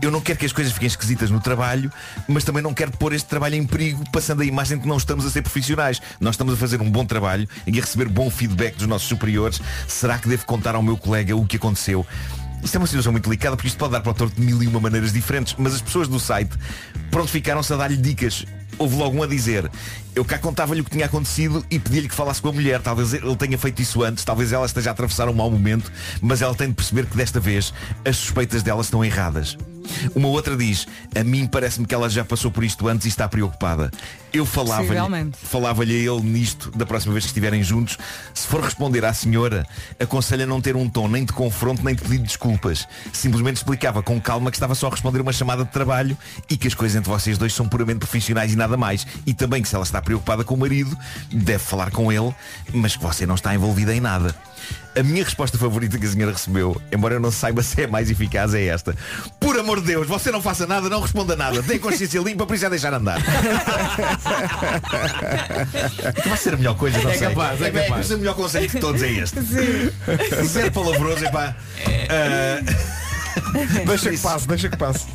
Eu 0.00 0.10
não 0.10 0.20
quero 0.20 0.38
que 0.38 0.46
as 0.46 0.52
coisas 0.52 0.72
fiquem 0.72 0.86
esquisitas 0.86 1.30
no 1.30 1.40
trabalho, 1.40 1.92
mas 2.26 2.44
também 2.44 2.62
não 2.62 2.72
quero 2.72 2.92
pôr 2.92 3.12
este 3.12 3.28
trabalho 3.28 3.56
em 3.56 3.66
perigo, 3.66 4.02
passando 4.10 4.42
a 4.42 4.44
imagem 4.44 4.78
de 4.78 4.84
que 4.84 4.88
não 4.88 4.96
estamos 4.96 5.26
a 5.26 5.30
ser 5.30 5.42
profissionais. 5.42 6.00
Nós 6.18 6.34
estamos 6.34 6.54
a 6.54 6.56
fazer 6.56 6.80
um 6.80 6.90
bom 6.90 7.04
trabalho 7.04 7.48
e 7.66 7.78
a 7.78 7.80
receber 7.82 8.08
bom 8.08 8.30
feedback 8.30 8.76
dos 8.76 8.86
nossos 8.86 9.06
superiores. 9.06 9.60
Será 9.86 10.18
que 10.18 10.28
devo 10.28 10.46
contar 10.46 10.74
ao 10.74 10.82
meu 10.82 10.96
colega 10.96 11.36
o 11.36 11.46
que 11.46 11.56
aconteceu? 11.56 12.06
Isto 12.62 12.74
é 12.76 12.78
uma 12.78 12.86
situação 12.86 13.12
muito 13.12 13.24
delicada 13.24 13.56
porque 13.56 13.68
isto 13.68 13.78
pode 13.78 13.92
dar 13.92 14.00
para 14.00 14.10
o 14.10 14.14
torto 14.14 14.38
de 14.38 14.46
mil 14.46 14.62
e 14.62 14.66
uma 14.66 14.80
maneiras 14.80 15.12
diferentes, 15.12 15.54
mas 15.58 15.74
as 15.74 15.80
pessoas 15.80 16.08
do 16.08 16.20
site 16.20 16.50
pronto 17.10 17.30
ficaram-se 17.30 17.72
a 17.72 17.76
dar-lhe 17.76 17.96
dicas. 17.96 18.44
Houve 18.80 18.96
logo 18.96 19.18
um 19.18 19.22
a 19.22 19.26
dizer, 19.26 19.70
eu 20.14 20.24
cá 20.24 20.38
contava-lhe 20.38 20.80
o 20.80 20.84
que 20.84 20.90
tinha 20.90 21.04
acontecido 21.04 21.62
e 21.70 21.78
pedi-lhe 21.78 22.08
que 22.08 22.14
falasse 22.14 22.40
com 22.40 22.48
a 22.48 22.52
mulher. 22.52 22.80
Talvez 22.80 23.12
ele 23.12 23.36
tenha 23.36 23.58
feito 23.58 23.82
isso 23.82 24.02
antes, 24.02 24.24
talvez 24.24 24.54
ela 24.54 24.64
esteja 24.64 24.88
a 24.88 24.92
atravessar 24.92 25.28
um 25.28 25.34
mau 25.34 25.50
momento, 25.50 25.92
mas 26.22 26.40
ela 26.40 26.54
tem 26.54 26.68
de 26.68 26.72
perceber 26.72 27.04
que 27.04 27.14
desta 27.14 27.38
vez 27.38 27.74
as 28.06 28.16
suspeitas 28.16 28.62
dela 28.62 28.80
estão 28.80 29.04
erradas. 29.04 29.58
Uma 30.14 30.28
outra 30.28 30.56
diz, 30.56 30.86
a 31.14 31.22
mim 31.24 31.46
parece-me 31.46 31.86
que 31.86 31.94
ela 31.94 32.08
já 32.08 32.24
passou 32.24 32.50
por 32.50 32.64
isto 32.64 32.86
antes 32.88 33.06
e 33.06 33.08
está 33.08 33.28
preocupada. 33.28 33.90
Eu 34.32 34.46
falava-lhe 34.46 35.32
falava-lhe 35.42 35.94
a 35.94 36.12
ele 36.12 36.22
nisto 36.22 36.70
da 36.70 36.86
próxima 36.86 37.12
vez 37.12 37.24
que 37.24 37.30
estiverem 37.30 37.62
juntos. 37.62 37.98
Se 38.32 38.46
for 38.46 38.62
responder 38.62 39.04
à 39.04 39.12
senhora, 39.12 39.66
aconselha 39.98 40.46
não 40.46 40.60
ter 40.60 40.76
um 40.76 40.88
tom 40.88 41.08
nem 41.08 41.24
de 41.24 41.32
confronto 41.32 41.84
nem 41.84 41.94
de 41.94 42.02
pedido 42.02 42.22
de 42.22 42.28
desculpas. 42.28 42.86
Simplesmente 43.12 43.56
explicava 43.56 44.02
com 44.02 44.20
calma 44.20 44.50
que 44.50 44.56
estava 44.56 44.74
só 44.74 44.86
a 44.86 44.90
responder 44.90 45.20
uma 45.20 45.32
chamada 45.32 45.64
de 45.64 45.70
trabalho 45.70 46.16
e 46.48 46.56
que 46.56 46.68
as 46.68 46.74
coisas 46.74 46.96
entre 46.96 47.10
vocês 47.10 47.38
dois 47.38 47.52
são 47.52 47.68
puramente 47.68 47.98
profissionais 47.98 48.52
e 48.52 48.56
nada 48.56 48.76
mais. 48.76 49.06
E 49.26 49.34
também 49.34 49.62
que 49.62 49.68
se 49.68 49.74
ela 49.74 49.84
está 49.84 50.00
preocupada 50.00 50.44
com 50.44 50.54
o 50.54 50.58
marido, 50.58 50.96
deve 51.32 51.62
falar 51.62 51.90
com 51.90 52.12
ele, 52.12 52.32
mas 52.72 52.96
que 52.96 53.02
você 53.02 53.26
não 53.26 53.34
está 53.34 53.54
envolvida 53.54 53.94
em 53.94 54.00
nada. 54.00 54.34
A 54.96 55.02
minha 55.04 55.22
resposta 55.22 55.56
favorita 55.56 55.96
que 55.98 56.04
a 56.06 56.10
senhora 56.10 56.32
recebeu, 56.32 56.80
embora 56.90 57.14
eu 57.14 57.20
não 57.20 57.30
saiba 57.30 57.62
se 57.62 57.82
é 57.82 57.86
mais 57.86 58.10
eficaz, 58.10 58.54
é 58.54 58.64
esta. 58.66 58.94
Por 59.38 59.58
amor 59.58 59.80
de 59.80 59.86
Deus, 59.86 60.06
você 60.08 60.30
não 60.32 60.42
faça 60.42 60.66
nada, 60.66 60.88
não 60.88 61.00
responda 61.00 61.36
nada. 61.36 61.62
Tem 61.62 61.78
consciência 61.78 62.18
limpa, 62.20 62.44
por 62.44 62.54
isso 62.56 62.66
é 62.66 62.70
deixar 62.70 62.92
andar. 62.92 63.18
Vai 66.26 66.36
ser 66.36 66.54
a 66.54 66.56
melhor 66.56 66.76
coisa, 66.76 66.98
não 67.02 67.10
É 67.10 67.14
sei. 67.18 67.28
capaz, 67.28 67.60
é 67.62 67.70
capaz. 67.70 67.90
Mas 67.90 68.10
o 68.10 68.18
melhor 68.18 68.34
conselho 68.34 68.68
de 68.68 68.78
todos 68.80 69.02
é 69.02 69.10
este. 69.10 69.36
Zero 70.44 70.72
palavroso, 70.72 71.24
epá. 71.24 71.54
Ah, 72.08 72.60
Deixa 73.86 74.10
que 74.10 74.18
passe, 74.18 74.48
deixa 74.48 74.68
que 74.68 74.76
passe. 74.76 75.06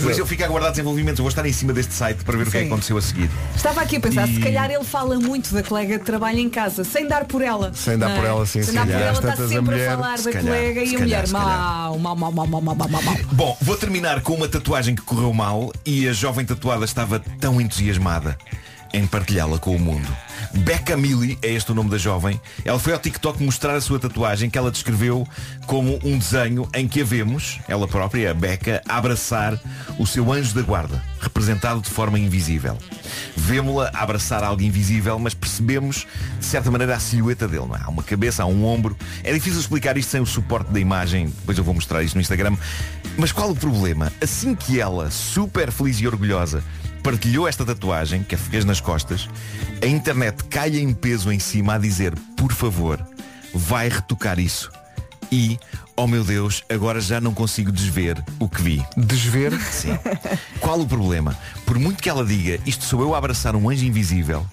Por 0.00 0.10
isso 0.10 0.20
eu 0.20 0.26
fico 0.26 0.42
a 0.42 0.46
aguardar 0.46 0.70
desenvolvimentos. 0.70 1.18
Eu 1.18 1.24
vou 1.24 1.28
estar 1.30 1.46
em 1.46 1.52
cima 1.52 1.72
deste 1.72 1.92
site 1.94 2.24
para 2.24 2.36
ver 2.36 2.46
o 2.46 2.50
que 2.50 2.56
é 2.56 2.60
que 2.60 2.66
Sim. 2.66 2.72
aconteceu 2.72 2.96
a 2.96 3.02
seguir. 3.02 3.30
Estava 3.54 3.80
aqui 3.82 3.96
a 3.96 4.00
pensar, 4.00 4.28
E- 4.28 4.34
se 4.34 4.40
calhar 4.40 4.70
ele 4.70 4.84
fala 4.84 5.18
muito 5.18 5.52
da 5.54 5.62
colega 5.62 5.98
de 5.98 6.04
trabalho 6.04 6.38
em 6.38 6.48
casa, 6.50 6.84
sem 6.84 7.06
dar 7.06 7.24
por 7.24 7.42
ela. 7.42 7.72
Sem 7.74 7.98
dar 7.98 8.08
não 8.08 8.16
por 8.16 8.24
é? 8.24 8.28
ela, 8.28 8.46
sim, 8.46 8.62
Sem 8.62 8.64
se 8.64 8.72
dar 8.72 8.82
por 8.86 8.92
calhar. 8.92 9.00
ela, 9.02 9.10
Às 9.10 9.16
está 9.18 9.30
tantas 9.30 9.44
a 9.44 9.48
sempre 9.54 9.74
mulher, 9.74 9.88
a 9.88 9.96
falar 9.96 10.16
da 10.18 10.32
calhar, 10.32 10.42
colega 10.42 10.82
e 10.84 10.96
a 10.96 10.98
mulher 10.98 11.28
mau, 11.28 11.98
mau, 11.98 12.16
mau, 12.16 12.32
mau, 12.32 12.46
mau, 12.46 12.60
mau, 12.62 12.74
mau, 12.88 13.02
mau. 13.02 13.16
Bom, 13.32 13.56
vou 13.60 13.76
terminar 13.76 14.20
com 14.22 14.34
uma 14.34 14.48
tatuagem 14.48 14.94
que 14.94 15.02
correu 15.02 15.32
mal 15.32 15.72
e 15.84 16.08
a 16.08 16.12
jovem 16.12 16.44
tatuada 16.44 16.84
estava 16.84 17.20
tão 17.40 17.60
entusiasmada 17.60 18.36
em 18.92 19.06
partilhá-la 19.06 19.58
com 19.58 19.74
o 19.74 19.78
mundo. 19.78 20.08
Becca 20.58 20.96
Millie 20.96 21.38
é 21.42 21.52
este 21.52 21.72
o 21.72 21.74
nome 21.74 21.90
da 21.90 21.98
jovem. 21.98 22.40
Ela 22.64 22.78
foi 22.78 22.92
ao 22.92 22.98
TikTok 22.98 23.42
mostrar 23.42 23.74
a 23.74 23.80
sua 23.80 23.98
tatuagem 23.98 24.48
que 24.48 24.56
ela 24.56 24.70
descreveu 24.70 25.26
como 25.66 25.98
um 26.02 26.18
desenho 26.18 26.68
em 26.74 26.88
que 26.88 27.02
a 27.02 27.04
vemos, 27.04 27.60
ela 27.68 27.86
própria, 27.86 28.30
a 28.30 28.34
Becca, 28.34 28.82
abraçar 28.88 29.60
o 29.98 30.06
seu 30.06 30.32
anjo 30.32 30.54
da 30.54 30.62
guarda, 30.62 31.02
representado 31.20 31.80
de 31.80 31.90
forma 31.90 32.18
invisível. 32.18 32.78
Vemo-la 33.36 33.90
abraçar 33.94 34.42
algo 34.42 34.62
invisível, 34.62 35.18
mas 35.18 35.34
percebemos, 35.34 36.06
de 36.38 36.44
certa 36.44 36.70
maneira, 36.70 36.96
a 36.96 37.00
silhueta 37.00 37.46
dele. 37.46 37.66
Não 37.66 37.76
é? 37.76 37.80
Há 37.84 37.88
uma 37.88 38.02
cabeça, 38.02 38.42
há 38.42 38.46
um 38.46 38.64
ombro. 38.64 38.96
É 39.22 39.32
difícil 39.32 39.60
explicar 39.60 39.96
isto 39.96 40.10
sem 40.10 40.20
o 40.20 40.26
suporte 40.26 40.72
da 40.72 40.80
imagem. 40.80 41.26
Depois 41.26 41.58
eu 41.58 41.64
vou 41.64 41.74
mostrar 41.74 42.02
isto 42.02 42.14
no 42.14 42.20
Instagram. 42.20 42.56
Mas 43.16 43.32
qual 43.32 43.50
o 43.50 43.56
problema? 43.56 44.12
Assim 44.20 44.54
que 44.54 44.80
ela, 44.80 45.10
super 45.10 45.70
feliz 45.70 46.00
e 46.00 46.06
orgulhosa, 46.06 46.62
partilhou 47.06 47.46
esta 47.46 47.64
tatuagem, 47.64 48.24
que 48.24 48.34
a 48.34 48.38
fez 48.38 48.64
nas 48.64 48.80
costas, 48.80 49.28
a 49.80 49.86
internet 49.86 50.42
cai 50.50 50.76
em 50.76 50.92
peso 50.92 51.30
em 51.30 51.38
cima 51.38 51.74
a 51.74 51.78
dizer, 51.78 52.12
por 52.36 52.50
favor, 52.50 53.00
vai 53.54 53.88
retocar 53.88 54.40
isso. 54.40 54.72
E, 55.30 55.56
oh 55.96 56.08
meu 56.08 56.24
Deus, 56.24 56.64
agora 56.68 57.00
já 57.00 57.20
não 57.20 57.32
consigo 57.32 57.70
desver 57.70 58.20
o 58.40 58.48
que 58.48 58.60
vi. 58.60 58.84
Desver. 58.96 59.56
Sim. 59.70 59.96
Qual 60.58 60.80
o 60.80 60.86
problema? 60.86 61.38
Por 61.64 61.78
muito 61.78 62.02
que 62.02 62.10
ela 62.10 62.26
diga, 62.26 62.58
isto 62.66 62.84
sou 62.84 63.00
eu 63.00 63.14
a 63.14 63.18
abraçar 63.18 63.54
um 63.54 63.70
anjo 63.70 63.84
invisível, 63.84 64.44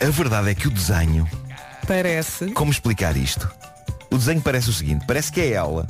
a 0.00 0.08
verdade 0.08 0.48
é 0.48 0.54
que 0.54 0.68
o 0.68 0.70
desenho, 0.70 1.28
Parece. 1.86 2.52
como 2.52 2.70
explicar 2.70 3.18
isto? 3.18 3.50
O 4.10 4.16
desenho 4.16 4.40
parece 4.40 4.70
o 4.70 4.72
seguinte, 4.72 5.04
parece 5.06 5.30
que 5.30 5.42
é 5.42 5.50
ela 5.50 5.86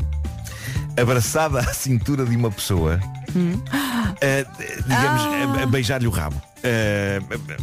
abraçada 1.01 1.61
à 1.61 1.73
cintura 1.75 2.25
de 2.25 2.37
uma 2.37 2.51
pessoa, 2.51 2.99
a, 3.01 4.83
digamos, 4.83 5.59
a- 5.59 5.63
a, 5.63 5.67
beijar-lhe 5.67 6.07
o 6.07 6.11
rabo. 6.11 6.41
A- 6.65 7.57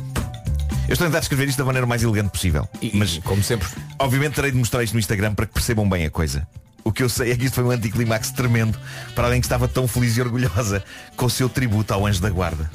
eu 0.88 0.94
estou 0.94 1.06
a 1.06 1.10
tentar 1.10 1.20
descrever 1.20 1.48
isto 1.48 1.58
da 1.58 1.66
maneira 1.66 1.88
mais 1.88 2.04
elegante 2.04 2.30
possível. 2.30 2.68
E, 2.82 2.92
mas 2.94 3.16
mas, 3.16 3.24
como 3.24 3.42
sempre, 3.44 3.68
Obviamente 4.00 4.34
terei 4.34 4.52
de 4.52 4.58
mostrar 4.58 4.84
isto 4.84 4.94
no 4.94 5.00
Instagram 5.00 5.34
para 5.34 5.46
que 5.46 5.54
percebam 5.54 5.88
bem 5.90 6.06
a 6.06 6.10
coisa. 6.10 6.46
O 6.84 6.92
que 6.92 7.02
eu 7.02 7.08
sei 7.08 7.32
é 7.32 7.36
que 7.38 7.46
isto 7.46 7.56
foi 7.56 7.64
um 7.64 7.72
anticlimax 7.72 8.32
tremendo 8.32 8.78
para 9.16 9.26
alguém 9.26 9.40
que 9.40 9.46
estava 9.46 9.68
tão 9.68 9.88
feliz 9.88 10.18
e 10.18 10.22
orgulhosa 10.22 10.84
com 11.16 11.26
o 11.26 11.30
seu 11.30 11.48
tributo 11.48 11.94
ao 11.94 12.06
anjo 12.06 12.22
da 12.22 12.30
guarda. 12.30 12.70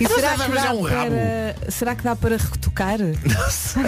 E 0.00 0.06
será 0.06 0.30
que, 0.32 0.38
beijar 0.50 0.62
dá 0.68 0.74
um 0.74 0.82
rabo? 0.82 1.10
para... 1.10 1.70
será 1.70 1.94
que 1.94 2.02
dá 2.04 2.16
para 2.16 2.36
retocar? 2.36 2.98
Não 3.00 3.50
sei. 3.50 3.82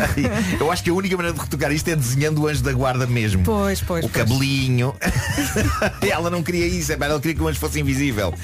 Eu 0.59 0.71
acho 0.71 0.83
que 0.83 0.91
a 0.91 0.95
única 0.95 1.17
maneira 1.17 1.37
de 1.37 1.43
retocar 1.43 1.73
isto 1.73 1.89
é 1.89 1.97
desenhando 1.97 2.43
o 2.43 2.49
anjo 2.49 2.63
da 2.63 2.73
guarda 2.73 3.07
mesmo. 3.07 3.43
Pois, 3.45 3.81
pois, 3.81 4.05
O 4.05 4.09
pois. 4.09 4.25
cabelinho. 4.25 4.95
ela 6.11 6.31
não 6.31 6.43
queria 6.43 6.67
isso, 6.67 6.93
é 6.93 6.97
ela 7.01 7.21
queria 7.21 7.37
que 7.37 7.43
o 7.43 7.49
anjo 7.49 7.59
fosse 7.59 7.81
invisível. 7.81 8.35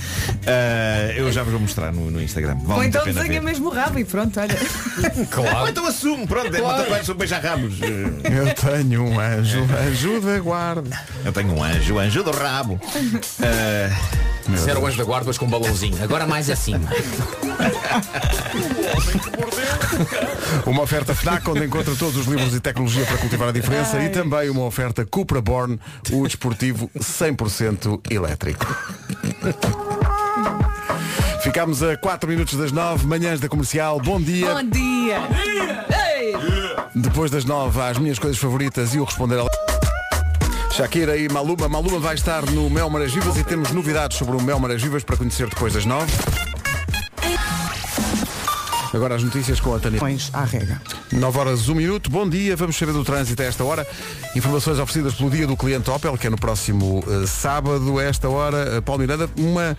Ah, 0.47 1.13
eu 1.17 1.31
já 1.33 1.43
vos 1.43 1.53
vou 1.53 1.61
mostrar 1.61 1.93
no, 1.93 2.11
no 2.11 2.23
Instagram. 2.23 2.55
Vale 2.57 2.69
Ou 2.69 2.77
muito 2.77 2.89
então 2.89 3.05
desenha 3.05 3.41
ver. 3.41 3.43
mesmo 3.43 3.69
o 3.69 3.71
rabo 3.71 3.99
e 3.99 4.05
pronto, 4.05 4.39
olha. 4.39 4.57
Ou 5.17 5.27
claro. 5.27 5.69
então 5.69 5.87
assume, 5.87 6.27
pronto, 6.27 6.55
é 6.55 6.61
uma 6.61 6.75
tatuagem 6.75 7.05
sobre 7.05 7.27
beijar 7.27 7.43
rabos. 7.43 7.75
Eu 7.81 8.55
tenho 8.55 9.03
um 9.03 9.19
anjo, 9.21 9.67
anjo 9.89 10.21
da 10.21 10.39
guarda. 10.39 11.01
Eu 11.25 11.33
tenho 11.33 11.53
um 11.53 11.63
anjo, 11.63 11.99
anjo 11.99 12.23
do 12.23 12.31
rabo. 12.31 12.81
Ah, 13.43 14.27
Zero 14.57 14.87
anjo 14.87 14.97
da 14.99 15.05
guarda, 15.05 15.27
mas 15.27 15.39
com 15.39 15.47
um 15.47 15.51
balãozinho. 15.51 16.01
Agora 16.03 16.27
mais 16.27 16.49
Uma 20.67 20.83
oferta 20.83 21.15
FNAC 21.15 21.49
onde 21.49 21.65
encontra 21.65 21.95
todos 21.95 22.17
os 22.17 22.27
livros 22.27 22.55
e 22.55 22.61
tecnologia 22.61 23.05
para 23.07 23.19
cultivar 23.19 23.49
a 23.49 23.53
diferença 23.53 24.03
e 24.03 24.09
também 24.09 24.51
uma 24.51 24.65
oferta 24.65 25.05
Cupra 25.05 25.41
Born, 25.41 25.79
o 26.13 26.27
desportivo 26.27 26.91
100% 26.99 28.01
elétrico. 28.11 28.67
Ficámos 31.43 31.83
a 31.83 31.97
4 31.97 32.29
minutos 32.29 32.59
das 32.59 32.73
9, 32.73 33.07
manhãs 33.07 33.41
da 33.41 33.49
comercial. 33.49 34.01
Bom 34.01 34.21
dia. 34.21 34.53
Bom 34.53 34.69
dia! 34.69 35.21
Ei! 36.17 36.35
Depois 36.95 37.31
das 37.31 37.45
9, 37.45 37.81
as 37.81 37.99
minhas 37.99 38.19
coisas 38.19 38.39
favoritas 38.39 38.95
e 38.95 38.99
o 38.99 39.05
responder 39.05 39.39
a. 39.39 39.47
Shakira 40.73 41.17
e 41.17 41.29
Maluma. 41.29 41.69
Maluma 41.69 41.99
vai 41.99 42.17
estar 42.17 42.45
no 42.51 42.69
Mel 42.69 42.91
Maras 42.91 43.13
Vivas 43.13 43.39
e 43.39 43.45
temos 43.45 43.71
novidades 43.71 44.19
sobre 44.19 44.37
o 44.37 44.43
Mel 44.43 44.59
Maras 44.59 44.83
Vivas 44.83 45.05
para 45.05 45.17
conhecer 45.17 45.49
depois 45.49 45.73
das 45.73 45.87
9. 45.87 46.13
Agora 48.97 49.15
as 49.15 49.23
notícias 49.23 49.61
com 49.61 49.75
a 49.75 49.79
Tânia. 49.79 50.01
à 50.33 50.45
rega. 50.45 50.81
9 51.13 51.39
horas 51.39 51.69
1 51.69 51.75
minuto, 51.75 52.11
bom 52.11 52.27
dia, 52.27 52.57
vamos 52.57 52.77
saber 52.77 52.93
do 52.93 53.05
trânsito 53.05 53.43
a 53.43 53.45
esta 53.45 53.63
hora. 53.63 53.87
Informações 54.35 54.79
oferecidas 54.79 55.15
pelo 55.15 55.29
dia 55.29 55.47
do 55.47 55.55
cliente 55.55 55.91
Opel, 55.91 56.17
que 56.17 56.27
é 56.27 56.31
no 56.31 56.39
próximo 56.39 57.05
eh, 57.07 57.27
sábado, 57.27 57.99
a 57.99 58.03
esta 58.03 58.27
hora, 58.31 58.79
uh, 58.79 58.83
Paulo 58.83 59.03
Miranda, 59.03 59.29
uma, 59.37 59.77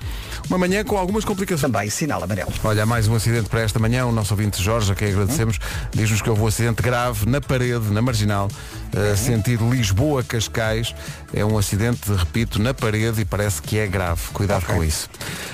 uma 0.48 0.60
manhã 0.60 0.84
com 0.84 0.96
algumas 0.96 1.26
complicações. 1.26 1.72
Também 1.72 1.90
sinal 1.90 2.24
amarelo. 2.24 2.54
Olha, 2.64 2.86
mais 2.86 3.08
um 3.08 3.16
acidente 3.16 3.50
para 3.50 3.62
esta 3.62 3.80
manhã, 3.80 4.06
o 4.06 4.12
nosso 4.12 4.36
ouvinte 4.36 4.62
Jorge, 4.62 4.92
a 4.92 4.96
quem 4.96 5.10
agradecemos, 5.10 5.58
diz-nos 5.92 6.22
que 6.22 6.30
houve 6.30 6.44
um 6.44 6.48
acidente 6.48 6.84
grave 6.84 7.28
na 7.28 7.42
parede, 7.42 7.90
na 7.90 8.04
marginal, 8.04 8.50
uh, 8.93 9.17
sentido 9.17 9.69
Lisboa-Cascais. 9.69 10.93
É 11.34 11.43
um 11.43 11.58
acidente, 11.58 12.12
repito, 12.12 12.62
na 12.62 12.73
parede 12.73 13.21
e 13.21 13.26
parece 13.26 13.62
que 13.62 13.78
é 13.78 13.88
grave. 13.88 14.21
Cuidado 14.34 14.65
com 14.65 14.84
isso. 14.84 15.10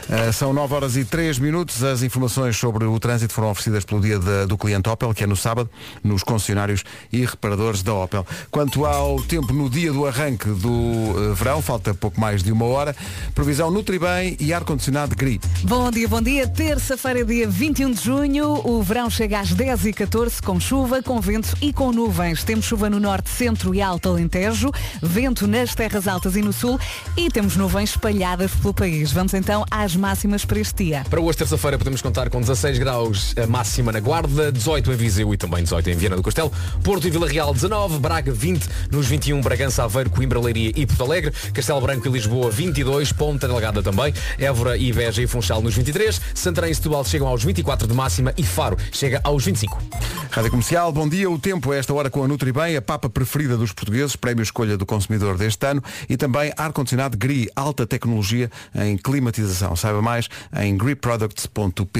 Uh, 0.09 0.31
são 0.31 0.53
9 0.53 0.73
horas 0.75 0.95
e 0.97 1.03
3 1.05 1.39
minutos. 1.39 1.83
As 1.83 2.03
informações 2.03 2.55
sobre 2.57 2.85
o 2.85 2.99
trânsito 2.99 3.33
foram 3.33 3.49
oferecidas 3.49 3.83
pelo 3.85 4.01
dia 4.01 4.19
da- 4.19 4.45
do 4.45 4.57
cliente 4.57 4.87
Opel, 4.89 5.13
que 5.13 5.23
é 5.23 5.27
no 5.27 5.35
sábado, 5.35 5.69
nos 6.03 6.23
concessionários 6.23 6.83
e 7.11 7.25
reparadores 7.25 7.81
da 7.81 7.93
Opel. 7.93 8.25
Quanto 8.51 8.85
ao 8.85 9.21
tempo 9.23 9.51
no 9.53 9.69
dia 9.69 9.91
do 9.91 10.05
arranque 10.05 10.47
do 10.49 10.69
uh, 10.71 11.33
verão, 11.33 11.61
falta 11.61 11.93
pouco 11.93 12.19
mais 12.19 12.43
de 12.43 12.51
uma 12.51 12.65
hora, 12.65 12.95
previsão 13.33 13.71
Nutribem 13.71 14.37
e 14.39 14.53
ar-condicionado 14.53 15.15
GRI. 15.15 15.39
Bom 15.63 15.89
dia, 15.89 16.07
bom 16.07 16.21
dia. 16.21 16.47
Terça-feira, 16.47 17.23
dia 17.25 17.47
21 17.47 17.91
de 17.91 18.01
junho. 18.03 18.61
O 18.67 18.83
verão 18.83 19.09
chega 19.09 19.39
às 19.39 19.53
10h14 19.53 20.41
com 20.41 20.59
chuva, 20.59 21.01
com 21.01 21.19
vento 21.19 21.55
e 21.61 21.71
com 21.73 21.91
nuvens. 21.91 22.43
Temos 22.43 22.65
chuva 22.65 22.89
no 22.89 22.99
norte, 22.99 23.22
centro 23.29 23.73
e 23.73 23.81
alto 23.81 24.09
Alentejo, 24.09 24.71
vento 25.01 25.47
nas 25.47 25.73
terras 25.75 26.07
altas 26.07 26.35
e 26.35 26.41
no 26.41 26.53
sul 26.53 26.79
e 27.17 27.29
temos 27.29 27.55
nuvens 27.55 27.91
espalhadas 27.91 28.51
pelo 28.55 28.73
país. 28.73 29.11
Vamos 29.11 29.33
então 29.33 29.65
às 29.69 29.95
máximas 29.95 30.45
para 30.45 30.59
este 30.59 30.85
dia. 30.85 31.05
Para 31.09 31.21
hoje, 31.21 31.37
terça-feira, 31.37 31.77
podemos 31.77 32.01
contar 32.01 32.29
com 32.29 32.39
16 32.39 32.77
graus 32.77 33.33
a 33.37 33.47
máxima 33.47 33.91
na 33.91 33.99
Guarda, 33.99 34.51
18 34.51 34.91
em 34.91 34.95
Viseu 34.95 35.33
e 35.33 35.37
também 35.37 35.63
18 35.63 35.89
em 35.89 35.95
Viana 35.95 36.15
do 36.15 36.23
Castelo, 36.23 36.51
Porto 36.83 37.07
e 37.07 37.11
Vila 37.11 37.27
Real 37.27 37.53
19, 37.53 37.99
Braga 37.99 38.31
20, 38.31 38.67
nos 38.91 39.07
21 39.07 39.41
Bragança, 39.41 39.83
Aveiro, 39.83 40.09
Coimbra, 40.09 40.39
Leiria 40.39 40.71
e 40.75 40.85
Porto 40.85 41.03
Alegre, 41.03 41.31
Castelo 41.53 41.81
Branco 41.81 42.07
e 42.07 42.11
Lisboa 42.11 42.49
22, 42.49 43.11
Ponta 43.11 43.47
Delgada 43.47 43.81
também, 43.81 44.13
Évora 44.37 44.77
e 44.77 44.91
Beja 44.91 45.21
e 45.21 45.27
Funchal 45.27 45.61
nos 45.61 45.75
23, 45.75 46.21
Santarém 46.33 46.71
e 46.71 46.75
Setúbal 46.75 47.05
chegam 47.05 47.27
aos 47.27 47.43
24 47.43 47.87
de 47.87 47.93
máxima 47.93 48.33
e 48.37 48.43
Faro 48.43 48.77
chega 48.91 49.21
aos 49.23 49.45
25. 49.45 50.02
Rádio 50.33 50.49
Comercial, 50.49 50.91
bom 50.91 51.07
dia. 51.07 51.29
O 51.29 51.37
tempo 51.37 51.71
a 51.71 51.75
esta 51.75 51.93
hora 51.93 52.09
com 52.09 52.23
a 52.23 52.27
Nutribem, 52.27 52.75
a 52.75 52.81
papa 52.81 53.07
preferida 53.07 53.55
dos 53.55 53.71
portugueses, 53.71 54.15
prémio 54.15 54.41
escolha 54.41 54.75
do 54.75 54.83
consumidor 54.83 55.37
deste 55.37 55.63
ano 55.63 55.79
e 56.09 56.17
também 56.17 56.51
ar-condicionado 56.57 57.15
GRI, 57.15 57.51
alta 57.55 57.85
tecnologia 57.85 58.49
em 58.73 58.97
climatização. 58.97 59.75
Saiba 59.75 60.01
mais 60.01 60.27
em 60.59 60.75
griproducts.p. 60.75 61.99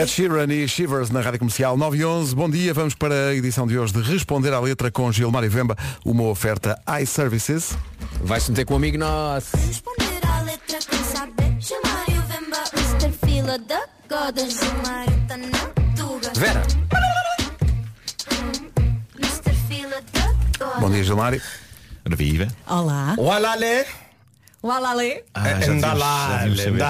Ed 0.00 0.08
Sheeran 0.08 0.46
e 0.52 0.68
Shivers 0.68 1.10
na 1.10 1.20
Rádio 1.20 1.40
Comercial 1.40 1.76
9 1.76 1.98
e 1.98 2.04
11. 2.04 2.36
Bom 2.36 2.48
dia, 2.48 2.72
vamos 2.72 2.94
para 2.94 3.30
a 3.30 3.34
edição 3.34 3.66
de 3.66 3.76
hoje 3.76 3.92
de 3.92 4.02
Responder 4.02 4.52
à 4.52 4.60
Letra 4.60 4.88
com 4.88 5.10
Gilmar 5.10 5.42
e 5.42 5.48
Vemba, 5.48 5.76
uma 6.04 6.22
oferta 6.22 6.80
iServices. 7.02 7.76
Vai-se 8.22 8.48
meter 8.52 8.64
com 8.64 8.74
um 8.74 8.76
amigo 8.76 8.96
nosso. 8.96 9.56
Responder 9.56 10.20
à 10.24 10.40
letra 10.42 10.78
quem 10.88 11.02
saber 11.02 11.56
Chamar 11.60 12.04
e 12.06 12.12
Vemba 12.12 12.62
Mr. 12.76 13.26
Fila 13.26 13.58
da 13.58 13.82
Goda 14.08 14.48
Gilmar 14.48 15.06
Tuga 15.26 15.75
Vera. 16.38 16.62
Bom 20.80 20.90
dia, 20.90 21.02
Gilmário. 21.02 21.40
Ora 22.04 22.16
viva. 22.16 22.46
Olá. 22.68 23.14
Olá, 23.18 23.56
Olá, 25.92 26.38
já 26.38 26.38
devíamos 26.38 26.58
saber. 26.62 26.82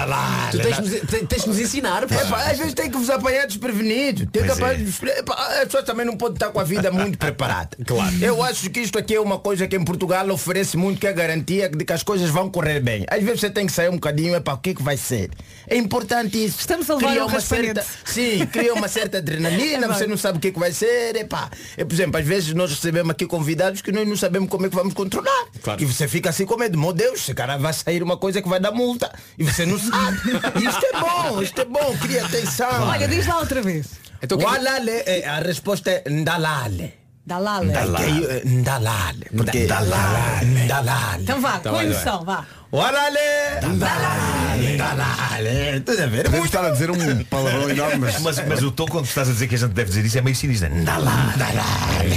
Tu 0.51 0.57
tens, 0.59 0.75
de 0.75 0.81
nos- 0.81 1.09
te- 1.11 1.25
tens 1.27 1.41
de 1.43 1.47
nos 1.49 1.59
ensinar. 1.59 2.07
pá. 2.07 2.15
É, 2.15 2.25
pá, 2.25 2.41
às 2.51 2.57
vezes 2.57 2.73
tem 2.73 2.89
que 2.89 2.97
vos 2.97 3.09
apanhar 3.09 3.45
desprevenido. 3.45 4.25
Tem 4.27 4.41
que 4.43 4.47
Pois 4.47 4.51
apanhar 4.59 4.73
é. 4.79 4.83
despre- 4.83 5.23
pá, 5.23 5.35
As 5.35 5.65
pessoas 5.65 5.83
também 5.85 6.05
não 6.05 6.17
podem 6.17 6.35
estar 6.35 6.49
com 6.49 6.59
a 6.59 6.63
vida 6.63 6.89
muito 6.91 7.17
preparada. 7.19 7.77
Claro. 7.85 8.15
Eu 8.19 8.41
acho 8.41 8.69
que 8.71 8.79
isto 8.79 8.97
aqui 8.97 9.13
é 9.15 9.19
uma 9.19 9.37
coisa 9.37 9.67
que 9.67 9.75
em 9.75 9.83
Portugal 9.83 10.27
oferece 10.31 10.75
muito, 10.75 10.99
que 10.99 11.05
é 11.07 11.09
a 11.11 11.13
garantia 11.13 11.69
de 11.69 11.85
que 11.85 11.93
as 11.93 12.01
coisas 12.03 12.29
vão 12.29 12.49
correr 12.49 12.79
bem. 12.79 13.05
Às 13.09 13.21
vezes 13.23 13.41
você 13.41 13.49
tem 13.49 13.67
que 13.67 13.71
sair 13.73 13.89
um 13.89 13.93
bocadinho, 13.95 14.33
é 14.35 14.39
para 14.39 14.53
o 14.53 14.57
que, 14.57 14.71
é 14.71 14.73
que 14.73 14.81
vai 14.83 14.97
ser. 14.97 15.29
É 15.67 15.75
importante 15.75 16.43
isso. 16.43 16.59
Estamos 16.59 16.89
a 16.89 16.95
levar 16.95 17.09
Cria 17.09 17.25
um 17.25 17.27
uma 17.27 17.41
certa, 17.41 17.85
Sim, 18.05 18.45
cria 18.47 18.73
uma 18.73 18.87
certa 18.87 19.17
adrenalina, 19.19 19.85
É 19.85 19.89
você 19.89 20.07
não 20.07 20.17
sabe 20.17 20.37
o 20.37 20.41
que, 20.41 20.47
é 20.47 20.51
que 20.51 20.59
vai 20.59 20.71
ser. 20.71 21.15
Epá. 21.17 21.49
É, 21.75 21.83
por 21.83 21.93
exemplo, 21.93 22.19
às 22.19 22.25
vezes 22.25 22.53
nós 22.53 22.69
recebemos 22.71 23.11
aqui 23.11 23.25
convidados 23.25 23.81
que 23.81 23.91
nós 23.91 24.07
não 24.07 24.15
sabemos 24.15 24.49
como 24.49 24.65
é 24.65 24.69
que 24.69 24.75
vamos 24.75 24.93
controlar. 24.93 25.47
Claro. 25.61 25.81
E 25.81 25.85
você 25.85 26.07
fica 26.07 26.29
assim 26.29 26.45
com 26.45 26.55
medo, 26.55 26.79
meu 26.79 26.93
Deus, 26.93 27.19
esse 27.19 27.33
cara 27.33 27.57
vai 27.57 27.73
sair 27.73 28.01
uma 28.01 28.15
coisa 28.15 28.41
que 28.41 28.47
vai 28.47 28.59
dar 28.59 28.71
multa. 28.71 29.11
E 29.37 29.43
você 29.43 29.65
não 29.65 29.77
sabe. 29.77 30.17
Isto 30.65 30.85
é 30.85 30.99
bom, 30.99 31.41
isto 31.41 31.61
é 31.61 31.65
bom, 31.65 31.97
cria 32.01 32.25
atenção. 32.25 32.87
Olha, 32.87 33.07
diz 33.07 33.27
lá 33.27 33.39
outra 33.39 33.61
vez. 33.61 33.87
Então, 34.21 34.37
o 34.37 34.41
que 34.41 34.91
eh, 35.05 35.25
a 35.27 35.39
resposta 35.39 35.91
é 35.91 36.09
ndalale. 36.09 37.06
Dalale. 37.27 37.73
Que, 37.73 38.25
eh, 38.25 38.41
Ndalale. 38.45 39.25
Porque 39.35 39.65
ndalale. 39.65 40.45
Ndalale. 40.63 41.23
Então 41.23 41.41
vá, 41.41 41.59
com 41.59 41.71
vai, 41.71 41.85
emoção, 41.85 42.23
vá. 42.23 42.45
Walale. 42.71 43.19
Ndalale. 43.63 44.73
Ndalale. 44.75 45.77
Estás 45.77 45.99
a 45.99 46.07
ver? 46.07 46.29
Deve 46.29 46.45
estar 46.45 46.63
a 46.63 46.69
dizer 46.69 46.89
um 46.89 47.23
palavrão 47.25 47.69
enorme, 47.69 47.97
mas 47.97 48.21
Mas, 48.21 48.47
mas 48.47 48.63
o 48.63 48.71
tom 48.71 48.85
quando 48.85 49.05
estás 49.07 49.27
a 49.27 49.33
dizer 49.33 49.47
que 49.49 49.55
a 49.55 49.57
gente 49.57 49.73
deve 49.73 49.89
dizer 49.89 50.05
isso 50.05 50.17
é 50.17 50.21
meio 50.21 50.37
sinistro. 50.37 50.73
Ndalá. 50.73 51.33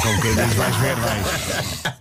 com 0.01 0.20
quem 0.20 0.35
diz 0.37 0.55
vais 0.55 0.77
ver, 0.77 0.94
vais. 0.94 2.01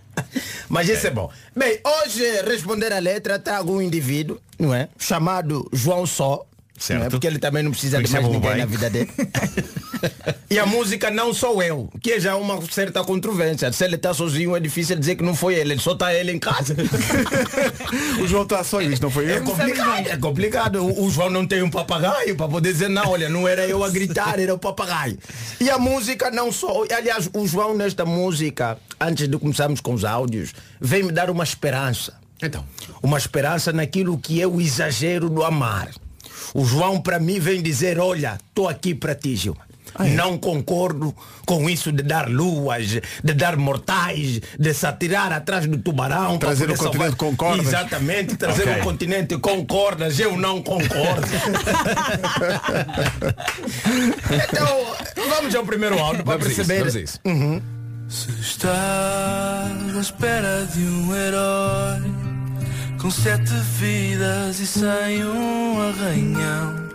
Mas 0.70 0.88
isso 0.88 1.04
é 1.08 1.10
bom. 1.10 1.28
Bem, 1.54 1.80
hoje 1.84 2.42
responder 2.42 2.92
a 2.92 3.00
letra 3.00 3.34
está 3.34 3.56
algum 3.56 3.82
indivíduo, 3.82 4.40
não 4.56 4.72
é? 4.72 4.88
Chamado 4.96 5.68
João 5.72 6.06
Só. 6.06 6.46
Certo. 6.80 6.98
não 7.00 7.06
é? 7.06 7.10
Porque 7.10 7.26
ele 7.26 7.38
também 7.38 7.62
não 7.62 7.70
precisa 7.70 8.02
de 8.02 8.10
mais 8.10 8.24
ninguém 8.24 8.40
bem. 8.40 8.56
na 8.56 8.64
vida 8.66 8.88
dele. 8.88 9.10
e 10.50 10.58
a 10.58 10.64
música 10.64 11.10
Não 11.10 11.34
Sou 11.34 11.62
Eu, 11.62 11.92
que 12.00 12.12
é 12.12 12.20
já 12.20 12.34
uma 12.36 12.58
certa 12.70 13.04
controvérsia. 13.04 13.70
Se 13.70 13.84
ele 13.84 13.96
está 13.96 14.14
sozinho 14.14 14.56
é 14.56 14.60
difícil 14.60 14.96
dizer 14.98 15.16
que 15.16 15.22
não 15.22 15.34
foi 15.34 15.56
ele, 15.56 15.74
ele 15.74 15.80
só 15.80 15.92
está 15.92 16.14
ele 16.14 16.32
em 16.32 16.38
casa. 16.38 16.74
O 18.22 18.26
João 18.26 18.44
está 18.44 18.62
só 18.64 18.80
isto, 18.80 19.02
não 19.02 19.10
foi 19.10 19.26
É 19.26 19.36
ele? 19.36 19.40
complicado, 19.44 20.06
é 20.06 20.16
complicado. 20.16 20.76
O, 20.84 21.04
o 21.06 21.10
João 21.10 21.28
não 21.30 21.46
tem 21.46 21.62
um 21.62 21.70
papagaio 21.70 22.34
para 22.36 22.48
poder 22.48 22.72
dizer 22.72 22.88
não, 22.88 23.08
olha, 23.10 23.28
não 23.28 23.46
era 23.46 23.66
eu 23.66 23.84
a 23.84 23.88
gritar, 23.90 24.38
era 24.38 24.54
o 24.54 24.58
papagaio. 24.58 25.18
E 25.60 25.68
a 25.68 25.78
música 25.78 26.30
não 26.30 26.50
só. 26.52 26.84
Aliás, 26.96 27.28
o 27.34 27.46
João 27.46 27.76
nesta 27.76 28.04
música, 28.04 28.78
antes 29.00 29.28
de 29.28 29.36
começarmos 29.38 29.80
com 29.80 29.92
os 29.94 30.04
áudios, 30.04 30.52
vem 30.80 31.02
me 31.02 31.12
dar 31.12 31.28
uma 31.30 31.44
esperança. 31.44 32.14
Então. 32.42 32.64
Uma 33.02 33.18
esperança 33.18 33.72
naquilo 33.72 34.16
que 34.18 34.40
é 34.40 34.46
o 34.46 34.60
exagero 34.60 35.28
do 35.28 35.42
amar. 35.44 35.90
O 36.54 36.64
João 36.64 37.00
para 37.00 37.18
mim 37.18 37.40
vem 37.40 37.62
dizer, 37.62 37.98
olha, 37.98 38.38
estou 38.48 38.68
aqui 38.68 38.94
para 38.94 39.14
ti, 39.14 39.34
Gilma. 39.36 39.68
Não 40.14 40.38
concordo 40.38 41.12
com 41.44 41.68
isso 41.68 41.90
de 41.90 42.04
dar 42.04 42.28
luas, 42.28 42.86
de 43.24 43.34
dar 43.34 43.56
mortais, 43.56 44.40
de 44.56 44.72
se 44.72 44.86
atirar 44.86 45.32
atrás 45.32 45.66
do 45.66 45.76
tubarão. 45.78 46.38
Trazer 46.38 46.70
o 46.70 46.76
continente 46.76 46.98
salvar- 46.98 47.16
com 47.16 47.34
cordas. 47.36 47.66
Exatamente, 47.66 48.36
trazer 48.36 48.68
Ok. 48.68 48.80
o 48.80 48.84
continente 48.84 49.36
com 49.38 49.66
cordas, 49.66 50.20
eu 50.20 50.36
não 50.36 50.62
concordo. 50.62 51.26
então, 54.30 54.86
vamos 55.28 55.54
ao 55.54 55.64
primeiro 55.64 55.98
áudio 55.98 56.24
para 56.24 56.36
isso, 56.46 56.64
perceber. 56.64 56.98
a 56.98 57.02
isso. 57.02 57.20
Se 58.08 58.30
estás 58.40 59.96
à 59.96 60.00
espera 60.00 60.66
de 60.72 60.80
um 60.80 61.14
herói 61.14 62.00
com 63.00 63.10
sete 63.10 63.52
vidas 63.78 64.60
e 64.60 64.66
sem 64.66 65.24
um 65.24 65.80
arranhão. 65.80 66.88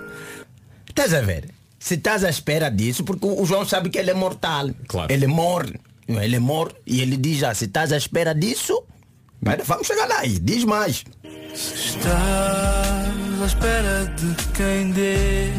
Estás 0.87 1.13
a 1.13 1.21
ver? 1.21 1.49
Se 1.79 1.95
estás 1.95 2.23
à 2.23 2.29
espera 2.29 2.69
disso, 2.69 3.03
porque 3.03 3.25
o 3.25 3.45
João 3.45 3.65
sabe 3.65 3.89
que 3.89 3.97
ele 3.97 4.11
é 4.11 4.13
mortal. 4.13 4.69
Claro. 4.87 5.11
Ele 5.11 5.27
morre. 5.27 5.79
Ele 6.07 6.39
morre 6.39 6.73
e 6.85 7.01
ele 7.01 7.17
diz 7.17 7.39
já, 7.39 7.53
se 7.53 7.65
estás 7.65 7.91
à 7.91 7.97
espera 7.97 8.33
disso, 8.33 8.83
Pera, 9.43 9.63
vamos 9.63 9.85
chegar 9.85 10.07
lá 10.07 10.19
aí, 10.19 10.39
diz 10.39 10.63
mais. 10.63 11.03
Se 11.53 11.75
estás 11.75 13.41
à 13.41 13.45
espera 13.45 14.05
de 14.15 14.47
quem 14.53 14.91
dê 14.91 15.49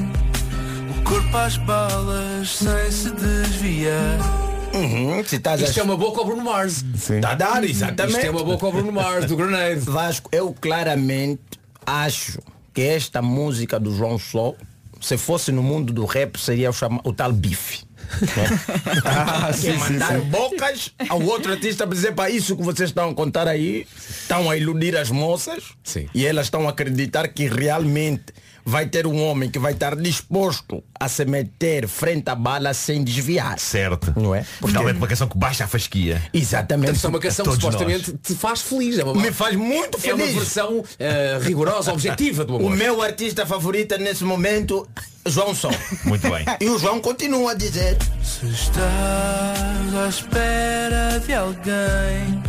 o 0.90 1.02
corpo 1.02 1.37
às 1.37 1.56
balas 1.59 2.48
sem 2.48 2.90
se 2.90 3.11
desviar. 3.11 4.56
Uhum, 4.76 5.24
se 5.24 5.36
estás 5.36 5.60
Isto 5.60 5.78
a 5.78 5.80
é 5.80 5.84
uma 5.84 5.96
boca 5.96 6.20
ao 6.20 6.26
Bruno 6.26 6.44
Mars. 6.44 6.84
Sim. 6.96 7.20
Tá 7.20 7.30
a 7.30 7.34
dar, 7.34 7.64
exatamente. 7.64 8.16
Isto 8.16 8.26
é 8.26 8.30
uma 8.30 8.44
boca 8.44 8.66
ao 8.66 8.72
Bruno 8.72 8.92
Mars, 8.92 9.24
do 9.26 9.36
Grenade. 9.36 9.80
Vasco, 9.88 10.28
eu 10.32 10.54
claramente 10.60 11.40
acho 11.84 12.38
que 12.74 12.82
esta 12.82 13.22
música 13.22 13.80
do 13.80 13.94
João 13.94 14.18
Só, 14.18 14.54
se 15.00 15.16
fosse 15.16 15.50
no 15.50 15.62
mundo 15.62 15.92
do 15.92 16.04
rap, 16.04 16.38
seria 16.38 16.68
o, 16.68 16.72
chama, 16.72 17.00
o 17.04 17.12
tal 17.12 17.32
bife. 17.32 17.84
Ah, 19.04 19.48
que 19.50 19.58
sim, 19.58 19.72
sim, 19.72 19.78
mandar 19.78 20.20
sim. 20.20 20.28
bocas 20.28 20.94
ao 21.08 21.20
outro 21.22 21.52
artista 21.52 21.86
para 21.86 21.96
dizer 21.96 22.12
para 22.12 22.30
isso 22.30 22.56
que 22.56 22.62
vocês 22.62 22.90
estão 22.90 23.10
a 23.10 23.14
contar 23.14 23.48
aí, 23.48 23.84
estão 24.08 24.48
a 24.48 24.56
iludir 24.56 24.96
as 24.96 25.10
moças 25.10 25.64
e 26.14 26.24
elas 26.24 26.46
estão 26.46 26.68
a 26.68 26.70
acreditar 26.70 27.26
que 27.28 27.48
realmente 27.48 28.32
vai 28.66 28.87
ter 28.87 29.07
um 29.07 29.22
homem 29.22 29.48
que 29.48 29.59
vai 29.61 29.73
estar 29.73 29.94
disposto 29.94 30.83
a 30.98 31.08
se 31.08 31.25
meter 31.25 31.87
frente 31.87 32.29
à 32.29 32.35
bala 32.35 32.75
sem 32.75 33.04
desviar. 33.04 33.58
Certo. 33.60 34.12
Não 34.17 34.35
é? 34.35 34.42
Finalmente 34.42 34.96
uma 34.98 35.06
canção 35.06 35.29
que 35.29 35.38
baixa 35.38 35.64
a 35.64 35.69
fasquia. 35.69 36.21
Exatamente. 36.35 36.92
Portanto, 36.94 37.04
é 37.04 37.08
uma 37.08 37.21
canção 37.21 37.44
que 37.46 37.52
supostamente 37.52 38.12
te 38.23 38.35
faz 38.35 38.62
feliz. 38.62 38.98
É 38.98 39.04
uma, 39.04 39.14
Me 39.14 39.31
faz 39.31 39.54
muito 39.54 39.98
É 40.04 40.12
uma 40.12 40.25
feliz. 40.25 40.35
versão 40.37 40.83
eh, 40.98 41.38
rigorosa, 41.40 41.92
objetiva 41.92 42.44
do 42.44 42.54
O 42.54 42.56
amor. 42.56 42.77
meu 42.77 43.00
artista 43.00 43.46
favorito 43.46 43.96
nesse 43.98 44.25
momento, 44.25 44.88
João 45.25 45.54
Som. 45.54 45.71
Muito 46.04 46.29
bem. 46.29 46.44
E 46.60 46.69
o 46.69 46.79
João 46.79 47.00
continua 47.00 47.52
a 47.52 47.54
dizer. 47.54 47.96
Se 48.25 48.46
estás 48.46 49.94
à 49.94 50.08
espera 50.08 51.21
de 51.25 51.33
alguém, 51.33 52.42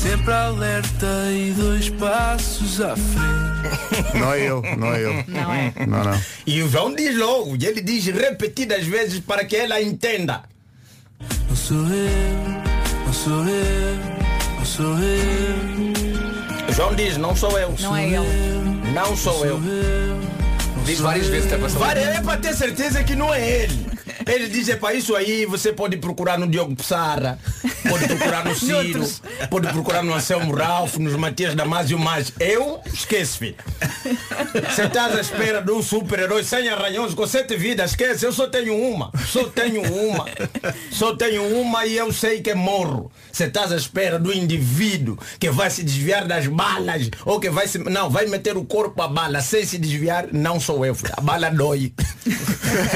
sempre 0.00 0.32
alerta 0.32 1.30
e 1.30 1.52
dois 1.52 1.90
passos 1.90 2.80
à 2.80 2.96
frente. 2.96 4.18
Não 4.18 4.32
é 4.32 4.40
ele, 4.40 4.76
não 4.76 4.94
é 4.94 5.02
ele. 5.02 5.24
Não 5.28 5.52
é? 5.52 5.72
Não, 5.86 6.04
não. 6.04 6.20
E 6.46 6.62
o 6.62 6.68
João 6.70 6.94
diz 6.94 7.14
logo, 7.16 7.54
e 7.60 7.66
ele 7.66 7.82
diz 7.82 8.06
repetidas 8.06 8.86
vezes 8.86 9.20
para 9.20 9.44
que 9.44 9.56
ela 9.56 9.80
entenda. 9.82 10.42
Não 11.48 11.54
sou 11.54 11.76
eu, 11.76 13.04
não 13.04 13.12
sou 13.12 13.44
eu, 13.46 13.96
não 14.56 14.64
sou 14.64 14.98
eu. 14.98 16.68
O 16.68 16.72
João 16.72 16.94
diz, 16.94 17.18
não 17.18 17.36
sou 17.36 17.58
eu. 17.58 17.74
Não 17.80 17.94
é 17.94 18.06
ele. 18.06 18.92
Não 18.94 19.14
sou 19.14 19.44
eu. 19.44 19.60
Diz 20.84 21.00
várias 21.00 21.26
vezes 21.28 21.46
até 21.52 21.62
passar. 21.62 21.78
Várias, 21.78 22.08
é 22.08 22.20
para 22.20 22.36
ter 22.38 22.54
certeza 22.54 23.02
que 23.04 23.14
não 23.14 23.32
é 23.32 23.62
ele. 23.62 23.90
Ele 24.26 24.48
diz, 24.48 24.68
é 24.68 24.76
para 24.76 24.94
isso 24.94 25.16
aí, 25.16 25.46
você 25.46 25.72
pode 25.72 25.96
procurar 25.96 26.38
no 26.38 26.46
Diogo 26.46 26.76
Pissarra, 26.76 27.38
pode 27.88 28.06
procurar 28.06 28.44
no 28.44 28.54
Ciro, 28.58 29.04
pode 29.48 29.68
procurar 29.68 30.02
no 30.02 30.14
Anselmo 30.14 30.54
Ralph, 30.54 30.96
nos 30.98 31.14
Matias 31.16 31.54
Damasio, 31.54 31.98
mas 31.98 32.32
eu 32.38 32.80
esquece, 32.92 33.38
filho. 33.38 33.56
Você 34.68 34.84
estás 34.84 35.16
à 35.16 35.20
espera 35.20 35.62
de 35.62 35.72
um 35.72 35.82
super-herói 35.82 36.44
sem 36.44 36.68
arranhões, 36.68 37.14
com 37.14 37.26
sete 37.26 37.56
vidas, 37.56 37.90
esquece, 37.90 38.26
eu 38.26 38.32
só 38.32 38.46
tenho 38.46 38.76
uma. 38.76 39.10
Só 39.26 39.44
tenho 39.44 39.82
uma. 39.82 40.26
Só 40.90 41.16
tenho 41.16 41.42
uma 41.58 41.86
e 41.86 41.96
eu 41.96 42.12
sei 42.12 42.40
que 42.40 42.54
morro. 42.54 43.10
Você 43.32 43.44
estás 43.44 43.72
à 43.72 43.76
espera 43.76 44.18
do 44.18 44.32
indivíduo 44.32 45.18
que 45.38 45.50
vai 45.50 45.70
se 45.70 45.82
desviar 45.82 46.26
das 46.26 46.46
balas 46.46 47.10
ou 47.24 47.40
que 47.40 47.48
vai 47.48 47.66
se. 47.66 47.78
Não, 47.78 48.10
vai 48.10 48.26
meter 48.26 48.56
o 48.56 48.64
corpo 48.64 49.00
à 49.02 49.08
bala 49.08 49.40
sem 49.40 49.64
se 49.64 49.78
desviar, 49.78 50.28
não 50.32 50.60
sou 50.60 50.69
eu. 50.84 50.94
filho. 50.94 51.12
A 51.16 51.20
bala 51.20 51.50
dói. 51.50 51.92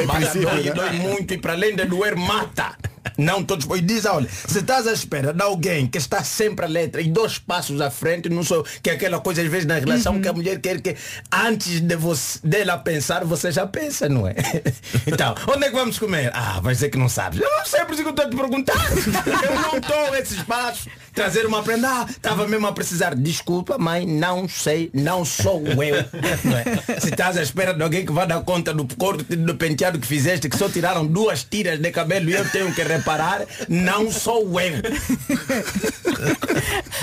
A 0.02 0.06
bala 0.06 0.20
princípio, 0.20 0.48
dói, 0.48 0.62
né? 0.62 0.72
dói 0.72 0.92
muito 0.92 1.34
e 1.34 1.38
para 1.38 1.52
além 1.52 1.74
de 1.74 1.84
doer, 1.84 2.16
mata. 2.16 2.76
Não 3.16 3.44
todos. 3.44 3.66
E 3.76 3.80
diz, 3.80 4.04
olha, 4.06 4.28
se 4.28 4.58
estás 4.58 4.86
à 4.86 4.92
espera 4.92 5.32
de 5.32 5.42
alguém 5.42 5.86
que 5.86 5.98
está 5.98 6.24
sempre 6.24 6.64
a 6.64 6.68
letra 6.68 7.00
e 7.00 7.08
dois 7.08 7.38
passos 7.38 7.80
à 7.80 7.90
frente, 7.90 8.28
não 8.28 8.42
sou. 8.42 8.64
Que 8.82 8.90
é 8.90 8.94
aquela 8.94 9.20
coisa 9.20 9.42
às 9.42 9.48
vezes 9.48 9.66
na 9.66 9.78
relação 9.78 10.20
que 10.20 10.28
a 10.28 10.32
mulher 10.32 10.58
quer 10.60 10.80
que 10.80 10.96
antes 11.32 11.80
de 11.80 11.96
você, 11.96 12.40
dela 12.42 12.78
pensar, 12.78 13.24
você 13.24 13.52
já 13.52 13.66
pensa, 13.66 14.08
não 14.08 14.26
é? 14.26 14.34
Então, 15.06 15.34
onde 15.48 15.66
é 15.66 15.70
que 15.70 15.76
vamos 15.76 15.98
comer? 15.98 16.30
Ah, 16.34 16.60
vai 16.60 16.74
dizer 16.74 16.88
que 16.88 16.98
não 16.98 17.08
sabes. 17.08 17.40
Eu 17.40 17.50
não 17.50 17.64
sei, 17.64 17.84
por 17.84 17.92
isso 17.92 18.02
que 18.02 18.08
eu 18.08 18.10
estou 18.10 18.26
a 18.26 18.30
te 18.30 18.36
perguntar. 18.36 18.74
Eu 19.44 19.60
não 19.60 19.78
estou 19.78 20.14
esses 20.16 20.42
passos. 20.42 20.88
Trazer 21.14 21.46
uma 21.46 21.62
prenda, 21.62 21.88
ah, 21.88 22.06
estava 22.08 22.46
mesmo 22.48 22.66
a 22.66 22.72
precisar. 22.72 23.14
Desculpa, 23.14 23.78
mãe, 23.78 24.04
não 24.06 24.48
sei, 24.48 24.90
não 24.92 25.24
sou 25.24 25.62
eu. 25.82 26.04
Não 26.44 26.58
é? 26.58 27.00
Se 27.00 27.08
estás 27.10 27.36
à 27.36 27.42
espera 27.42 27.72
de 27.72 27.82
alguém 27.82 28.04
que 28.04 28.12
vai 28.12 28.26
dar 28.26 28.40
conta 28.42 28.74
do 28.74 28.86
corte 28.96 29.24
do 29.36 29.54
penteado 29.54 29.98
que 29.98 30.06
fizeste, 30.06 30.48
que 30.48 30.56
só 30.58 30.68
tiraram 30.68 31.06
duas 31.06 31.44
tiras 31.44 31.78
de 31.78 31.90
cabelo 31.90 32.28
e 32.28 32.34
eu 32.34 32.48
tenho 32.50 32.72
que 32.74 32.82
reparar, 32.82 33.42
não 33.68 34.10
sou 34.10 34.60
eu. 34.60 34.74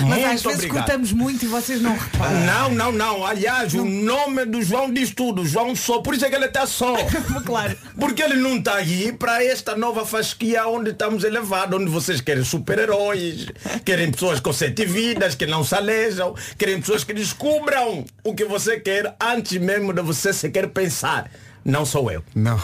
Muito 0.00 0.18
vezes 0.24 0.46
obrigado. 0.46 0.72
cortamos 0.72 1.12
muito 1.12 1.44
e 1.44 1.48
vocês 1.48 1.80
não 1.80 1.96
reparam. 1.96 2.40
Não, 2.40 2.70
não, 2.70 2.92
não. 2.92 3.26
Aliás, 3.26 3.74
o 3.74 3.84
nome 3.84 4.44
do 4.46 4.62
João 4.62 4.92
diz 4.92 5.10
tudo. 5.10 5.44
João 5.46 5.76
só. 5.76 6.00
Por 6.00 6.14
isso 6.14 6.24
é 6.24 6.28
que 6.30 6.34
ele 6.34 6.46
está 6.46 6.66
só. 6.66 6.94
claro. 7.44 7.76
Porque 7.98 8.22
ele 8.22 8.34
não 8.36 8.56
está 8.56 8.76
aí 8.76 9.12
para 9.12 9.44
esta 9.44 9.76
nova 9.76 10.04
fasquia 10.04 10.66
onde 10.66 10.90
estamos 10.90 11.24
elevados, 11.24 11.78
onde 11.78 11.90
vocês 11.90 12.20
querem 12.20 12.44
super-heróis, 12.44 13.46
querem 13.84 14.01
pessoas 14.10 14.40
com 14.40 14.52
sete 14.52 14.84
vidas, 14.84 15.34
que 15.34 15.46
não 15.46 15.62
se 15.64 15.74
alejam, 15.74 16.34
querem 16.58 16.80
pessoas 16.80 17.04
que 17.04 17.12
descubram 17.14 18.04
o 18.24 18.34
que 18.34 18.44
você 18.44 18.80
quer 18.80 19.14
antes 19.20 19.58
mesmo 19.60 19.92
de 19.92 20.02
você 20.02 20.32
sequer 20.32 20.68
pensar. 20.68 21.30
Não 21.64 21.84
sou 21.86 22.10
eu. 22.10 22.22
Não. 22.34 22.60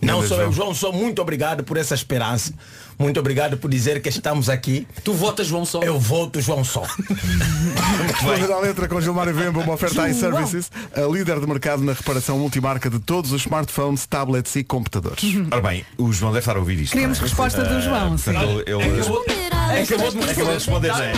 Não 0.00 0.26
sou 0.26 0.40
eu, 0.40 0.52
João. 0.52 0.74
Sou 0.74 0.92
muito 0.92 1.20
obrigado 1.20 1.62
por 1.62 1.76
essa 1.76 1.94
esperança. 1.94 2.52
Muito 2.98 3.18
obrigado 3.20 3.56
por 3.56 3.70
dizer 3.70 4.00
que 4.02 4.08
estamos 4.08 4.48
aqui. 4.48 4.86
Tu 5.04 5.12
votas 5.12 5.46
João 5.46 5.64
Só? 5.64 5.80
Eu 5.82 5.98
voto 5.98 6.40
João 6.40 6.62
Só. 6.64 6.82
Vamos 8.22 8.48
da 8.48 8.58
letra 8.60 8.88
com 8.88 9.00
Gilmar 9.00 9.32
Vemba, 9.32 9.60
uma 9.60 9.74
oferta 9.74 10.08
iServices, 10.08 10.70
a 10.94 11.00
líder 11.02 11.40
de 11.40 11.46
mercado 11.46 11.82
na 11.82 11.92
reparação 11.92 12.38
multimarca 12.38 12.90
de 12.90 12.98
todos 12.98 13.32
os 13.32 13.42
smartphones, 13.42 14.06
tablets 14.06 14.54
e 14.56 14.64
computadores. 14.64 15.22
Ora 15.50 15.60
bem, 15.62 15.84
o 15.96 16.12
João 16.12 16.32
deve 16.32 16.40
estar 16.40 16.56
a 16.56 16.58
ouvir 16.58 16.80
isto. 16.80 16.92
Queremos 16.92 17.18
é? 17.18 17.22
resposta 17.22 17.62
do 17.64 17.74
Ah, 17.76 17.80
João, 17.80 18.18
sim. 18.18 18.32
portanto, 18.32 18.62
ele, 18.66 18.84
ele- 18.84 19.59
Acabou 19.82 20.10
de 20.10 20.16
me 20.16 20.24
Acabou 20.24 20.46
de 20.46 20.52
responder, 20.54 20.88
não 20.88 21.02
é? 21.02 21.12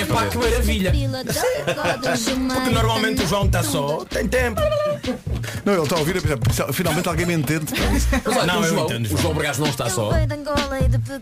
É 0.00 0.04
pá, 0.04 0.26
que 0.26 0.38
maravilha. 0.38 0.92
Porque 2.54 2.70
normalmente 2.70 3.22
o 3.22 3.26
João 3.26 3.46
está 3.46 3.62
só. 3.62 4.04
Tem 4.04 4.26
tempo. 4.26 4.60
Não, 5.64 5.74
ele 5.74 5.82
está 5.82 5.96
a 5.96 5.98
ouvir 5.98 6.16
a 6.18 6.36
pensar, 6.36 6.72
finalmente 6.72 7.08
alguém 7.08 7.26
me 7.26 7.34
entende. 7.34 7.66
Mas 8.24 8.36
olha, 8.36 8.46
Não, 8.46 8.60
o, 8.60 8.64
eu 8.64 8.68
João, 8.68 8.84
entendo, 8.86 9.14
o 9.14 9.18
João. 9.18 9.34
Bergaz 9.34 9.58
não 9.58 9.68
está 9.68 9.88
só. 9.90 10.10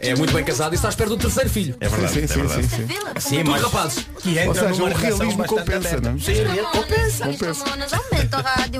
É 0.00 0.14
muito 0.14 0.32
bem 0.32 0.44
casado 0.44 0.72
e 0.72 0.76
está 0.76 0.88
à 0.88 0.90
espera 0.90 1.10
do 1.10 1.16
terceiro 1.16 1.50
filho. 1.50 1.76
É 1.80 1.88
verdade, 1.88 2.12
Sim, 2.12 2.26
sim, 2.26 2.32
é 2.40 2.42
verdade. 2.44 2.68
sim, 2.68 2.88
sim. 3.20 3.44
Mas 3.44 3.62
rapazes. 3.62 4.06
que 4.20 4.38
entra 4.38 4.48
Ou 4.48 4.54
seja, 4.54 4.82
o 4.82 4.94
realismo 4.94 5.44
compensa, 5.44 6.00
não 6.00 6.12
é? 6.12 6.18
Sim, 6.18 6.44
compensa. 6.72 7.64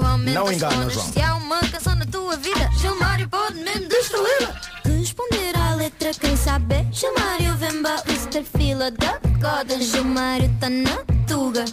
Aumenta 0.07 0.41
Não 0.41 0.53
engana. 0.53 0.91
João. 0.91 1.13
Se 1.13 1.21
há 1.21 1.35
uma 1.35 1.61
canção 1.61 1.95
na 1.95 2.07
tua 2.07 2.37
vida, 2.37 2.71
Gilmário 2.81 3.29
pode 3.29 3.59
mesmo 3.61 3.89
destruí-la. 3.89 4.55
Responder 4.85 5.57
à 5.57 5.75
letra, 5.75 6.13
quem 6.15 6.37
sabe? 6.37 6.87
Gilmário 6.93 7.57
Vemba, 7.57 8.03
Mr. 8.07 8.45
Fila 8.45 8.91
da 8.91 9.19
Goda. 9.41 9.81
Gilmário 9.81 10.51
tá 10.61 10.69
na 10.69 10.97
tuga. 11.27 11.65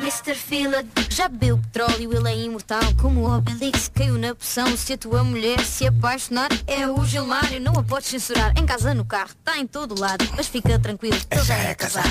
Mr. 0.00 0.34
Fila 0.34 0.84
já 1.10 1.28
bebeu 1.28 1.58
petróleo, 1.58 2.16
ele 2.16 2.28
é 2.28 2.36
imortal 2.38 2.80
Como 3.00 3.22
o 3.22 3.36
Obelix 3.36 3.90
caiu 3.92 4.16
na 4.16 4.34
poção 4.34 4.76
Se 4.76 4.92
a 4.92 4.98
tua 4.98 5.24
mulher 5.24 5.60
se 5.64 5.86
apaixonar 5.86 6.48
É 6.66 6.88
o 6.88 7.04
Gilmário, 7.04 7.60
não 7.60 7.72
a 7.72 7.82
podes 7.82 8.08
censurar 8.08 8.56
Em 8.56 8.64
casa, 8.64 8.94
no 8.94 9.04
carro, 9.04 9.30
está 9.30 9.58
em 9.58 9.66
todo 9.66 10.00
lado 10.00 10.24
Mas 10.36 10.46
fica 10.46 10.78
tranquilo, 10.78 11.18
ele 11.30 11.42
já 11.42 11.54
é 11.56 11.74
casado 11.74 12.08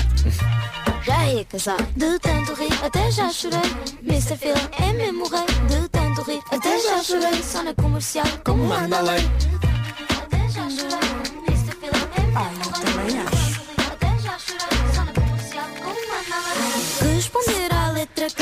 Já 1.02 1.24
é 1.24 1.44
casado 1.44 1.88
De 1.96 2.18
tanto 2.18 2.52
rir, 2.54 2.84
até 2.84 3.10
já 3.10 3.30
chorei 3.30 3.58
Mr. 4.02 4.36
Fila 4.36 4.70
é 4.78 4.92
mesmo 4.92 5.26
rei 5.28 5.46
De 5.66 5.88
tanto 5.88 6.22
rir, 6.22 6.40
até 6.52 6.78
já 6.80 7.02
chorei 7.02 7.42
Só 7.42 7.62
na 7.62 7.74
comercial, 7.74 8.26
como 8.44 8.64
manda 8.64 8.98
a 8.98 9.00
lei 9.00 9.67
Até 10.78 10.90
já 10.90 11.00
chorei 12.72 13.10
Mr. 13.10 13.37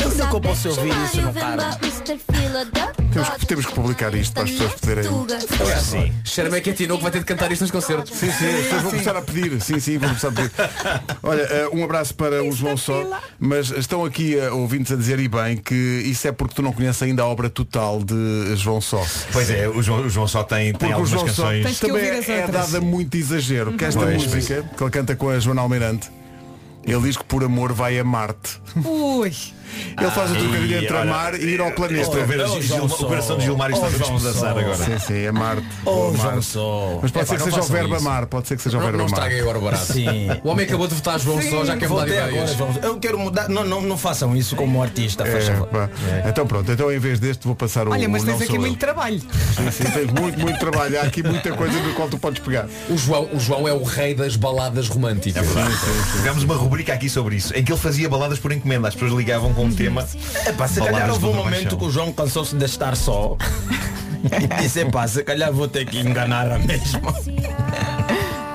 Onde 0.07 0.23
é 0.23 0.27
que 0.27 0.35
eu 0.35 0.41
posso 0.41 0.69
ouvir 0.69 0.93
isso 1.05 1.21
no 1.23 1.33
carro? 1.33 1.79
Temos, 3.13 3.29
que- 3.31 3.47
temos 3.47 3.67
que 3.67 3.73
publicar 3.73 4.15
isto 4.15 4.33
para 4.35 4.43
as 4.45 4.51
pessoas 4.51 4.73
poderem. 4.75 5.05
Sim. 5.81 6.13
Cheira-me 6.25 6.61
que 6.61 6.71
é 6.71 6.73
que 6.73 6.87
vai 6.87 7.11
ter 7.11 7.19
de 7.21 7.25
cantar 7.25 7.51
isto 7.53 7.63
nos 7.63 7.71
concertos. 7.71 8.17
Sim, 8.17 8.31
sim, 8.31 8.47
as 8.47 8.63
pessoas 8.65 8.83
vão 8.83 8.91
começar 8.91 9.17
a 9.17 9.23
pedir. 9.23 9.61
Sim, 9.61 9.81
sim, 9.81 9.99
vão 9.99 10.09
começar 10.09 10.29
a 10.29 10.33
pedir. 10.33 10.51
Olha, 11.23 11.41
eh, 11.43 11.69
um 11.73 11.85
abraço 11.85 12.15
para 12.15 12.43
o 12.43 12.53
João 12.53 12.77
Só, 12.77 13.21
mas 13.39 13.71
estão 13.71 14.05
aqui 14.05 14.39
eh, 14.39 14.51
ouvintes 14.51 14.93
a 14.93 14.97
dizer 14.97 15.19
e 15.19 15.29
bem 15.29 15.57
que 15.57 15.75
isso 15.75 16.27
é 16.29 16.33
porque 16.33 16.55
tu 16.55 16.63
não 16.63 16.73
conheces 16.73 17.03
ainda 17.03 17.23
a 17.23 17.27
obra 17.27 17.49
total 17.49 18.03
de 18.03 18.55
João 18.57 18.81
Só. 18.81 19.05
Pois 19.33 19.51
é, 19.51 19.69
o 19.69 19.83
João, 19.83 20.01
o 20.07 20.11
João 20.11 20.27
só 20.29 20.43
tem, 20.43 20.73
tem 20.73 20.91
algumas 20.93 21.11
João 21.11 21.21
Só 21.21 21.27
canções. 21.45 21.65
Tens 21.65 21.81
que 21.81 21.87
também 21.87 22.05
ouvir 22.05 22.19
as 22.19 22.29
é 22.29 22.47
dada 22.47 22.81
muito 22.81 23.17
exagero, 23.17 23.73
que 23.75 23.85
esta 23.85 24.01
Pois, 24.01 24.23
música 24.25 24.63
que 24.77 24.83
ele 24.83 24.91
canta 24.91 25.17
com 25.17 25.29
a 25.29 25.39
Joana 25.39 25.63
Almeirante, 25.63 26.11
ele 26.85 27.01
diz 27.03 27.17
que 27.17 27.25
por 27.25 27.43
amor 27.43 27.73
vai 27.73 27.99
a 27.99 28.05
Marte. 28.05 28.61
Ui. 28.85 29.33
Ele 29.99 30.11
faz 30.11 30.31
o 30.31 30.35
trocadilho 30.35 30.79
entre 30.85 30.97
amar 30.97 31.35
e 31.35 31.45
ir 31.45 31.61
ao 31.61 31.71
planeta. 31.73 32.03
Estou 32.03 32.21
a 32.23 32.25
ver 32.25 32.41
o, 32.41 32.63
João 32.63 32.85
o 32.85 32.89
Só. 32.89 33.07
coração 33.07 33.39
de 33.39 33.45
Gilmar 33.45 33.71
está 33.71 33.87
a 33.87 33.91
Só. 34.33 34.47
agora. 34.49 34.77
Sim, 34.77 34.99
sim, 34.99 35.15
é 35.25 35.33
Marte. 35.33 35.67
Mas 37.03 37.11
pode 37.11 37.27
ser 37.29 37.35
Epá, 37.35 37.37
que 37.37 37.39
não 37.39 37.45
seja 37.45 37.61
o 37.61 37.65
verbo 37.65 37.95
amar, 37.97 38.27
pode 38.27 38.49
ser 38.49 38.57
que 38.57 38.63
seja 38.63 38.77
o 38.77 38.81
Não, 38.81 38.87
verbo 38.87 38.99
não 38.99 39.07
amar. 39.07 39.19
estraguem 39.19 39.41
agora 39.41 39.59
o 39.59 39.61
barato. 39.63 39.93
Sim. 39.93 40.29
O 40.43 40.49
homem 40.49 40.67
acabou 40.67 40.87
de 40.89 40.95
votar 40.95 41.19
João 41.19 41.41
Só, 41.43 41.65
já 41.65 41.77
quer 41.77 41.89
mudar 41.89 42.07
ideias. 42.09 42.57
Eu 42.83 42.99
quero 42.99 43.19
mudar. 43.19 43.49
Não, 43.49 43.65
não, 43.65 43.81
não 43.83 43.97
façam 43.99 44.37
isso 44.37 44.57
como 44.57 44.83
artista, 44.83 45.25
faz 45.25 45.49
É, 45.49 45.53
favor. 45.53 45.69
pá. 45.69 45.91
Então 46.29 46.47
pronto, 46.47 46.71
então 46.71 46.93
em 46.93 46.99
vez 46.99 47.19
deste 47.19 47.47
vou 47.47 47.55
passar 47.57 47.87
o 47.89 47.93
Olha, 47.93 48.09
mas 48.09 48.23
tens 48.25 48.39
Não 48.39 48.47
aqui 48.47 48.59
muito 48.59 48.79
trabalho. 48.79 49.21
Sim, 49.21 49.71
sim, 49.71 49.85
tens 49.85 50.11
muito, 50.13 50.39
muito 50.39 50.59
trabalho. 50.59 50.99
Há 51.01 51.03
aqui 51.03 51.23
muita 51.23 51.53
coisa 51.53 51.79
do 51.81 51.95
qual 51.95 52.09
tu 52.09 52.19
podes 52.19 52.43
pegar. 52.43 52.67
O 52.89 52.97
João, 52.97 53.29
o 53.33 53.41
João 53.41 53.67
é 53.69 53.73
o 53.73 53.83
rei 53.83 54.15
das 54.15 54.37
baladas 54.37 54.89
românticas. 54.89 55.47
Tivemos 56.17 56.43
uma 56.45 56.55
rubrica 56.55 56.93
aqui 56.93 57.09
sobre 57.09 57.37
isso, 57.37 57.55
em 57.57 57.65
que 57.65 57.73
ele 57.73 57.81
fazia 57.81 58.09
baladas 58.09 58.39
por 58.39 58.53
encomenda. 58.53 58.89
As 58.89 58.95
pessoas 58.95 59.13
ligavam 59.13 59.53
com 59.57 59.65
um 59.65 59.75
tema. 59.75 60.07
Epá, 60.47 60.69
se 60.69 60.81
calhar 60.81 61.11
houve 61.11 61.25
um 61.27 61.33
momento 61.33 61.63
Paixão. 61.63 61.79
que 61.79 61.85
o 61.87 61.91
João 61.91 62.13
cansou-se 62.13 62.55
de 62.55 62.65
estar 62.67 62.95
só. 62.95 63.37
E 64.25 64.47
disse, 64.63 64.81
epá, 64.81 65.09
se 65.09 65.25
calhar 65.25 65.53
vou 65.53 65.67
ter 65.67 65.87
que 65.87 65.99
enganar 65.99 66.53
a 66.53 66.59
mesma. 66.59 67.13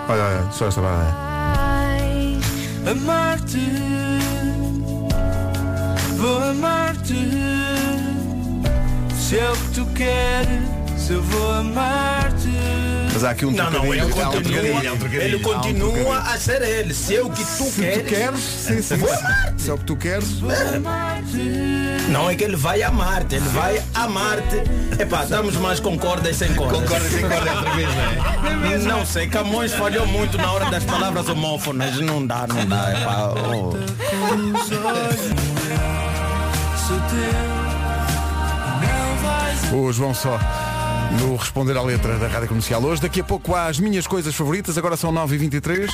Olha, 0.07 0.23
olha, 0.23 0.51
só 0.51 0.67
esta 0.67 0.81
barra. 0.81 1.31
Amar-te 2.89 3.59
Vou 6.17 6.43
amar-te 6.49 7.13
Se 9.15 9.37
é 9.37 9.51
o 9.51 9.55
que 9.55 9.71
tu 9.75 9.85
queres 9.93 11.09
Eu 11.09 11.21
vou 11.21 11.51
amar-te 11.53 13.00
Mas 13.13 13.23
há 13.23 13.31
aqui 13.31 13.45
um 13.45 13.51
Não, 13.51 13.69
não, 13.69 13.93
ele 13.93 14.01
Há 14.01 14.05
um 14.05 14.09
continua, 14.09 14.41
trocadilho, 14.41 14.89
há 14.89 14.93
um 14.93 14.97
trocadilho. 14.97 15.23
ele 15.23 15.39
continua 15.39 16.17
a 16.19 16.37
ser 16.37 16.61
ele. 16.61 16.93
Se 16.93 17.15
é 17.15 17.21
o 17.21 17.29
que 17.29 17.43
tu 17.43 17.65
Se 17.65 17.71
tu 17.71 17.81
queres, 17.81 18.07
queres, 18.07 18.39
sim, 18.39 18.81
sim. 18.81 18.95
Se 19.57 19.69
é 19.69 19.73
o 19.73 19.77
que 19.77 19.85
tu 19.85 19.95
queres. 19.95 20.27
Não 22.09 22.29
é 22.29 22.35
que 22.35 22.43
ele 22.43 22.55
vai 22.55 22.81
amar-te, 22.81 23.35
ele 23.35 23.47
vai 23.49 23.81
amar-te. 23.93 25.01
Epá, 25.01 25.23
estamos 25.23 25.55
mais 25.55 25.79
com 25.79 25.97
cordas 25.97 26.35
sem 26.37 26.53
cordas. 26.55 26.79
Concorda 26.81 27.09
sem 27.09 27.21
corda 27.21 27.53
outra 27.53 27.71
vez, 27.75 27.89
não 27.93 28.01
é? 28.01 28.77
Não 28.77 29.05
sei, 29.05 29.27
Camões 29.27 29.73
falhou 29.73 30.05
muito 30.07 30.37
na 30.37 30.51
hora 30.51 30.69
das 30.69 30.83
palavras 30.83 31.27
homófonas. 31.29 31.99
Não 31.99 32.25
dá, 32.25 32.45
não 32.47 32.65
dá. 32.65 32.91
Epá, 32.91 33.33
oh. 33.33 33.71
O 39.73 39.91
João 39.93 40.13
Só 40.13 40.37
no 41.19 41.35
Responder 41.35 41.77
à 41.77 41.81
Letra 41.81 42.17
da 42.17 42.27
Rádio 42.27 42.47
Comercial 42.47 42.83
hoje. 42.83 43.01
Daqui 43.01 43.21
a 43.21 43.23
pouco 43.23 43.55
há 43.55 43.67
as 43.67 43.79
minhas 43.79 44.07
coisas 44.07 44.33
favoritas, 44.35 44.77
agora 44.77 44.95
são 44.95 45.11
9h23. 45.11 45.89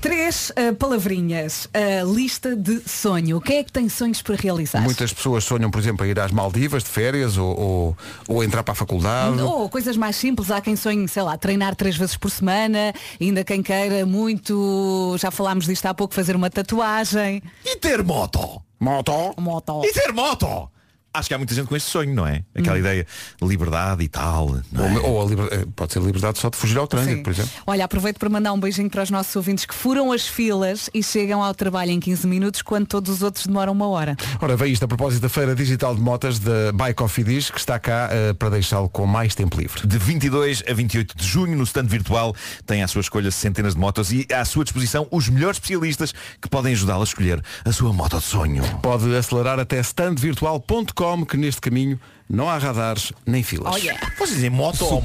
Três 0.00 0.50
ah, 0.56 0.74
palavrinhas. 0.76 1.68
A 1.72 2.02
lista 2.02 2.56
de 2.56 2.80
sonho. 2.88 3.40
Quem 3.40 3.58
é 3.58 3.64
que 3.64 3.70
tem 3.70 3.88
sonhos 3.88 4.20
para 4.20 4.34
realizar? 4.34 4.80
Muitas 4.80 5.12
pessoas 5.12 5.44
sonham, 5.44 5.70
por 5.70 5.78
exemplo, 5.78 6.04
a 6.04 6.08
ir 6.08 6.18
às 6.18 6.32
Maldivas 6.32 6.82
de 6.82 6.88
férias 6.88 7.36
ou, 7.38 7.58
ou, 7.58 7.96
ou 8.26 8.42
entrar 8.42 8.64
para 8.64 8.72
a 8.72 8.74
faculdade. 8.74 9.40
Ou 9.40 9.68
coisas 9.68 9.96
mais 9.96 10.16
simples, 10.16 10.50
há 10.50 10.60
quem 10.60 10.74
sonhe, 10.74 11.06
sei 11.06 11.22
lá, 11.22 11.36
treinar 11.36 11.76
três 11.76 11.96
vezes 11.96 12.16
por 12.16 12.30
semana, 12.30 12.92
ainda 13.20 13.44
quem 13.44 13.62
queira 13.62 14.04
muito, 14.04 15.14
já 15.18 15.30
falámos 15.30 15.66
disto 15.66 15.86
há 15.86 15.94
pouco, 15.94 16.14
fazer 16.14 16.34
uma 16.34 16.50
tatuagem. 16.50 17.40
E 17.64 17.76
ter 17.76 18.02
moto? 18.02 18.60
Moto? 18.80 19.34
Moto. 19.38 19.82
E 19.84 19.92
ter 19.92 20.12
moto? 20.12 20.68
Acho 21.14 21.28
que 21.28 21.34
há 21.34 21.38
muita 21.38 21.54
gente 21.54 21.66
com 21.66 21.76
esse 21.76 21.86
sonho, 21.86 22.14
não 22.14 22.26
é? 22.26 22.42
Aquela 22.54 22.78
ideia 22.78 23.06
de 23.40 23.46
liberdade 23.48 24.02
e 24.02 24.08
tal. 24.08 24.56
não 24.72 24.84
é? 24.86 24.98
Ou, 25.00 25.10
ou 25.12 25.22
a 25.22 25.28
liber- 25.28 25.48
eh, 25.52 25.66
pode 25.76 25.92
ser 25.92 26.00
liberdade 26.00 26.38
só 26.38 26.48
de 26.48 26.56
fugir 26.56 26.78
ao 26.78 26.86
trânsito, 26.86 27.16
Sim. 27.16 27.22
por 27.22 27.30
exemplo. 27.30 27.50
Olha, 27.66 27.84
aproveito 27.84 28.18
para 28.18 28.28
mandar 28.30 28.52
um 28.52 28.58
beijinho 28.60 28.88
para 28.88 29.02
os 29.02 29.10
nossos 29.10 29.34
ouvintes 29.36 29.64
que 29.66 29.74
furam 29.74 30.10
as 30.12 30.26
filas 30.26 30.88
e 30.94 31.02
chegam 31.02 31.42
ao 31.42 31.54
trabalho 31.54 31.90
em 31.90 32.00
15 32.00 32.26
minutos 32.26 32.62
quando 32.62 32.86
todos 32.86 33.10
os 33.16 33.22
outros 33.22 33.46
demoram 33.46 33.72
uma 33.72 33.88
hora. 33.88 34.16
Ora, 34.40 34.56
veio 34.56 34.72
isto 34.72 34.84
a 34.84 34.88
propósito 34.88 35.20
da 35.22 35.28
Feira 35.28 35.54
Digital 35.54 35.94
de 35.94 36.00
Motas 36.00 36.38
da 36.38 36.72
Bike 36.72 37.02
Off 37.02 37.22
Diz, 37.22 37.50
que 37.50 37.58
está 37.58 37.78
cá 37.78 38.08
eh, 38.10 38.32
para 38.32 38.48
deixá-lo 38.50 38.88
com 38.88 39.06
mais 39.06 39.34
tempo 39.34 39.58
livre. 39.60 39.86
De 39.86 39.98
22 39.98 40.62
a 40.68 40.72
28 40.72 41.16
de 41.16 41.26
junho, 41.26 41.56
no 41.56 41.64
stand 41.64 41.84
virtual, 41.86 42.34
tem 42.66 42.82
à 42.82 42.88
sua 42.88 43.00
escolha 43.02 43.30
centenas 43.30 43.74
de 43.74 43.80
motos 43.80 44.12
e 44.12 44.26
à 44.32 44.44
sua 44.44 44.64
disposição 44.64 45.06
os 45.10 45.28
melhores 45.28 45.56
especialistas 45.58 46.12
que 46.40 46.48
podem 46.48 46.72
ajudá-lo 46.72 47.02
a 47.02 47.04
escolher 47.04 47.42
a 47.64 47.70
sua 47.72 47.92
moto 47.92 48.16
de 48.18 48.24
sonho. 48.24 48.62
Pode 48.82 49.14
acelerar 49.14 49.60
até 49.60 49.78
standvirtual.com, 49.80 51.01
que 51.26 51.36
neste 51.36 51.60
caminho 51.60 51.98
não 52.28 52.48
há 52.48 52.58
radares 52.58 53.12
nem 53.26 53.42
filas. 53.42 53.74
Oh 53.74 53.76
yeah. 53.76 54.00
Vocês 54.16 54.36
dizem 54.36 54.50
moto 54.50 54.84
ou 54.84 55.02
moto? 55.02 55.04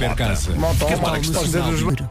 Moto, 0.57 0.85
moto. 1.83 2.09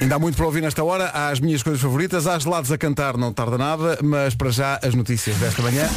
Ainda 0.00 0.16
há 0.16 0.18
muito 0.18 0.36
para 0.36 0.44
ouvir 0.44 0.60
nesta 0.60 0.84
hora. 0.84 1.06
Há 1.06 1.30
as 1.30 1.40
minhas 1.40 1.62
coisas 1.62 1.80
favoritas. 1.80 2.26
Há 2.26 2.38
gelados 2.38 2.70
a 2.70 2.76
cantar, 2.76 3.16
não 3.16 3.32
tarda 3.32 3.56
nada. 3.56 3.98
Mas 4.02 4.34
para 4.34 4.50
já, 4.50 4.78
as 4.82 4.94
notícias 4.94 5.36
desta 5.38 5.62
manhã. 5.62 5.88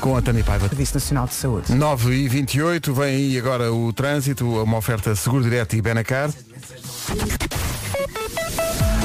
Com 0.00 0.16
a 0.16 0.22
Tânia 0.22 0.42
Paiva. 0.42 0.68
Serviço 0.68 0.94
Nacional 0.94 1.26
de 1.28 1.34
Saúde. 1.34 1.72
9 1.72 2.12
e 2.12 2.28
28 2.28 2.92
vem 2.92 3.14
aí 3.14 3.38
agora 3.38 3.72
o 3.72 3.92
trânsito, 3.92 4.62
uma 4.62 4.78
oferta 4.78 5.14
Seguro 5.14 5.44
Direto 5.44 5.76
e 5.76 5.82
Benacar. 5.82 6.30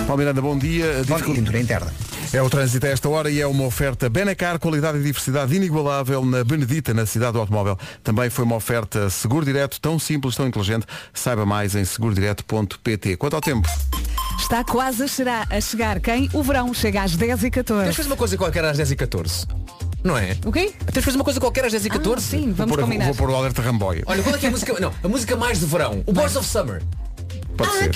Paulo 0.07 0.17
Miranda, 0.17 0.41
bom 0.41 0.57
dia. 0.57 1.03
Bom 1.07 1.17
dia, 1.17 1.35
pintura 1.35 1.59
interna. 1.59 2.06
É 2.33 2.41
o 2.41 2.49
trânsito 2.49 2.85
a 2.85 2.89
esta 2.89 3.07
hora 3.09 3.29
e 3.31 3.39
é 3.39 3.47
uma 3.47 3.63
oferta 3.65 4.09
Benacar, 4.09 4.59
qualidade 4.59 4.97
e 4.97 5.03
diversidade 5.03 5.55
inigualável 5.55 6.23
na 6.25 6.43
Benedita, 6.43 6.93
na 6.93 7.05
cidade 7.05 7.33
do 7.33 7.39
automóvel. 7.39 7.77
Também 8.03 8.29
foi 8.29 8.43
uma 8.43 8.55
oferta 8.55 9.09
Seguro 9.09 9.45
Direto, 9.45 9.79
tão 9.79 9.97
simples, 9.97 10.35
tão 10.35 10.45
inteligente. 10.47 10.85
Saiba 11.13 11.45
mais 11.45 11.73
em 11.75 11.85
segurodireto.pt. 11.85 13.15
Quanto 13.17 13.35
ao 13.35 13.41
tempo, 13.41 13.67
Está 14.37 14.63
quase 14.63 15.03
a 15.03 15.07
chegar, 15.07 15.47
a 15.49 15.59
chegar 15.59 15.99
quem? 15.99 16.29
O 16.33 16.43
verão 16.43 16.71
chega 16.73 17.01
às 17.01 17.15
10 17.15 17.43
e 17.45 17.49
14 17.49 17.83
Tens 17.83 17.91
de 17.91 17.97
fazer 17.97 18.09
uma 18.09 18.17
coisa 18.17 18.37
qualquer 18.37 18.65
às 18.65 18.77
10 18.77 18.91
e 18.91 18.95
14 18.95 19.47
Não 20.03 20.15
é? 20.17 20.37
O 20.45 20.51
quê? 20.51 20.73
Tens 20.85 20.93
de 20.93 21.01
fazer 21.01 21.17
uma 21.17 21.23
coisa 21.23 21.39
qualquer 21.39 21.65
às 21.65 21.71
10 21.71 21.85
e 21.85 21.89
14 21.89 22.17
Ah, 22.35 22.39
sim, 22.39 22.51
vamos 22.51 22.57
vou, 22.57 22.67
pôr, 22.67 22.81
combinar. 22.81 23.05
vou 23.05 23.15
pôr 23.15 23.29
o 23.31 23.35
alerta 23.35 23.61
Ramboia. 23.61 24.03
Olha, 24.05 24.21
qual 24.21 24.35
é 24.35 24.37
que 24.37 24.45
é 24.45 24.49
a 24.49 24.51
música? 24.51 24.79
Não, 24.79 24.93
a 25.03 25.07
música 25.07 25.35
mais 25.35 25.59
de 25.59 25.65
verão. 25.65 26.03
O 26.05 26.13
Boys 26.13 26.35
of 26.35 26.47
Summer. 26.47 26.83
Pode 27.57 27.71
ser. 27.71 27.89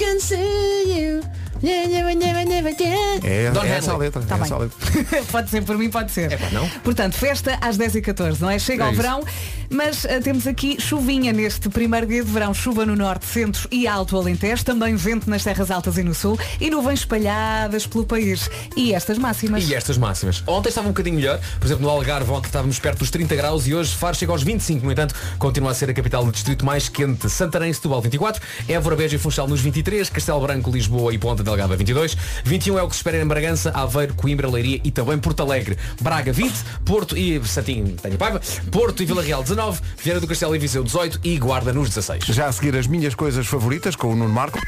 É, 3.24 3.52
Don 3.52 3.64
é 3.64 3.70
essa 3.78 3.94
a 3.94 3.98
letra. 3.98 4.22
Tá 4.22 4.36
é 4.36 4.38
bem. 4.38 4.46
essa 4.46 4.56
a 4.56 4.58
letra. 4.60 5.24
pode 5.32 5.50
ser, 5.50 5.64
por 5.64 5.78
mim 5.78 5.90
pode 5.90 6.12
ser. 6.12 6.32
É 6.32 6.38
pá, 6.38 6.50
não? 6.52 6.68
Portanto, 6.84 7.14
festa 7.16 7.58
às 7.62 7.78
10 7.78 7.96
e 7.96 8.02
14 8.02 8.42
não 8.42 8.50
é? 8.50 8.58
Chega 8.58 8.84
É 8.84 8.88
ao 8.88 8.94
isso. 8.94 9.02
verão, 9.02 9.24
mas 9.70 10.06
ah, 10.06 10.20
temos 10.22 10.48
aqui 10.48 10.78
chuvinha 10.82 11.32
neste 11.32 11.70
primeiro 11.70 12.08
dia 12.08 12.24
de 12.24 12.32
verão. 12.32 12.54
Chuva 12.54 12.86
no 12.86 12.96
norte, 12.96 13.26
centro 13.26 13.68
e 13.72 13.88
alto 13.88 14.18
Alentejo. 14.18 14.64
Também 14.66 14.96
vento 14.96 15.30
nas 15.30 15.44
terras 15.44 15.70
altas 15.72 15.98
e 15.98 16.04
no 16.04 16.14
sul. 16.16 16.40
E 16.60 16.70
nuvens 16.70 17.00
espalhadas 17.00 17.86
pelo 17.86 18.06
país. 18.06 18.50
E 18.76 18.94
estas 18.94 19.18
máximas. 19.18 19.68
E 19.70 19.76
estas 19.76 19.98
máximas. 19.98 20.44
Ontem 20.48 20.70
estava 20.70 20.88
um 20.88 20.92
bocadinho 20.92 21.16
melhor. 21.18 21.40
Por 21.60 21.68
exemplo, 21.68 21.84
no 21.84 21.90
Algarve 21.90 22.32
ontem 22.32 22.48
estávamos 22.48 22.80
perto 22.80 23.00
dos 23.00 23.12
30 23.12 23.36
graus 23.36 23.68
e 23.68 23.74
hoje 23.76 23.96
Faro 23.96 24.16
chega 24.16 24.32
aos 24.32 24.42
25. 24.44 24.86
No 24.86 24.92
entanto, 24.92 25.14
continua 25.38 25.72
a 25.72 25.74
ser 25.74 25.90
a 25.90 25.94
capital 25.94 26.26
do 26.26 26.32
distrito 26.32 26.66
mais 26.66 26.90
quente. 26.90 27.30
Santarém, 27.30 27.72
Setúbal 27.72 28.02
24, 28.02 28.42
Évora, 28.68 28.96
Beja 28.96 29.16
e 29.16 29.20
Funchal 29.20 29.48
nos 29.48 29.62
23, 29.62 30.10
Castelo 30.10 30.40
Branco, 30.42 30.72
Lisboa 30.72 31.14
e 31.14 31.18
Ponta 31.18 31.44
Delgada 31.52 31.76
22. 31.76 32.18
21 32.46 32.80
é 32.80 32.84
o 32.84 32.88
que 32.88 32.96
se 32.96 33.00
espera 33.00 33.22
em 33.22 33.26
Bragança, 33.26 33.72
Aveiro, 33.72 34.14
Coimbra, 34.14 34.50
Leiria 34.50 34.80
e 34.84 34.92
também 34.92 35.20
Porto 35.20 35.42
Alegre. 35.42 35.78
Braga 36.00 36.32
20, 36.32 36.54
Porto 36.86 37.18
e 37.18 37.46
Santinho, 37.46 37.96
tenho 38.02 38.18
paiva, 38.18 38.42
Porto 38.72 39.04
e 39.04 39.06
Vila 39.06 39.22
Real 39.22 39.44
19, 39.44 39.82
Vieira 40.02 40.22
do 40.22 40.28
Castelo 40.28 40.56
e 40.56 40.60
Viseu 40.60 40.84
18 40.84 41.20
e 41.24 41.38
Guarda 41.38 41.74
nos 41.74 41.90
16. 41.90 42.24
Já 42.26 42.48
a 42.48 42.52
seguir 42.52 42.76
as 42.78 42.88
minhas 42.88 43.14
coisas 43.16 43.46
favoritas 43.46 43.96
com 43.96 44.14
o 44.14 44.16
Nuno 44.16 44.34
Marco. 44.34 44.60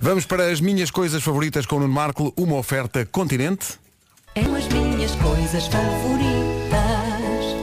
Vamos 0.00 0.24
para 0.24 0.50
as 0.50 0.60
minhas 0.60 0.90
coisas 0.90 1.22
favoritas 1.22 1.66
com 1.66 1.76
o 1.76 1.80
Nuno 1.80 1.92
Marco, 1.92 2.32
uma 2.36 2.56
oferta 2.56 3.04
continente. 3.06 3.74
É 4.36 4.40
as 4.40 4.68
minhas 4.68 5.12
coisas 5.16 5.66
favoritas. 5.66 6.74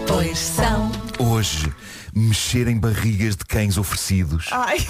Pois 0.08 0.38
são. 0.38 0.92
Hoje, 1.20 1.72
mexer 2.14 2.68
em 2.68 2.78
barrigas 2.78 3.36
de 3.36 3.46
cães 3.46 3.78
oferecidos. 3.78 4.48
Ai, 4.52 4.78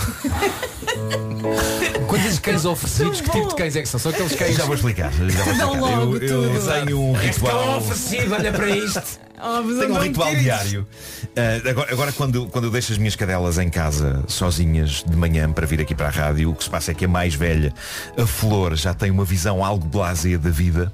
Quando 2.08 2.22
dizes 2.22 2.40
cães 2.40 2.66
oferecidos, 2.66 3.22
que 3.22 3.30
tipo 3.30 3.48
de 3.48 3.56
cães 3.56 3.76
é 3.76 3.82
que 3.82 3.88
são? 3.90 4.00
São 4.00 4.12
aqueles 4.12 4.36
cães... 4.36 4.56
Já 4.56 4.66
vou 4.66 4.76
explicar. 4.76 5.12
Já 5.12 5.18
vou 5.18 5.28
explicar. 5.28 5.66
logo 5.66 6.18
eu, 6.18 6.28
eu 6.28 6.54
tudo. 6.54 6.72
tenho 6.72 7.00
um 7.02 7.14
ritual. 7.14 7.78
oferecido, 7.78 8.34
olha 8.34 8.52
para 8.52 8.70
isto. 8.70 9.20
Oh, 9.44 9.80
Tenho 9.80 9.94
um 9.94 10.00
ritual 10.00 10.36
diário. 10.36 10.88
Ah, 11.36 11.70
agora, 11.70 11.94
agora 11.94 12.12
quando, 12.12 12.48
quando 12.48 12.66
eu 12.66 12.72
deixo 12.72 12.92
as 12.92 12.98
minhas 12.98 13.16
cadelas 13.16 13.58
em 13.58 13.70
casa 13.70 14.24
sozinhas 14.28 15.04
de 15.08 15.16
manhã 15.16 15.52
para 15.52 15.66
vir 15.66 15.82
aqui 15.82 15.96
para 15.96 16.08
a 16.08 16.12
rádio, 16.12 16.52
o 16.52 16.56
que 16.56 16.64
se 16.64 16.70
passa 16.70 16.92
é 16.92 16.94
que 16.94 17.06
a 17.06 17.08
mais 17.08 17.34
velha, 17.34 17.74
a 18.18 18.26
Flor, 18.26 18.76
já 18.76 18.94
tem 18.94 19.10
uma 19.10 19.26
visão 19.26 19.64
algo 19.64 19.86
blasé 19.88 20.38
da 20.38 20.50
vida 20.50 20.92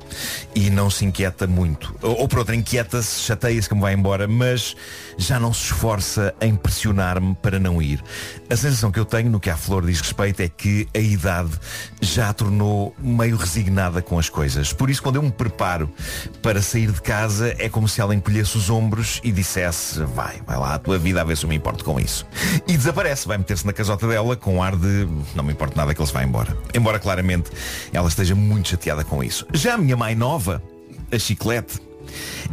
e 0.56 0.70
não 0.70 0.89
se 0.89 1.06
inquieta 1.06 1.48
muito. 1.48 1.95
Ou, 2.02 2.22
ou 2.22 2.28
por 2.28 2.39
outra, 2.39 2.56
inquieta-se, 2.56 3.22
chateia-se 3.22 3.68
que 3.68 3.76
me 3.76 3.82
vai 3.82 3.93
embora, 3.93 4.28
mas 4.28 4.76
já 5.18 5.39
não 5.39 5.54
se 5.54 5.66
esforça 5.66 6.34
em 6.39 6.56
pressionar-me 6.56 7.36
para 7.36 7.60
não 7.60 7.82
ir. 7.82 8.04
A 8.50 8.56
sensação 8.56 8.91
que 8.91 9.00
eu 9.00 9.06
tenho 9.06 9.30
no 9.30 9.39
que 9.39 9.50
à 9.50 9.58
Flor 9.58 9.86
diz 9.86 10.00
respeito 10.00 10.41
é 10.41 10.48
que 10.48 10.88
a 10.93 11.00
idade 11.00 11.52
já 12.02 12.30
a 12.30 12.34
tornou 12.34 12.95
meio 13.00 13.36
resignada 13.36 14.02
com 14.02 14.20
as 14.20 14.30
coisas. 14.30 14.74
Por 14.74 14.89
isso, 14.89 15.02
quando 15.02 15.16
eu 15.16 15.24
me 15.24 15.32
preparo 15.32 15.89
para 16.41 16.62
sair 16.62 16.91
de 16.91 17.02
casa, 17.02 17.56
é 17.58 17.70
como 17.70 17.88
se 17.88 18.02
ela 18.02 18.14
encolhesse 18.14 18.37
os 18.42 18.70
ombros 18.70 19.20
e 19.24 19.32
dissesse 19.32 20.00
vai, 20.04 20.42
vai 20.46 20.58
lá, 20.58 20.76
a 20.76 20.80
tua 20.80 20.98
vida 20.98 21.22
a 21.22 21.24
ver 21.24 21.38
se 21.38 21.44
eu 21.44 21.50
me 21.50 21.56
importo 21.56 21.84
com 21.84 22.00
isso. 22.00 22.26
E 22.68 22.78
desaparece, 22.78 23.28
vai 23.28 23.38
meter-se 23.38 23.66
na 23.66 23.74
casota 23.74 24.08
dela 24.08 24.36
com 24.36 24.62
ar 24.62 24.76
de 24.76 25.08
não 25.36 25.44
me 25.44 25.54
importa 25.54 25.76
nada 25.76 25.94
que 25.94 26.02
ele 26.02 26.08
se 26.08 26.14
vá 26.14 26.24
embora. 26.24 26.56
Embora 26.74 27.00
claramente 27.00 27.50
ela 27.92 28.08
esteja 28.08 28.36
muito 28.36 28.70
chateada 28.70 29.04
com 29.04 29.24
isso. 29.24 29.46
Já 29.54 29.76
a 29.76 29.78
minha 29.78 29.98
mãe 29.98 30.16
nova, 30.16 30.62
a 31.12 31.18
chiclete, 31.18 31.80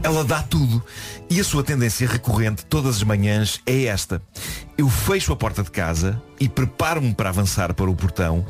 ela 0.03 0.24
dá 0.24 0.43
tudo. 0.43 0.82
E 1.30 1.41
a 1.41 1.45
sua 1.45 1.62
tendência 1.62 2.07
recorrente 2.07 2.64
todas 2.66 2.97
as 2.97 3.03
manhãs 3.03 3.61
é 3.66 3.85
esta. 3.85 4.20
Eu 4.76 4.88
fecho 4.88 5.32
a 5.32 5.36
porta 5.36 5.62
de 5.62 5.70
casa 5.70 6.20
e 6.40 6.48
preparo-me 6.48 7.14
para 7.14 7.28
avançar 7.28 7.72
para 7.74 7.88
o 7.88 7.94
portão, 7.94 8.44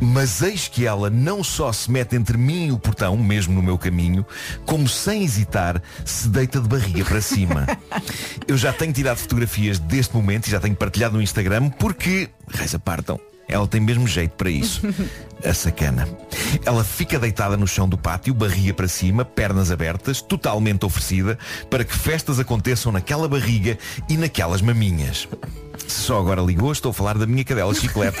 mas 0.00 0.40
eis 0.40 0.68
que 0.68 0.86
ela 0.86 1.10
não 1.10 1.44
só 1.44 1.70
se 1.70 1.90
mete 1.90 2.16
entre 2.16 2.38
mim 2.38 2.68
e 2.68 2.72
o 2.72 2.78
portão, 2.78 3.14
mesmo 3.14 3.52
no 3.52 3.62
meu 3.62 3.76
caminho, 3.76 4.24
como 4.64 4.88
sem 4.88 5.22
hesitar 5.22 5.82
se 6.02 6.28
deita 6.28 6.62
de 6.62 6.68
barriga 6.68 7.04
para 7.04 7.20
cima. 7.20 7.66
Eu 8.48 8.56
já 8.56 8.72
tenho 8.72 8.92
tirado 8.92 9.18
fotografias 9.18 9.78
deste 9.78 10.16
momento 10.16 10.46
e 10.46 10.50
já 10.50 10.58
tenho 10.58 10.74
partilhado 10.74 11.16
no 11.16 11.22
Instagram 11.22 11.68
porque, 11.68 12.30
raiz 12.48 12.74
apartam, 12.74 13.20
Ela 13.46 13.68
tem 13.68 13.80
mesmo 13.80 14.08
jeito 14.08 14.32
para 14.32 14.48
isso. 14.48 14.80
A 15.44 15.52
sacana. 15.52 16.08
Ela 16.64 16.82
fica 16.82 17.18
deitada 17.18 17.56
no 17.58 17.66
chão 17.66 17.86
do 17.86 17.98
pátio, 17.98 18.32
barriga 18.32 18.72
para 18.72 18.88
cima, 18.88 19.26
pernas 19.26 19.70
abertas, 19.70 20.22
totalmente 20.22 20.86
oferecida, 20.86 21.38
para 21.68 21.84
que 21.84 21.94
festas 21.94 22.40
aconteçam 22.40 22.90
naquela 22.90 23.28
barriga 23.28 23.76
e 24.08 24.16
naquelas 24.16 24.62
maminhas. 24.62 25.28
Se 25.86 26.02
só 26.02 26.18
agora 26.18 26.40
ligou, 26.40 26.72
estou 26.72 26.90
a 26.90 26.94
falar 26.94 27.16
da 27.18 27.26
minha 27.26 27.44
cadela 27.44 27.74
chiclete 27.74 28.18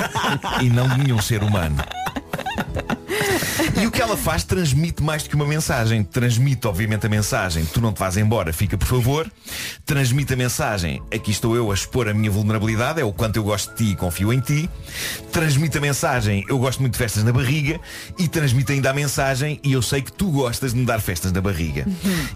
e 0.62 0.70
não 0.70 0.88
de 0.88 0.98
nenhum 0.98 1.20
ser 1.20 1.42
humano. 1.42 1.76
E 3.80 3.86
o 3.86 3.90
que 3.90 4.00
ela 4.00 4.16
faz 4.16 4.44
transmite 4.44 5.02
mais 5.02 5.24
do 5.24 5.28
que 5.28 5.34
uma 5.34 5.46
mensagem. 5.46 6.04
Transmite, 6.04 6.66
obviamente, 6.66 7.06
a 7.06 7.08
mensagem. 7.08 7.64
Tu 7.66 7.80
não 7.80 7.92
te 7.92 7.98
vais 7.98 8.16
embora, 8.16 8.52
fica 8.52 8.78
por 8.78 8.86
favor. 8.86 9.30
Transmite 9.84 10.32
a 10.32 10.36
mensagem. 10.36 11.02
Aqui 11.12 11.32
estou 11.32 11.56
eu 11.56 11.70
a 11.70 11.74
expor 11.74 12.08
a 12.08 12.14
minha 12.14 12.30
vulnerabilidade, 12.30 13.00
é 13.00 13.04
o 13.04 13.12
quanto 13.12 13.36
eu 13.36 13.42
gosto 13.42 13.70
de 13.70 13.76
ti 13.76 13.92
e 13.92 13.96
confio 13.96 14.32
em 14.32 14.40
ti. 14.40 14.70
Transmite 15.32 15.76
a 15.76 15.80
mensagem, 15.80 16.44
eu 16.48 16.58
gosto 16.58 16.80
muito 16.80 16.92
de 16.92 16.98
festas 16.98 17.24
na 17.24 17.32
barriga. 17.32 17.80
E 18.18 18.28
transmite 18.28 18.72
ainda 18.72 18.90
a 18.90 18.94
mensagem, 18.94 19.60
e 19.62 19.72
eu 19.72 19.82
sei 19.82 20.02
que 20.02 20.12
tu 20.12 20.30
gostas 20.30 20.72
de 20.72 20.78
me 20.78 20.86
dar 20.86 21.00
festas 21.00 21.32
na 21.32 21.40
barriga. 21.40 21.84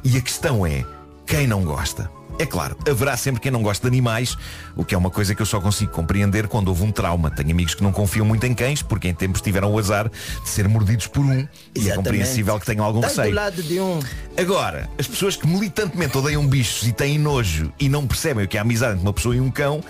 E 0.02 0.16
a 0.16 0.20
questão 0.20 0.66
é, 0.66 0.84
quem 1.24 1.46
não 1.46 1.62
gosta? 1.62 2.17
É 2.38 2.46
claro, 2.46 2.76
haverá 2.88 3.16
sempre 3.16 3.40
quem 3.40 3.50
não 3.50 3.62
gosta 3.62 3.82
de 3.82 3.88
animais, 3.88 4.36
o 4.76 4.84
que 4.84 4.94
é 4.94 4.98
uma 4.98 5.10
coisa 5.10 5.34
que 5.34 5.42
eu 5.42 5.46
só 5.46 5.60
consigo 5.60 5.90
compreender 5.90 6.46
quando 6.46 6.68
houve 6.68 6.84
um 6.84 6.92
trauma. 6.92 7.30
Tenho 7.30 7.50
amigos 7.50 7.74
que 7.74 7.82
não 7.82 7.90
confiam 7.90 8.24
muito 8.24 8.46
em 8.46 8.54
cães, 8.54 8.80
porque 8.80 9.08
em 9.08 9.14
tempos 9.14 9.40
tiveram 9.40 9.72
o 9.72 9.78
azar 9.78 10.08
de 10.08 10.48
ser 10.48 10.68
mordidos 10.68 11.08
por 11.08 11.24
um. 11.24 11.48
E 11.74 11.90
é 11.90 11.96
compreensível 11.96 12.58
que 12.60 12.66
tenham 12.66 12.84
algum 12.84 13.00
Estás 13.00 13.14
do 13.14 13.20
receio. 13.22 13.34
lado 13.34 13.62
de 13.62 13.80
um. 13.80 14.00
Agora, 14.36 14.88
as 14.96 15.08
pessoas 15.08 15.34
que 15.34 15.48
militantemente 15.48 16.16
odeiam 16.16 16.46
bichos 16.46 16.86
e 16.86 16.92
têm 16.92 17.18
nojo 17.18 17.72
e 17.78 17.88
não 17.88 18.06
percebem 18.06 18.44
o 18.44 18.48
que 18.48 18.56
é 18.56 18.60
a 18.60 18.62
amizade 18.62 18.92
entre 18.92 19.04
uma 19.04 19.12
pessoa 19.12 19.34
e 19.34 19.40
um 19.40 19.50
cão, 19.50 19.82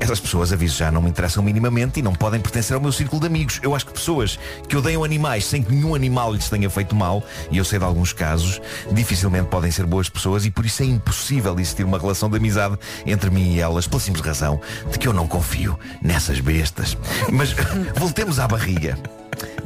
essas 0.00 0.18
pessoas, 0.18 0.52
aviso 0.52 0.76
já, 0.76 0.90
não 0.90 1.00
me 1.00 1.10
interessam 1.10 1.44
minimamente 1.44 2.00
e 2.00 2.02
não 2.02 2.12
podem 2.12 2.40
pertencer 2.40 2.74
ao 2.74 2.80
meu 2.80 2.90
círculo 2.90 3.20
de 3.20 3.28
amigos. 3.28 3.60
Eu 3.62 3.72
acho 3.72 3.86
que 3.86 3.92
pessoas 3.92 4.36
que 4.68 4.76
odeiam 4.76 5.04
animais 5.04 5.46
sem 5.46 5.62
que 5.62 5.72
nenhum 5.72 5.94
animal 5.94 6.32
lhes 6.32 6.48
tenha 6.48 6.68
feito 6.68 6.94
mal, 6.96 7.22
e 7.52 7.58
eu 7.58 7.64
sei 7.64 7.78
de 7.78 7.84
alguns 7.84 8.12
casos, 8.12 8.60
dificilmente 8.90 9.46
podem 9.48 9.70
ser 9.70 9.86
boas 9.86 10.08
pessoas 10.08 10.44
e 10.44 10.50
por 10.50 10.66
isso 10.66 10.82
é 10.82 10.86
impossível 10.86 11.54
existir 11.84 11.86
uma 11.86 11.98
relação 11.98 12.28
de 12.28 12.36
amizade 12.36 12.78
entre 13.06 13.30
mim 13.30 13.54
e 13.54 13.60
elas, 13.60 13.86
pela 13.86 14.00
simples 14.00 14.24
razão 14.24 14.60
de 14.90 14.98
que 14.98 15.06
eu 15.06 15.12
não 15.12 15.28
confio 15.28 15.78
nessas 16.02 16.40
bestas. 16.40 16.96
Mas 17.30 17.54
voltemos 17.96 18.38
à 18.38 18.48
barriga. 18.48 18.98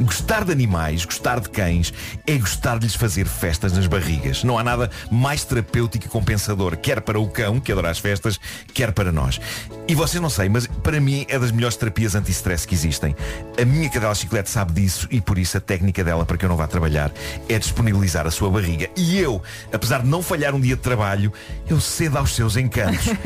Gostar 0.01 0.45
de 0.45 0.53
animais, 0.53 1.05
gostar 1.05 1.41
de 1.41 1.49
cães, 1.49 1.93
é 2.27 2.37
gostar 2.37 2.79
de 2.79 2.87
lhes 2.87 2.95
fazer 2.95 3.27
festas 3.27 3.73
nas 3.73 3.87
barrigas. 3.87 4.45
Não 4.45 4.59
há 4.59 4.65
nada 4.65 4.91
mais 5.11 5.45
terapêutico 5.45 6.07
e 6.07 6.09
compensador, 6.09 6.77
quer 6.77 7.01
para 7.01 7.19
o 7.19 7.29
cão, 7.29 7.61
que 7.61 7.73
adora 7.73 7.91
as 7.91 7.99
festas, 7.99 8.39
quer 8.73 8.93
para 8.93 9.13
nós. 9.13 9.41
E 9.87 9.95
vocês 9.95 10.21
não 10.21 10.31
sei, 10.31 10.49
mas 10.49 10.67
para 10.67 11.01
mim 11.01 11.25
é 11.29 11.39
das 11.39 11.51
melhores 11.51 11.77
terapias 11.77 12.15
anti-stress 12.15 12.67
que 12.67 12.75
existem. 12.75 13.15
A 13.61 13.65
minha 13.65 13.89
cadela 13.89 14.15
chiclete 14.15 14.51
sabe 14.51 14.73
disso 14.73 15.09
e 15.11 15.21
por 15.21 15.39
isso 15.39 15.57
a 15.57 15.61
técnica 15.61 16.05
dela 16.05 16.27
para 16.27 16.37
que 16.37 16.45
eu 16.45 16.49
não 16.49 16.57
vá 16.57 16.67
trabalhar 16.67 17.11
é 17.49 17.59
disponibilizar 17.59 18.27
a 18.27 18.31
sua 18.31 18.51
barriga. 18.51 18.89
E 18.97 19.19
eu, 19.19 19.43
apesar 19.73 20.03
de 20.03 20.09
não 20.09 20.23
falhar 20.23 20.55
um 20.55 20.61
dia 20.61 20.77
de 20.77 20.83
trabalho, 20.83 21.33
eu 21.69 21.81
cedo 21.81 22.19
aos 22.19 22.35
seus 22.35 22.57
encantos. 22.57 23.09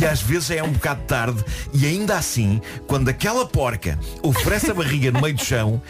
E 0.00 0.04
às 0.04 0.20
vezes 0.20 0.50
é 0.50 0.62
um 0.62 0.70
bocado 0.70 1.02
tarde 1.02 1.44
e 1.72 1.86
ainda 1.86 2.16
assim, 2.16 2.60
quando 2.86 3.08
aquela 3.08 3.46
porca 3.46 3.98
oferece 4.22 4.70
a 4.70 4.74
barriga 4.74 5.10
no 5.10 5.20
meio 5.20 5.34
do 5.34 5.44
chão, 5.44 5.80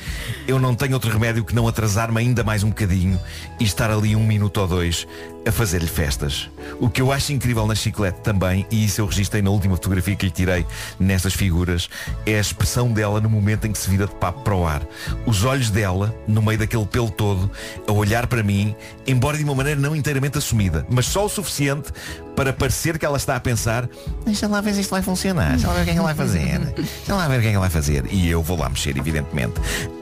eu 0.46 0.58
não 0.58 0.74
tenho 0.74 0.94
outro 0.94 1.10
remédio 1.10 1.44
que 1.44 1.54
não 1.54 1.68
atrasar-me 1.68 2.18
ainda 2.18 2.42
mais 2.42 2.62
um 2.62 2.68
bocadinho 2.68 3.20
e 3.60 3.64
estar 3.64 3.90
ali 3.90 4.16
um 4.16 4.26
minuto 4.26 4.60
ou 4.60 4.66
dois 4.66 5.06
a 5.48 5.52
fazer-lhe 5.52 5.86
festas. 5.86 6.50
O 6.78 6.90
que 6.90 7.00
eu 7.00 7.10
acho 7.10 7.32
incrível 7.32 7.66
na 7.66 7.74
chiclete 7.74 8.20
também, 8.20 8.66
e 8.70 8.84
isso 8.84 9.00
eu 9.00 9.06
registrei 9.06 9.40
na 9.40 9.50
última 9.50 9.74
fotografia 9.76 10.14
que 10.14 10.26
lhe 10.26 10.30
tirei 10.30 10.66
nestas 11.00 11.32
figuras, 11.32 11.88
é 12.26 12.36
a 12.36 12.40
expressão 12.40 12.92
dela 12.92 13.20
no 13.20 13.30
momento 13.30 13.66
em 13.66 13.72
que 13.72 13.78
se 13.78 13.88
vira 13.88 14.06
de 14.06 14.14
papo 14.16 14.42
para 14.42 14.54
o 14.54 14.66
ar. 14.66 14.82
Os 15.26 15.44
olhos 15.44 15.70
dela, 15.70 16.14
no 16.26 16.42
meio 16.42 16.58
daquele 16.58 16.84
pelo 16.86 17.10
todo, 17.10 17.50
a 17.86 17.92
olhar 17.92 18.26
para 18.26 18.42
mim, 18.42 18.76
embora 19.06 19.38
de 19.38 19.44
uma 19.44 19.54
maneira 19.54 19.80
não 19.80 19.96
inteiramente 19.96 20.36
assumida, 20.36 20.86
mas 20.90 21.06
só 21.06 21.24
o 21.24 21.28
suficiente 21.28 21.90
para 22.36 22.52
parecer 22.52 22.98
que 22.98 23.04
ela 23.04 23.16
está 23.16 23.34
a 23.34 23.40
pensar 23.40 23.88
Deixa 24.24 24.46
lá 24.46 24.60
ver 24.60 24.74
se 24.74 24.82
isto 24.82 24.90
vai 24.90 25.02
funcionar, 25.02 25.52
deixa 25.52 25.66
lá 25.66 25.74
ver 25.74 25.80
o 25.80 25.84
que 25.84 25.90
é 25.90 25.92
que 25.94 25.98
ela 25.98 26.06
vai 26.06 26.14
fazer. 26.14 26.58
Deixa 26.58 27.14
lá 27.14 27.26
ver 27.26 27.38
o 27.38 27.40
que 27.40 27.46
é 27.46 27.50
que 27.50 27.56
ela 27.56 27.60
vai 27.60 27.70
fazer. 27.70 28.04
E 28.10 28.28
eu 28.28 28.42
vou 28.42 28.58
lá 28.58 28.68
mexer, 28.68 28.96
evidentemente. 28.96 29.54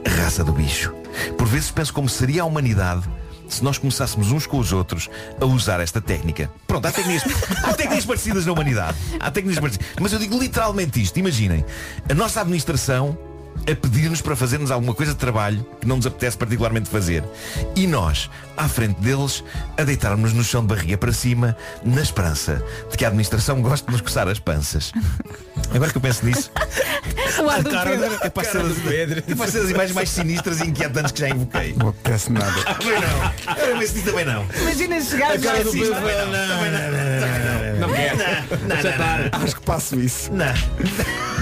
Raça 0.05 0.43
do 0.43 0.51
bicho. 0.51 0.93
Por 1.37 1.47
vezes 1.47 1.71
penso 1.71 1.93
como 1.93 2.07
seria 2.07 2.43
a 2.43 2.45
humanidade 2.45 3.03
se 3.47 3.63
nós 3.63 3.77
começássemos 3.77 4.31
uns 4.31 4.45
com 4.45 4.59
os 4.59 4.71
outros 4.73 5.09
a 5.39 5.45
usar 5.45 5.79
esta 5.79 6.01
técnica. 6.01 6.51
Pronto, 6.65 6.85
há 6.85 6.91
técnicas, 6.91 7.23
há 7.63 7.73
técnicas 7.73 8.05
parecidas 8.05 8.45
na 8.45 8.51
humanidade. 8.51 8.97
Há 9.19 9.31
técnicas 9.31 9.59
parecidas. 9.59 9.87
Mas 9.99 10.13
eu 10.13 10.19
digo 10.19 10.37
literalmente 10.37 11.01
isto. 11.01 11.17
Imaginem, 11.17 11.65
a 12.09 12.13
nossa 12.13 12.41
administração 12.41 13.17
a 13.69 13.75
pedir-nos 13.75 14.21
para 14.21 14.35
fazermos 14.35 14.71
alguma 14.71 14.93
coisa 14.93 15.13
de 15.13 15.17
trabalho 15.17 15.65
que 15.79 15.87
não 15.87 15.97
nos 15.97 16.05
apetece 16.05 16.37
particularmente 16.37 16.89
fazer. 16.89 17.23
E 17.75 17.87
nós, 17.87 18.29
à 18.55 18.67
frente 18.67 18.99
deles, 19.01 19.43
a 19.77 19.83
deitarmos 19.83 20.33
no 20.33 20.43
chão 20.43 20.61
de 20.61 20.67
barriga 20.73 20.97
para 20.97 21.11
cima, 21.11 21.55
na 21.83 22.01
esperança 22.01 22.63
de 22.89 22.97
que 22.97 23.03
a 23.05 23.07
administração 23.07 23.61
goste 23.61 23.85
de 23.85 23.91
nos 23.91 24.01
coçar 24.01 24.27
as 24.27 24.39
panças. 24.39 24.91
Agora 25.73 25.91
que 25.91 25.97
eu 25.97 26.01
penso 26.01 26.25
nisso, 26.25 26.49
O 27.43 27.49
ar 27.49 27.61
do 27.61 27.69
cara 27.69 27.89
Pedro. 27.91 28.17
é 28.21 28.29
para 28.29 28.43
ser 28.43 28.57
as, 28.61 29.27
é 29.27 29.35
para 29.35 29.47
ser 29.47 29.59
as 29.59 29.69
imagens 29.69 29.91
mais 29.93 30.09
sinistras 30.09 30.61
e 30.61 30.67
inquietantes 30.67 31.11
que 31.11 31.19
já 31.19 31.29
invoquei. 31.29 31.73
Não 31.77 31.89
apetece 31.89 32.31
nada. 32.31 32.63
Também 32.75 32.99
não. 33.01 33.63
Eu 33.67 33.77
penso 33.79 33.93
nisso 33.93 34.05
também 34.05 34.25
não. 34.25 34.45
Imagina 34.61 35.01
chegar 35.01 35.31
A 35.33 35.39
cara 35.39 35.63
do. 35.63 35.71
Pedro 35.71 35.93
também 35.93 36.15
não. 36.15 36.47
Também 36.47 36.71
não. 36.71 36.79
Também 36.79 37.79
não. 37.79 37.87
Não 37.87 37.93
quero. 37.93 38.17
Não, 38.17 39.31
não. 39.37 39.43
Acho 39.43 39.55
que 39.55 39.61
passo 39.61 39.99
isso. 39.99 40.31
Não. 40.31 40.45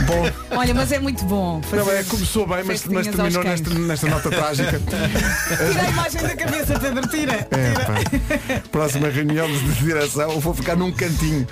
Bom, 0.06 0.58
Olha, 0.58 0.74
mas 0.74 0.92
é 0.92 1.00
muito 1.00 1.26
bom. 1.26 1.62
não, 1.72 1.92
é, 1.92 2.04
começou 2.04 2.46
bem, 2.46 2.64
mas, 2.64 2.86
mas 2.86 3.08
terminou 3.08 3.44
nesta, 3.44 3.70
nesta 3.74 4.08
nota 4.08 4.30
trágica. 4.30 4.80
Tira 4.88 5.82
a 5.82 5.90
imagem 5.90 6.22
da 6.22 6.36
cabeça, 6.36 6.80
Pedro, 6.80 7.08
tira. 7.08 7.48
É. 7.52 8.60
Próxima 8.72 9.10
reunião 9.10 9.48
de 9.48 9.74
direção, 9.74 10.32
eu 10.32 10.40
vou 10.40 10.54
ficar 10.54 10.76
num 10.76 10.92
cantinho 10.92 11.48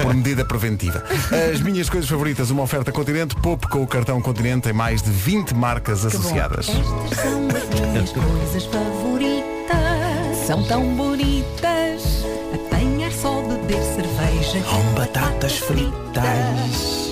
por 0.00 0.14
medida 0.14 0.44
preventiva. 0.44 1.04
As 1.52 1.60
minhas 1.60 1.88
coisas 1.88 2.08
favoritas, 2.08 2.50
uma 2.50 2.62
oferta 2.62 2.90
Continente, 2.90 3.36
poupe 3.36 3.68
com 3.68 3.82
o 3.82 3.86
cartão 3.86 4.20
Continente 4.20 4.68
em 4.68 4.72
mais 4.72 5.02
de 5.02 5.10
20 5.10 5.54
marcas 5.54 6.04
associadas. 6.04 6.68
Estas 6.68 7.18
são 7.18 7.48
as 7.48 7.80
minhas 7.80 8.10
coisas 8.10 8.64
favoritas. 8.64 10.46
São 10.46 10.62
tão 10.64 10.94
bonitas. 10.96 12.24
Apanhar 12.54 13.12
só, 13.12 13.42
beber 13.42 13.82
cerveja 13.82 14.60
Com 14.68 14.94
batatas 14.94 15.58
fritas. 15.58 17.07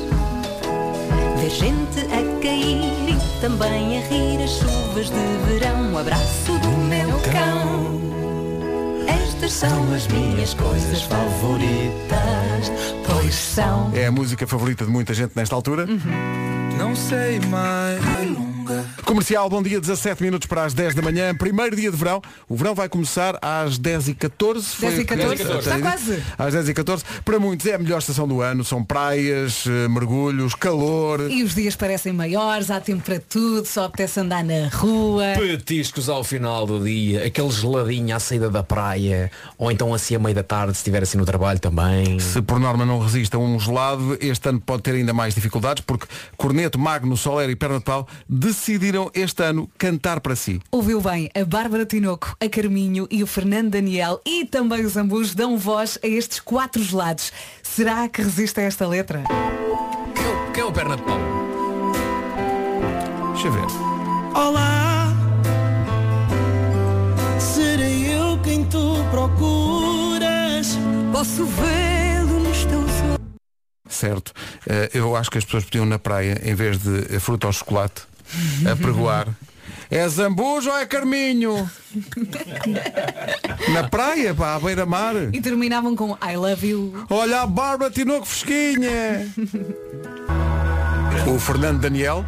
Ver 1.46 1.50
gente 1.50 2.00
a 2.00 2.42
cair 2.42 3.08
e 3.08 3.40
também 3.40 3.98
a 3.98 4.08
rir 4.08 4.42
as 4.42 4.50
chuvas 4.50 5.06
de 5.06 5.48
verão. 5.48 5.94
O 5.94 5.98
abraço 5.98 6.58
do 6.58 6.70
meu 6.88 7.08
cão. 7.30 8.00
Estas 9.06 9.52
são 9.52 9.94
as 9.94 10.08
minhas 10.08 10.54
coisas 10.54 11.02
favoritas. 11.02 12.72
Pois 13.06 13.32
são. 13.32 13.92
É 13.94 14.06
a 14.06 14.10
música 14.10 14.44
favorita 14.44 14.84
de 14.84 14.90
muita 14.90 15.14
gente 15.14 15.34
nesta 15.36 15.54
altura. 15.54 15.86
Não 16.76 16.96
sei 16.96 17.38
mais. 17.38 18.25
Comercial, 19.06 19.48
bom 19.48 19.62
dia, 19.62 19.80
17 19.80 20.20
minutos 20.20 20.48
para 20.48 20.64
as 20.64 20.74
10 20.74 20.96
da 20.96 21.00
manhã, 21.00 21.32
primeiro 21.32 21.76
dia 21.76 21.92
de 21.92 21.96
verão. 21.96 22.20
O 22.48 22.56
verão 22.56 22.74
vai 22.74 22.88
começar 22.88 23.38
às 23.40 23.78
10h14. 23.78 24.80
10 24.80 24.98
e 24.98 25.04
14? 25.04 25.42
Está 25.58 25.78
quase. 25.78 26.22
Às 26.36 26.54
10h14. 26.54 27.04
Para 27.24 27.38
muitos 27.38 27.64
é 27.66 27.76
a 27.76 27.78
melhor 27.78 27.98
estação 27.98 28.26
do 28.26 28.40
ano. 28.40 28.64
São 28.64 28.82
praias, 28.82 29.64
eh, 29.64 29.86
mergulhos, 29.86 30.56
calor. 30.56 31.30
E 31.30 31.44
os 31.44 31.54
dias 31.54 31.76
parecem 31.76 32.12
maiores, 32.12 32.68
há 32.68 32.80
tempo 32.80 33.04
para 33.04 33.20
tudo, 33.20 33.64
só 33.64 33.84
apetece 33.84 34.18
andar 34.18 34.42
na 34.42 34.66
rua. 34.72 35.34
Petiscos 35.38 36.08
ao 36.08 36.24
final 36.24 36.66
do 36.66 36.82
dia, 36.82 37.26
aquele 37.26 37.50
geladinho 37.50 38.16
à 38.16 38.18
saída 38.18 38.50
da 38.50 38.64
praia, 38.64 39.30
ou 39.56 39.70
então 39.70 39.94
assim 39.94 40.16
a 40.16 40.18
meio 40.18 40.34
da 40.34 40.42
tarde, 40.42 40.72
se 40.72 40.78
estiver 40.78 41.04
assim 41.04 41.16
no 41.16 41.24
trabalho 41.24 41.60
também. 41.60 42.18
Se 42.18 42.42
por 42.42 42.58
norma 42.58 42.84
não 42.84 42.98
resiste 42.98 43.36
a 43.36 43.38
um 43.38 43.56
gelado, 43.60 44.18
este 44.20 44.48
ano 44.48 44.60
pode 44.60 44.82
ter 44.82 44.96
ainda 44.96 45.14
mais 45.14 45.32
dificuldades, 45.32 45.84
porque 45.86 46.08
Corneto, 46.36 46.76
Magno, 46.76 47.16
Soler 47.16 47.48
e 47.48 47.54
Perna 47.54 47.78
de 47.78 47.84
Pau 47.84 48.08
decidiram 48.28 48.95
este 49.14 49.42
ano 49.42 49.68
cantar 49.78 50.20
para 50.20 50.34
si. 50.36 50.60
Ouviu 50.70 51.00
bem, 51.00 51.28
a 51.34 51.44
Bárbara 51.44 51.84
Tinoco, 51.86 52.36
a 52.40 52.48
Carminho 52.48 53.06
e 53.10 53.22
o 53.22 53.26
Fernando 53.26 53.70
Daniel 53.70 54.20
e 54.24 54.44
também 54.44 54.84
os 54.84 54.96
Ambus 54.96 55.34
dão 55.34 55.56
voz 55.58 55.98
a 56.02 56.06
estes 56.06 56.40
quatro 56.40 56.82
gelados. 56.82 57.32
Será 57.62 58.08
que 58.08 58.22
resiste 58.22 58.60
a 58.60 58.62
esta 58.64 58.86
letra? 58.86 59.22
Quem 60.14 60.24
é 60.24 60.28
o- 60.28 60.52
Quem 60.52 60.62
é 60.62 60.66
o 60.66 60.72
perna 60.72 60.96
de 60.96 61.02
pau? 61.02 61.18
Deixa 63.32 63.48
eu 63.48 63.52
ver. 63.52 63.66
Olá, 64.34 65.12
serei 67.38 68.14
eu 68.14 68.38
quem 68.42 68.64
tu 68.64 68.96
procuras. 69.10 70.78
Posso 71.12 71.44
vê-lo 71.46 72.40
nos 72.40 72.64
teus 72.64 72.90
olhos. 73.02 73.16
Certo. 73.88 74.32
Eh, 74.68 74.90
eu 74.94 75.14
acho 75.16 75.30
que 75.30 75.38
as 75.38 75.44
pessoas 75.44 75.64
podiam 75.64 75.86
na 75.86 75.98
praia, 75.98 76.40
em 76.44 76.54
vez 76.54 76.78
de 76.78 77.14
eh, 77.14 77.18
fruta 77.20 77.46
ao 77.46 77.52
chocolate, 77.52 78.02
a 78.70 78.76
pregoar. 78.76 79.28
É 79.90 80.06
Zambujo 80.08 80.70
ou 80.70 80.78
é 80.78 80.86
Carminho? 80.86 81.70
Na 83.72 83.88
praia, 83.88 84.34
pá, 84.34 84.56
à 84.56 84.60
beira-mar. 84.60 85.14
E 85.32 85.40
terminavam 85.40 85.94
com 85.94 86.16
I 86.22 86.36
love 86.36 86.66
you. 86.66 87.06
Olha 87.08 87.42
a 87.42 87.46
Bárbara 87.46 87.90
Tinoco 87.90 88.26
fresquinha. 88.26 89.32
O 91.32 91.38
Fernando 91.38 91.80
Daniel 91.80 92.24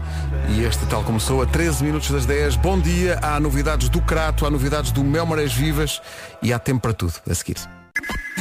e 0.56 0.62
este 0.62 0.84
tal 0.86 1.04
começou 1.04 1.42
a 1.42 1.46
13 1.46 1.84
minutos 1.84 2.10
das 2.10 2.24
10. 2.26 2.56
Bom 2.56 2.80
dia, 2.80 3.18
há 3.22 3.38
novidades 3.38 3.88
do 3.88 4.00
Crato, 4.00 4.46
há 4.46 4.50
novidades 4.50 4.92
do 4.92 5.04
Mel 5.04 5.26
Marés 5.26 5.52
Vivas 5.52 6.00
e 6.42 6.52
há 6.52 6.58
tempo 6.58 6.80
para 6.80 6.92
tudo 6.92 7.14
a 7.28 7.34
seguir. 7.34 7.77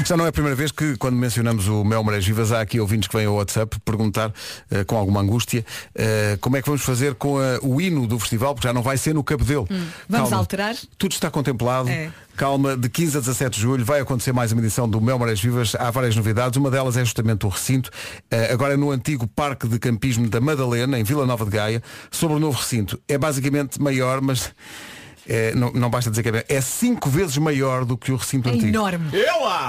Já 0.05 0.15
não 0.15 0.25
é 0.25 0.29
a 0.29 0.31
primeira 0.31 0.55
vez 0.55 0.71
que, 0.71 0.95
quando 0.97 1.15
mencionamos 1.15 1.67
o 1.67 1.83
Mel 1.83 2.03
Marés 2.03 2.25
Vivas, 2.25 2.51
há 2.51 2.61
aqui 2.61 2.79
ouvintes 2.79 3.07
que 3.07 3.17
vêm 3.17 3.25
ao 3.25 3.35
WhatsApp 3.35 3.77
perguntar, 3.83 4.31
eh, 4.71 4.83
com 4.83 4.95
alguma 4.95 5.19
angústia, 5.21 5.65
eh, 5.95 6.37
como 6.39 6.55
é 6.55 6.61
que 6.61 6.67
vamos 6.67 6.83
fazer 6.83 7.15
com 7.15 7.37
a- 7.39 7.59
o 7.61 7.81
hino 7.81 8.05
do 8.07 8.17
festival, 8.19 8.53
porque 8.53 8.67
já 8.67 8.73
não 8.73 8.81
vai 8.81 8.97
ser 8.97 9.13
no 9.13 9.23
Cabedelo. 9.23 9.67
Hum. 9.69 9.85
Vamos 10.07 10.29
Calma. 10.29 10.37
alterar? 10.43 10.75
Tudo 10.97 11.11
está 11.13 11.29
contemplado. 11.29 11.89
É. 11.89 12.11
Calma, 12.35 12.77
de 12.77 12.87
15 12.87 13.17
a 13.17 13.19
17 13.19 13.55
de 13.55 13.61
julho 13.61 13.83
vai 13.83 13.99
acontecer 13.99 14.31
mais 14.31 14.51
uma 14.51 14.61
edição 14.61 14.87
do 14.87 15.01
Mel 15.01 15.17
Marés 15.17 15.41
Vivas. 15.41 15.73
Há 15.75 15.89
várias 15.89 16.15
novidades. 16.15 16.55
Uma 16.57 16.69
delas 16.69 16.95
é 16.95 17.03
justamente 17.03 17.45
o 17.45 17.49
recinto. 17.49 17.89
Eh, 18.29 18.51
agora 18.53 18.75
é 18.75 18.77
no 18.77 18.91
antigo 18.91 19.25
Parque 19.27 19.67
de 19.67 19.79
Campismo 19.79 20.29
da 20.29 20.39
Madalena, 20.39 20.99
em 20.99 21.03
Vila 21.03 21.25
Nova 21.25 21.43
de 21.43 21.51
Gaia, 21.51 21.81
sobre 22.11 22.35
o 22.35 22.39
novo 22.39 22.57
recinto. 22.59 22.99
É 23.07 23.17
basicamente 23.17 23.81
maior, 23.81 24.21
mas 24.21 24.51
eh, 25.27 25.53
não, 25.55 25.71
não 25.71 25.89
basta 25.89 26.09
dizer 26.09 26.23
que 26.23 26.29
é 26.29 26.31
maior. 26.31 26.45
É 26.47 26.61
cinco 26.61 27.09
vezes 27.09 27.37
maior 27.37 27.85
do 27.85 27.97
que 27.97 28.11
o 28.11 28.15
recinto 28.15 28.49
É 28.49 28.53
antigo. 28.53 28.67
enorme. 28.67 29.09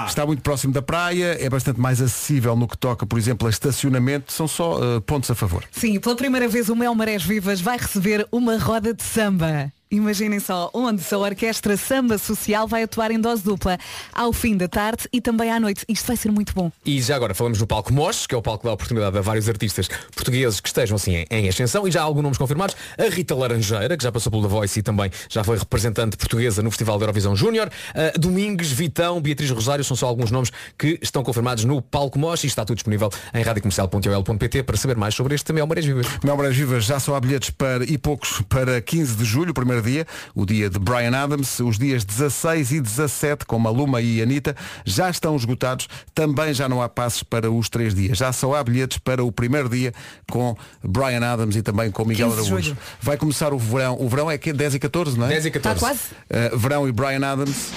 Está 0.07 0.25
muito 0.25 0.41
próximo 0.41 0.73
da 0.73 0.81
praia, 0.81 1.37
é 1.39 1.49
bastante 1.49 1.79
mais 1.79 2.01
acessível 2.01 2.55
no 2.55 2.67
que 2.67 2.77
toca, 2.77 3.05
por 3.05 3.17
exemplo, 3.19 3.47
a 3.47 3.49
estacionamento. 3.51 4.31
São 4.33 4.47
só 4.47 4.79
eh, 4.81 4.99
pontos 5.01 5.29
a 5.31 5.35
favor. 5.35 5.63
Sim, 5.71 5.99
pela 5.99 6.15
primeira 6.15 6.47
vez 6.47 6.69
o 6.69 6.75
Mel 6.75 6.93
Marés 6.95 7.23
Vivas 7.23 7.61
vai 7.61 7.77
receber 7.77 8.27
uma 8.31 8.57
roda 8.57 8.93
de 8.93 9.03
samba. 9.03 9.71
Imaginem 9.91 10.39
só, 10.39 10.69
onde 10.71 11.03
a 11.11 11.17
Orquestra 11.17 11.75
Samba 11.75 12.19
Social 12.19 12.67
vai 12.67 12.83
atuar 12.83 13.09
em 13.09 13.19
dose 13.19 13.43
dupla 13.43 13.75
ao 14.13 14.31
fim 14.31 14.55
da 14.55 14.67
tarde 14.67 15.09
e 15.11 15.19
também 15.19 15.51
à 15.51 15.59
noite. 15.59 15.83
Isto 15.89 16.05
vai 16.05 16.15
ser 16.15 16.31
muito 16.31 16.53
bom. 16.53 16.71
E 16.85 17.01
já 17.01 17.15
agora 17.15 17.33
falamos 17.33 17.59
no 17.59 17.65
palco 17.65 17.91
Mosh, 17.91 18.27
que 18.27 18.35
é 18.35 18.37
o 18.37 18.41
palco 18.41 18.59
que 18.59 18.67
dá 18.67 18.73
oportunidade 18.73 19.17
a 19.17 19.21
vários 19.21 19.49
artistas 19.49 19.87
portugueses 20.15 20.59
que 20.59 20.69
estejam 20.69 20.95
assim 20.95 21.25
em, 21.27 21.49
ascensão 21.49 21.87
e 21.87 21.91
já 21.91 22.01
há 22.01 22.03
alguns 22.03 22.21
nomes 22.21 22.37
confirmados. 22.37 22.75
A 22.99 23.09
Rita 23.09 23.33
Laranjeira, 23.33 23.97
que 23.97 24.03
já 24.03 24.11
passou 24.11 24.29
pelo 24.31 24.43
The 24.43 24.49
Voice 24.49 24.79
e 24.79 24.83
também 24.83 25.09
já 25.27 25.43
foi 25.43 25.57
representante 25.57 26.17
portuguesa 26.17 26.61
no 26.61 26.69
Festival 26.69 26.99
da 26.99 27.05
Eurovisão 27.05 27.35
Júnior. 27.35 27.67
Uh, 27.67 28.19
Domingues, 28.19 28.71
Vitão, 28.71 29.19
Beatriz 29.19 29.49
Rosário 29.49 29.83
são 29.83 29.97
só 29.97 30.05
alguns 30.05 30.29
nomes 30.29 30.51
que 30.77 30.99
estão 31.01 31.23
confirmados 31.23 31.65
no 31.65 31.81
palco 31.81 32.19
Mosh 32.19 32.43
e 32.43 32.47
está 32.47 32.63
tudo 32.63 32.75
disponível 32.75 33.09
em 33.33 33.41
radiocomercial.ol.pt 33.41 34.61
para 34.61 34.77
saber 34.77 34.97
mais 34.97 35.15
sobre 35.15 35.33
este 35.33 35.51
Mel 35.51 35.65
Marés 35.65 35.85
Vivas. 35.87 36.05
Mel 36.23 36.37
Marés 36.37 36.55
Vivas 36.55 36.85
já 36.85 36.99
só 36.99 37.15
há 37.15 37.19
bilhetes 37.19 37.49
para, 37.49 37.83
e 37.83 37.97
poucos 37.97 38.43
para 38.47 38.79
15 38.79 39.15
de 39.15 39.25
julho, 39.25 39.49
o 39.49 39.53
primeiro 39.79 39.81
dia, 39.81 40.07
o 40.35 40.45
dia 40.45 40.69
de 40.69 40.79
Brian 40.79 41.15
Adams. 41.15 41.59
Os 41.59 41.77
dias 41.77 42.03
16 42.03 42.71
e 42.73 42.81
17, 42.81 43.45
com 43.45 43.57
Maluma 43.57 44.01
e 44.01 44.21
Anitta, 44.21 44.55
já 44.85 45.09
estão 45.09 45.35
esgotados. 45.35 45.87
Também 46.13 46.53
já 46.53 46.67
não 46.67 46.81
há 46.81 46.89
passes 46.89 47.23
para 47.23 47.49
os 47.49 47.69
três 47.69 47.95
dias. 47.95 48.17
Já 48.17 48.31
só 48.31 48.55
há 48.55 48.63
bilhetes 48.63 48.97
para 48.97 49.23
o 49.23 49.31
primeiro 49.31 49.69
dia 49.69 49.93
com 50.29 50.55
Brian 50.83 51.25
Adams 51.25 51.55
e 51.55 51.61
também 51.61 51.91
com 51.91 52.05
Miguel 52.05 52.29
15 52.29 52.41
de 52.41 52.47
Araújo. 52.47 52.69
julho. 52.69 52.77
Vai 53.01 53.17
começar 53.17 53.53
o 53.53 53.57
verão. 53.57 53.97
O 53.99 54.07
verão 54.07 54.29
é 54.29 54.37
que 54.37 54.53
10 54.53 54.75
e 54.75 54.79
14, 54.79 55.17
não 55.17 55.25
é? 55.25 55.29
10 55.29 55.45
e 55.45 55.51
14. 55.51 55.75
Está 55.75 55.87
quase? 55.87 56.53
Uh, 56.53 56.57
verão 56.57 56.87
e 56.87 56.91
Brian 56.91 57.25
Adams. 57.25 57.71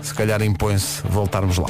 Se 0.00 0.14
calhar 0.14 0.42
impõe-se 0.42 1.02
voltarmos 1.08 1.58
lá. 1.58 1.66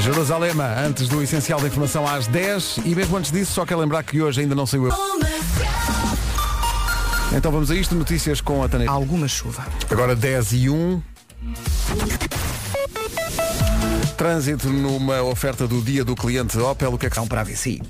Jerusalém, 0.00 0.52
antes 0.86 1.08
do 1.08 1.22
essencial 1.22 1.60
da 1.60 1.66
informação 1.66 2.06
às 2.06 2.26
10 2.26 2.78
e 2.86 2.94
mesmo 2.94 3.16
antes 3.16 3.30
disso, 3.30 3.52
só 3.52 3.66
quero 3.66 3.80
lembrar 3.80 4.02
que 4.02 4.20
hoje 4.22 4.40
ainda 4.40 4.54
não 4.54 4.64
saiu. 4.64 4.88
Então 7.32 7.52
vamos 7.52 7.70
a 7.70 7.74
isto, 7.74 7.94
notícias 7.94 8.40
com 8.40 8.62
a 8.62 8.68
Tânia. 8.68 8.90
Alguma 8.90 9.28
chuva. 9.28 9.66
Agora 9.90 10.16
10 10.16 10.52
e 10.52 10.70
1. 10.70 11.02
Trânsito 14.24 14.68
numa 14.68 15.22
oferta 15.22 15.66
do 15.66 15.80
dia 15.80 16.04
do 16.04 16.14
cliente 16.14 16.58
Opel, 16.58 16.92
o 16.92 16.98
que 16.98 17.06
é 17.06 17.08
que 17.08 17.16
São 17.16 17.26
para 17.26 17.40
a 17.40 17.44
VCI. 17.44 17.80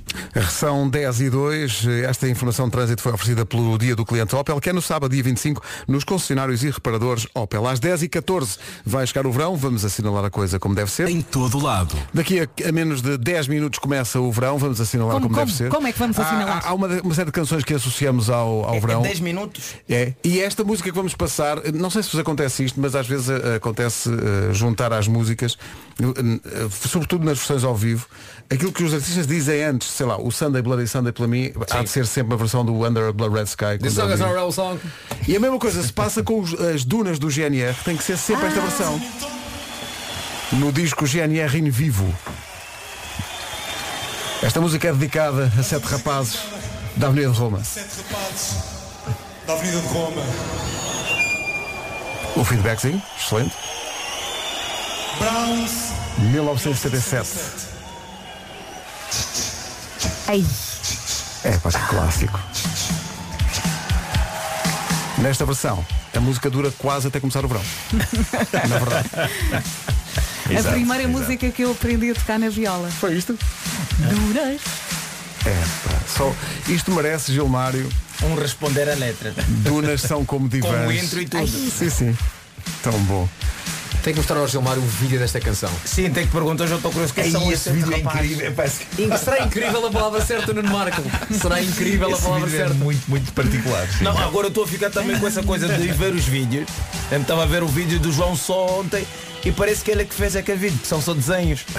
são 0.49 0.89
10 0.89 1.23
e 1.23 1.29
2. 1.29 1.87
Esta 2.09 2.29
informação 2.29 2.67
de 2.67 2.71
trânsito 2.71 3.03
foi 3.03 3.11
oferecida 3.13 3.45
pelo 3.45 3.77
dia 3.77 3.97
do 3.97 4.05
cliente 4.07 4.37
Opel, 4.37 4.61
que 4.61 4.71
é 4.71 4.73
no 4.73 4.81
sábado, 4.81 5.11
dia 5.11 5.25
25, 5.25 5.61
nos 5.89 6.05
concessionários 6.05 6.63
e 6.63 6.71
reparadores 6.71 7.27
Opel. 7.35 7.67
Às 7.67 7.81
10 7.81 8.05
e 8.05 8.09
14 8.09 8.59
vai 8.87 9.05
chegar 9.09 9.27
o 9.27 9.33
verão, 9.33 9.57
vamos 9.57 9.85
assinalar 9.85 10.25
a 10.25 10.31
coisa 10.31 10.57
como 10.61 10.73
deve 10.73 10.89
ser. 10.93 11.09
Em 11.09 11.21
todo 11.21 11.59
lado. 11.61 11.97
Daqui 12.15 12.39
a, 12.39 12.69
a 12.69 12.71
menos 12.71 13.03
de 13.03 13.19
10 13.19 13.49
minutos 13.49 13.81
começa 13.81 14.21
o 14.21 14.31
verão, 14.31 14.57
vamos 14.57 14.81
assinalar 14.81 15.15
Como- 15.15 15.25
como, 15.27 15.35
como- 15.35 15.47
deve 15.47 15.59
ser. 15.59 15.69
como 15.69 15.89
é 15.89 15.93
que 15.93 15.99
vamos 15.99 16.17
assinalar? 16.17 16.63
Há, 16.65 16.69
há 16.69 16.75
uma, 16.75 16.87
uma 17.03 17.13
série 17.15 17.27
de 17.27 17.33
canções 17.33 17.65
que 17.65 17.75
associamos 17.75 18.31
ao, 18.31 18.67
ao 18.67 18.81
verão. 18.81 19.03
10 19.03 19.19
minutos. 19.19 19.75
É, 19.89 20.13
e 20.23 20.39
esta 20.39 20.63
música 20.63 20.91
que 20.91 20.95
vamos 20.97 21.13
passar, 21.17 21.59
não 21.75 21.91
sei 21.91 22.05
se 22.05 22.11
vos 22.13 22.21
acontece 22.21 22.63
isto, 22.65 22.81
mas 22.81 22.95
às 22.95 23.09
vezes 23.09 23.29
eh, 23.29 23.57
acontece 23.57 24.09
eh, 24.09 24.53
juntar 24.53 24.93
às 24.93 25.09
músicas, 25.09 25.59
sobretudo 26.71 27.25
nas 27.25 27.39
versões 27.39 27.65
ao 27.65 27.75
vivo, 27.75 28.07
aquilo 28.51 28.73
que 28.73 28.83
os 28.83 28.93
artistas 28.95 29.27
dizem 29.27 29.63
antes, 29.65 29.89
sei 29.89 30.07
lá, 30.07 30.17
o 30.21 30.31
Sunday 30.31 30.63
Bloody 30.63 30.87
Sunday 30.89 31.13
para 31.13 31.27
mim 31.27 31.53
há 31.71 31.83
de 31.83 31.89
ser 31.91 32.07
sempre 32.07 32.35
a 32.35 32.37
versão 32.37 32.65
do 32.65 32.75
Under 32.87 33.09
a 33.09 33.13
Blood 33.13 33.35
Red 33.35 33.45
Sky. 33.45 33.79
This 33.81 33.95
song 33.95 34.13
is 34.13 34.55
song. 34.55 34.81
E 35.29 35.37
a 35.37 35.41
mesma 35.41 35.59
coisa 35.59 35.83
se 35.83 35.93
passa 35.93 36.23
com 36.23 36.41
os- 36.41 36.55
as 36.61 36.85
dunas 36.85 37.19
do 37.19 37.29
GNR, 37.31 37.75
tem 37.85 37.97
que 37.97 38.03
ser 38.05 38.17
sempre 38.19 38.47
esta 38.47 38.61
versão. 38.61 39.01
No 40.53 40.73
disco 40.73 41.07
GNR 41.07 41.59
in 41.59 41.71
vivo. 41.71 42.13
Esta 44.43 44.61
música 44.61 44.89
é 44.89 44.93
dedicada 44.93 45.53
a 45.59 45.63
sete 45.63 45.85
rapazes 45.85 46.39
da 46.97 47.09
Avenida 47.09 47.31
de 47.31 47.39
Roma. 47.39 47.63
Sete 47.63 47.91
rapazes 48.09 48.55
da 49.47 49.53
Avenida 49.53 49.81
de 49.81 49.87
Roma. 49.89 50.23
O 52.37 52.45
feedbackzinho, 52.45 53.03
excelente. 53.19 53.55
Browns. 55.19 55.90
1977. 56.19 57.29
Ei, 60.29 60.45
É, 61.45 61.57
pá, 61.59 61.71
que 61.71 61.87
clássico. 61.89 62.39
Nesta 65.19 65.45
versão, 65.45 65.85
a 66.17 66.21
música 66.21 66.49
dura 66.49 66.71
quase 66.79 67.09
até 67.09 67.21
começar 67.21 67.45
o 67.45 67.49
verão. 67.49 67.63
Na 68.69 68.79
verdade. 68.79 69.09
a 70.49 70.53
Exato, 70.53 70.75
primeira 70.75 71.05
exato. 71.05 71.19
música 71.19 71.51
que 71.51 71.63
eu 71.63 71.73
aprendi 71.73 72.11
a 72.11 72.15
tocar 72.15 72.39
na 72.39 72.49
viola. 72.49 72.91
Foi 72.91 73.15
isto? 73.17 73.39
Duras. 73.99 74.61
É, 75.47 75.89
pá, 75.89 75.99
só 76.17 76.35
isto 76.69 76.91
merece, 76.93 77.33
Gilmário. 77.33 77.89
Um 78.23 78.35
responder 78.35 78.89
a 78.91 78.95
letra. 78.95 79.35
Dunas 79.49 80.03
são 80.03 80.25
como 80.25 80.49
divãs. 80.49 80.83
Com 80.85 80.89
o 80.89 80.93
intro 80.93 81.21
e 81.23 81.27
tudo. 81.27 81.47
Sim, 81.49 81.89
sim. 81.91 82.19
Tão 82.83 82.93
bom. 83.05 83.27
Tem 84.03 84.15
que 84.15 84.19
mostrar 84.21 84.39
ao 84.39 84.49
Gilmar 84.49 84.79
o 84.79 84.81
vídeo 84.81 85.19
desta 85.19 85.39
canção. 85.41 85.71
Sim, 85.85 86.11
tem 86.11 86.25
que 86.27 86.33
perguntar, 86.33 86.65
hoje 86.65 86.73
eu 86.73 86.77
estou 86.79 86.91
curioso. 86.91 87.13
Quem 87.13 87.25
Ei, 87.25 87.31
são 87.31 87.53
esse 87.53 87.71
vídeo 87.71 87.93
é 87.93 87.99
incrível. 87.99 88.53
Parece 88.53 88.85
que- 88.87 89.19
Será 89.19 89.45
incrível 89.45 89.87
a 89.87 89.91
palavra 89.91 90.25
certa, 90.25 90.55
Nuno 90.55 90.71
Marco. 90.73 91.03
Será 91.39 91.63
incrível 91.63 92.09
a 92.09 92.13
Esse 92.13 92.23
palavra 92.23 92.47
vídeo 92.47 92.57
é 92.63 92.67
certa. 92.69 92.75
muito, 92.83 93.03
muito 93.11 93.31
particular. 93.35 93.87
sim. 93.89 94.03
Não, 94.05 94.17
agora 94.17 94.47
eu 94.47 94.49
estou 94.49 94.65
a 94.65 94.67
ficar 94.67 94.89
também 94.91 95.19
com 95.19 95.27
essa 95.27 95.43
coisa 95.43 95.69
de 95.69 95.89
ver 95.89 96.15
os 96.15 96.25
vídeos. 96.25 96.67
Eu 97.13 97.21
estava 97.21 97.43
a 97.43 97.47
ver 97.47 97.63
o 97.63 97.69
vídeo 97.69 97.99
do 98.01 98.11
João 98.11 98.35
só 98.35 98.81
ontem 98.81 99.07
e 99.45 99.53
parece 99.53 99.85
que 99.85 99.91
ele 99.91 100.01
é 100.01 100.05
que 100.07 100.15
fez 100.15 100.35
aquele 100.35 100.59
vídeo, 100.59 100.79
que 100.79 100.89
são 100.89 101.03
só 101.03 101.13
desenhos. 101.13 101.61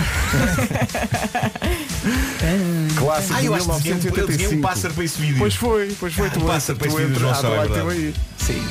Clássico 2.97 3.34
Ah, 3.36 3.43
eu 3.43 3.55
acho 3.55 3.65
que 3.65 3.72
um- 3.72 3.76
eu 3.76 3.80
desenhei 3.82 3.97
1985. 4.03 4.55
um 4.55 4.61
pássaro 4.61 4.93
para 4.93 5.03
esse 5.05 5.19
vídeo. 5.19 5.38
Pois 5.39 5.55
foi, 5.55 5.95
pois 5.99 6.13
foi. 6.13 6.28
Ah, 6.28 6.30
tu 6.30 6.39
um 6.39 6.45
pássaro 6.45 6.78
para 6.78 6.88
esse 6.88 6.97
vídeo 6.97 7.19
João 7.19 7.34
Só, 7.34 7.47
é. 7.55 8.13
Sim. 8.38 8.63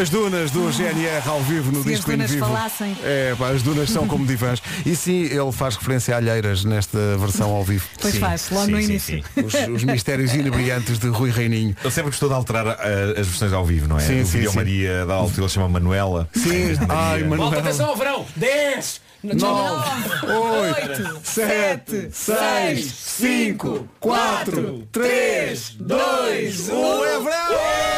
As 0.00 0.10
dunas 0.10 0.50
do 0.50 0.72
GNR 0.72 1.22
ao 1.28 1.40
vivo 1.42 1.70
no 1.70 1.82
Se 1.84 1.88
as 1.90 1.94
disco 1.96 2.10
em 2.10 2.16
dunas 2.16 2.30
vivo. 2.32 2.46
falassem. 2.46 2.96
É, 3.04 3.34
pá, 3.38 3.50
as 3.50 3.62
dunas 3.62 3.88
são 3.90 4.08
como 4.08 4.26
divãs. 4.26 4.60
E 4.84 4.96
sim, 4.96 5.22
ele 5.22 5.52
faz 5.52 5.76
referência 5.76 6.14
a 6.14 6.18
alheiras 6.18 6.64
nesta 6.64 6.98
versão 7.16 7.50
ao 7.50 7.62
vivo. 7.62 7.86
Pois 8.00 8.14
Sim, 8.14 8.18
faz, 8.20 8.50
logo 8.50 8.66
sim, 8.66 8.72
no 8.72 8.78
sim, 8.78 8.84
início. 8.84 9.24
sim. 9.34 9.40
Os, 9.44 9.54
os 9.76 9.84
mistérios 9.84 10.34
inebriantes 10.34 10.98
de 10.98 11.06
Rui 11.08 11.30
Reininho. 11.30 11.76
Ele 11.80 11.90
sempre 11.92 12.10
gostou 12.10 12.28
de 12.28 12.34
alterar 12.34 12.66
ah, 12.66 12.76
as 13.20 13.26
versões 13.28 13.52
ao 13.52 13.64
vivo, 13.64 13.86
não 13.86 13.96
é? 13.98 14.00
Sim, 14.00 14.22
o 14.22 14.26
sim, 14.26 14.32
vídeo 14.38 14.50
sim. 14.50 14.56
Maria 14.56 15.06
da 15.06 15.14
altura 15.14 15.42
ele 15.42 15.48
chama 15.48 15.68
Manuela. 15.68 16.28
Sim, 16.34 16.48
vez 16.48 16.78
de 16.78 16.86
Maria. 16.86 17.02
ai, 17.02 17.20
Manuela. 17.22 17.44
Volta 17.50 17.58
atenção 17.60 17.86
ao 17.86 17.96
verão. 17.96 18.26
10, 18.34 19.00
9, 19.22 19.90
8, 20.26 21.20
7, 21.22 22.08
6, 22.12 22.84
5, 22.94 23.88
4, 24.00 24.88
3, 24.90 25.76
2, 25.78 26.68
1. 26.68 27.04
É 27.04 27.20
verão! 27.20 27.93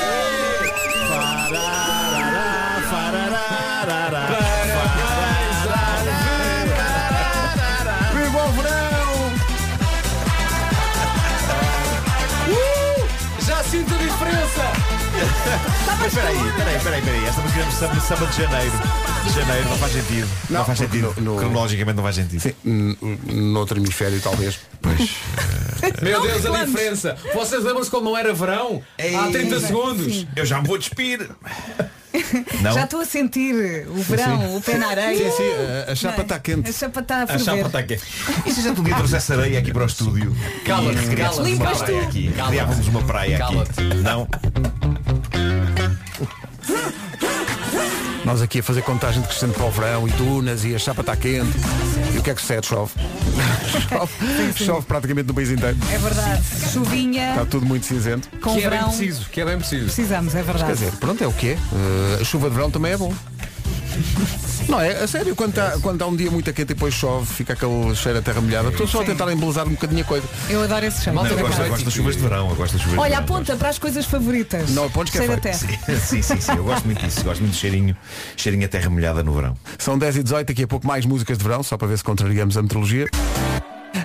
Mas 15.98 16.06
espera 16.08 16.28
aí, 16.28 16.36
espera 16.48 16.70
aí, 16.70 16.76
espera 16.76 16.96
aí, 16.96 17.00
espera 17.00 17.16
aí. 17.18 17.24
Esta 17.26 17.40
música 17.42 17.60
é 17.60 17.70
samba, 17.70 18.00
samba 18.00 18.26
de 18.26 18.36
janeiro. 18.42 18.72
De 19.24 19.32
janeiro 19.32 19.68
não 19.68 19.76
faz 19.78 19.92
sentido. 19.92 20.28
Não, 20.50 20.58
Não, 20.58 20.64
faz 20.66 20.78
porque 20.78 20.98
sentido. 20.98 21.14
no- 21.20 21.32
no- 21.34 21.38
Cronologicamente 21.40 21.96
não 21.96 22.02
faz 22.04 22.16
sentido. 22.16 22.40
Sim, 22.40 22.54
n- 22.64 22.98
noutro 23.32 23.78
hemisfério 23.78 24.20
talvez. 24.20 24.58
Pois. 24.82 25.10
Meu 26.02 26.20
Deus, 26.22 26.46
a 26.46 26.64
diferença. 26.64 27.16
Vocês 27.34 27.62
lembram-se 27.62 27.90
quando 27.90 28.04
não 28.04 28.16
era 28.16 28.32
verão? 28.32 28.82
Há 28.98 29.30
30 29.30 29.60
segundos. 29.60 30.26
Eu 30.34 30.44
já 30.46 30.60
me 30.60 30.66
vou 30.66 30.78
despir. 30.78 31.28
Não? 32.62 32.72
Já 32.72 32.84
estou 32.84 33.00
a 33.00 33.04
sentir 33.04 33.54
o 33.88 34.02
verão, 34.02 34.40
Sim. 34.40 34.56
o 34.56 34.60
pé 34.60 34.78
na 34.78 34.88
areia. 34.88 35.30
Sim, 35.30 35.36
sim, 35.36 35.42
a- 35.88 35.92
a 35.92 35.94
chapa 35.94 36.20
é? 36.20 36.22
está 36.22 36.38
quente. 36.38 36.70
A 36.70 36.72
chapa 36.72 37.00
está 37.00 37.16
a 37.18 37.22
A 37.22 37.26
ferver. 37.26 37.44
chapa 37.44 37.66
está 37.66 37.82
quente. 37.82 38.02
E 38.46 38.50
se 38.52 38.60
a 38.60 38.62
gente 38.62 38.80
um 38.80 38.84
dia 38.84 38.94
trouxesse 38.94 39.32
areia 39.32 39.58
aqui 39.58 39.72
para 39.72 39.82
o 39.82 39.86
estúdio? 39.86 40.36
Cala-te, 40.64 41.16
cala-te. 41.16 41.38
uma 41.38 41.48
Limpas 41.48 41.78
praia 41.82 42.02
tu. 42.02 42.32
Criávamos 42.48 42.88
uma 42.88 43.02
praia 43.02 43.36
aqui. 43.44 43.54
Cala-te. 43.54 43.82
Não? 44.02 44.28
Nós 48.26 48.42
aqui 48.42 48.58
a 48.58 48.62
fazer 48.62 48.82
contagem 48.82 49.22
de 49.22 49.28
crescente 49.28 49.54
para 49.54 49.64
o 49.66 49.70
verão 49.70 50.08
e 50.08 50.10
dunas 50.10 50.64
e 50.64 50.74
a 50.74 50.78
chapa 50.80 51.00
está 51.00 51.14
quente. 51.14 51.56
E 52.12 52.18
o 52.18 52.22
que 52.24 52.30
é 52.30 52.34
que 52.34 52.40
sucede? 52.40 52.66
Chove. 52.66 52.92
chove, 53.88 54.64
chove 54.64 54.84
praticamente 54.84 55.28
no 55.28 55.34
país 55.34 55.48
inteiro. 55.48 55.76
É 55.92 55.96
verdade. 55.96 56.42
Chuvinha 56.72 57.30
Está 57.30 57.44
tudo 57.46 57.64
muito 57.64 57.86
cinzento. 57.86 58.28
com 58.40 58.54
que 58.54 58.64
é 58.64 58.68
bem 58.68 58.70
verão. 58.70 58.88
preciso, 58.88 59.26
que 59.30 59.40
é 59.40 59.44
bem 59.44 59.56
preciso. 59.56 59.84
Precisamos, 59.84 60.34
é 60.34 60.38
Quer 60.42 60.44
verdade. 60.44 60.72
dizer, 60.72 60.90
pronto, 60.96 61.22
é 61.22 61.26
o 61.28 61.32
quê? 61.32 61.56
Uh, 61.70 62.20
a 62.20 62.24
chuva 62.24 62.48
de 62.48 62.56
verão 62.56 62.68
também 62.68 62.94
é 62.94 62.96
bom. 62.96 63.14
Não 64.68 64.80
é? 64.80 65.02
A 65.02 65.06
sério, 65.06 65.34
quando 65.36 65.50
está 65.50 65.78
quando 65.80 65.98
tá 65.98 66.06
um 66.06 66.16
dia 66.16 66.30
muito 66.30 66.52
quente 66.52 66.62
e 66.62 66.74
depois 66.74 66.92
chove, 66.92 67.24
fica 67.26 67.52
aquele 67.52 67.94
cheiro 67.94 68.18
a 68.18 68.22
terra 68.22 68.40
molhada. 68.40 68.68
Estou 68.68 68.86
só 68.86 69.00
a 69.00 69.04
tentar 69.04 69.30
embelezar 69.32 69.66
um 69.66 69.70
bocadinho 69.70 70.02
a 70.02 70.04
coisa. 70.04 70.26
Eu 70.50 70.62
adoro 70.62 70.84
esse 70.86 71.02
cheiro. 71.04 71.18
Eu, 71.24 71.38
gosto, 71.38 71.60
eu 71.62 71.68
gosto 71.68 71.84
das 71.84 71.94
chuvas 71.94 72.16
de 72.16 72.22
verão. 72.22 72.50
Eu 72.50 72.56
gosto 72.56 72.72
das 72.72 72.80
chuvas 72.82 72.94
de 72.94 73.00
Olha, 73.00 73.10
verão. 73.20 73.24
aponta 73.24 73.56
para 73.56 73.68
as 73.68 73.78
coisas 73.78 74.04
favoritas. 74.06 74.70
Não 74.70 74.84
apontes 74.86 75.12
que 75.12 75.18
é 75.18 75.32
a 75.32 75.36
terra. 75.38 75.54
Sim, 76.00 76.20
sim, 76.20 76.40
sim. 76.40 76.52
Eu 76.56 76.64
gosto 76.64 76.84
muito 76.84 77.00
disso. 77.04 77.22
Gosto 77.22 77.40
muito 77.40 77.52
de 77.52 77.58
cheirinho, 77.58 77.96
cheirinho 78.36 78.64
a 78.66 78.68
terra 78.68 78.90
molhada 78.90 79.22
no 79.22 79.32
verão. 79.32 79.54
São 79.78 79.96
10 79.96 80.16
e 80.16 80.22
18, 80.24 80.48
daqui 80.48 80.64
a 80.64 80.68
pouco 80.68 80.86
mais 80.86 81.06
músicas 81.06 81.38
de 81.38 81.44
verão, 81.44 81.62
só 81.62 81.76
para 81.76 81.86
ver 81.88 81.96
se 81.98 82.04
contrariamos 82.04 82.56
a 82.56 82.62
meteorologia. 82.62 83.08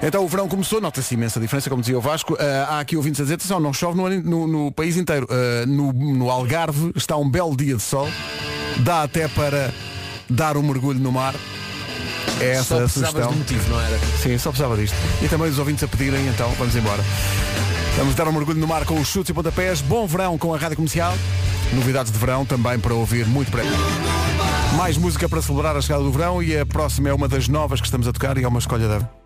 Então 0.04 0.24
o 0.24 0.28
verão 0.28 0.48
começou, 0.48 0.80
nota-se 0.80 1.16
imensa 1.16 1.40
diferença, 1.40 1.70
como 1.70 1.82
dizia 1.82 1.98
o 1.98 2.02
Vasco. 2.02 2.38
Ah, 2.40 2.76
há 2.76 2.80
aqui 2.80 2.96
ouvintes 2.96 3.20
a 3.20 3.24
dizer, 3.24 3.36
atenção, 3.36 3.60
não 3.60 3.74
chove 3.74 3.98
no, 3.98 4.10
no- 4.22 4.48
no 4.48 4.72
país 4.72 4.96
inteiro. 4.96 5.28
Ah, 5.30 5.66
no, 5.66 5.92
no 5.92 6.30
Algarve 6.30 6.92
está 6.96 7.18
um 7.18 7.30
belo 7.30 7.56
dia 7.58 7.76
de 7.76 7.82
sol. 7.82 8.08
Dá 8.78 9.04
até 9.04 9.28
para 9.28 9.74
dar 10.30 10.58
um 10.58 10.64
mergulho 10.64 11.00
no 11.00 11.12
mar. 11.12 11.36
É 12.40 12.52
essa 12.52 12.64
Só 12.64 12.84
a 12.84 12.88
sugestão. 12.88 13.32
de 13.32 13.38
motivo, 13.38 13.70
não 13.70 13.80
era? 13.80 14.00
Sim, 14.22 14.38
só 14.38 14.50
precisava 14.50 14.76
disto. 14.76 14.96
E 15.22 15.28
também 15.28 15.50
os 15.50 15.60
ouvintes 15.60 15.84
a 15.84 15.88
pedirem, 15.88 16.28
então, 16.28 16.50
vamos 16.58 16.76
embora. 16.76 17.04
Vamos 17.98 18.16
dar 18.16 18.28
um 18.28 18.32
mergulho 18.32 18.60
no 18.60 18.68
mar 18.68 18.86
com 18.86 19.00
os 19.00 19.08
chutes 19.08 19.30
e 19.30 19.34
pontapés. 19.34 19.82
Bom 19.82 20.08
verão 20.08 20.38
com 20.38 20.54
a 20.54 20.58
Rádio 20.58 20.78
Comercial. 20.78 21.14
Novidades 21.74 22.12
de 22.12 22.18
verão 22.18 22.46
também 22.46 22.80
para 22.80 22.94
ouvir 22.94 23.28
muito 23.28 23.52
breve. 23.52 23.70
Mais 24.76 24.98
música 24.98 25.30
para 25.30 25.42
celebrar 25.42 25.76
a 25.76 25.82
chegada 25.82 26.04
do 26.04 26.12
verão 26.12 26.42
e 26.42 26.58
a 26.58 26.66
próxima 26.66 27.10
é 27.10 27.14
uma 27.14 27.28
das 27.28 27.48
novas 27.48 27.80
que 27.80 27.88
estamos 27.88 28.08
a 28.08 28.14
tocar 28.14 28.38
e 28.38 28.44
é 28.44 28.48
uma 28.48 28.60
escolha 28.60 28.88
da... 28.88 29.21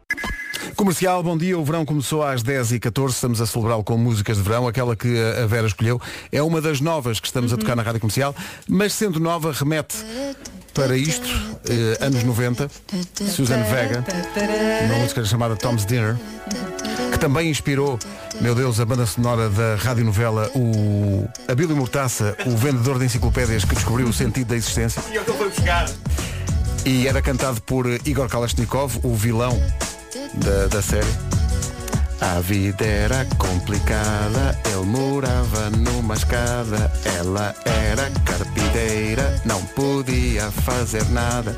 Comercial, 0.76 1.23
bom 1.23 1.38
dia. 1.38 1.57
O 1.57 1.63
verão 1.63 1.86
começou 1.86 2.21
às 2.21 2.43
10h14. 2.43 3.09
Estamos 3.11 3.39
a 3.39 3.45
celebrá-lo 3.45 3.84
com 3.84 3.97
músicas 3.97 4.36
de 4.38 4.43
verão. 4.43 4.67
Aquela 4.67 4.95
que 4.95 5.07
a 5.41 5.45
Vera 5.45 5.67
escolheu 5.67 6.01
é 6.32 6.41
uma 6.43 6.59
das 6.59 6.82
novas 6.82 7.19
que 7.19 7.28
estamos 7.28 7.53
a 7.53 7.57
tocar 7.57 7.78
na 7.78 7.82
Rádio 7.82 8.01
Comercial. 8.01 8.36
Mas 8.67 8.93
sendo 8.93 9.17
nova, 9.19 9.53
remete 9.53 9.95
para 10.73 10.97
isto, 10.97 11.26
eh, 11.69 12.05
anos 12.05 12.23
90, 12.23 12.69
Susan 13.34 13.63
Vega, 13.63 14.03
uma 14.86 14.97
música 14.97 15.23
chamada 15.23 15.55
Tom's 15.55 15.86
Dinner, 15.86 16.17
que 17.09 17.17
também 17.17 17.49
inspirou, 17.49 17.97
meu 18.41 18.53
Deus, 18.53 18.78
a 18.82 18.86
banda 18.86 19.05
sonora 19.05 19.49
da 19.49 19.76
radionovela 19.76 20.51
o 20.53 21.26
Abílio 21.47 21.78
Mortaça, 21.78 22.36
o 22.45 22.49
vendedor 22.57 22.99
de 22.99 23.05
enciclopédias 23.05 23.63
que 23.63 23.73
descobriu 23.73 24.07
o 24.07 24.13
sentido 24.13 24.47
da 24.47 24.57
existência. 24.57 25.01
E 26.86 27.07
era 27.07 27.21
cantado 27.21 27.61
por 27.61 27.88
Igor 28.05 28.28
Kalashnikov, 28.28 28.99
o 29.01 29.15
vilão 29.15 29.57
da, 30.38 30.68
da 30.68 30.82
série. 30.82 31.36
A 32.22 32.40
vida 32.40 32.86
era 32.86 33.26
complicada, 33.38 34.58
ele 34.66 34.86
morava 34.86 35.70
numa 35.70 36.16
escada, 36.16 36.92
ela 37.18 37.54
era 37.66 38.10
carpideira, 38.24 39.42
não 39.46 39.64
podia 39.66 40.50
fazer 40.52 41.04
nada. 41.10 41.56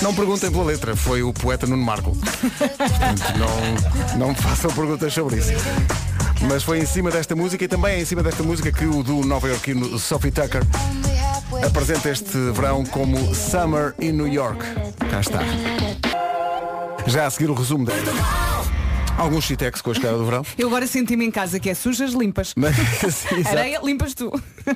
Não 0.00 0.14
perguntem 0.14 0.50
pela 0.50 0.64
letra, 0.64 0.96
foi 0.96 1.22
o 1.22 1.32
poeta 1.32 1.66
Nuno 1.66 1.84
Marco. 1.84 2.16
Portanto, 2.16 3.22
não, 3.38 4.28
não 4.28 4.34
façam 4.34 4.70
perguntas 4.70 5.12
sobre 5.12 5.36
isso. 5.36 5.52
Mas 6.48 6.62
foi 6.62 6.78
em 6.78 6.86
cima 6.86 7.10
desta 7.10 7.36
música 7.36 7.64
e 7.64 7.68
também 7.68 7.96
é 7.96 8.00
em 8.00 8.04
cima 8.04 8.22
desta 8.22 8.42
música 8.42 8.72
que 8.72 8.86
o 8.86 9.02
do 9.02 9.24
nova-iorquino 9.24 9.98
Sophie 9.98 10.30
Tucker 10.30 10.62
apresenta 11.64 12.10
este 12.10 12.36
verão 12.52 12.84
como 12.84 13.34
Summer 13.34 13.94
in 14.00 14.12
New 14.12 14.28
York. 14.28 14.64
Cá 15.10 15.20
está. 15.20 15.40
Já 17.08 17.26
a 17.26 17.30
seguir 17.30 17.50
o 17.50 17.54
resumo 17.54 17.86
da... 17.86 17.92
Alguns 19.16 19.44
chitex 19.44 19.80
com 19.80 19.90
a 19.90 19.92
escada 19.94 20.16
do 20.16 20.24
verão. 20.24 20.44
Eu 20.56 20.68
agora 20.68 20.86
senti-me 20.86 21.24
em 21.24 21.30
casa 21.30 21.58
que 21.58 21.70
é 21.70 21.74
sujas, 21.74 22.12
limpas. 22.12 22.52
Mas, 22.54 22.76
sim. 23.12 23.42
Areia, 23.46 23.80
limpas 23.82 24.14
tu. 24.14 24.30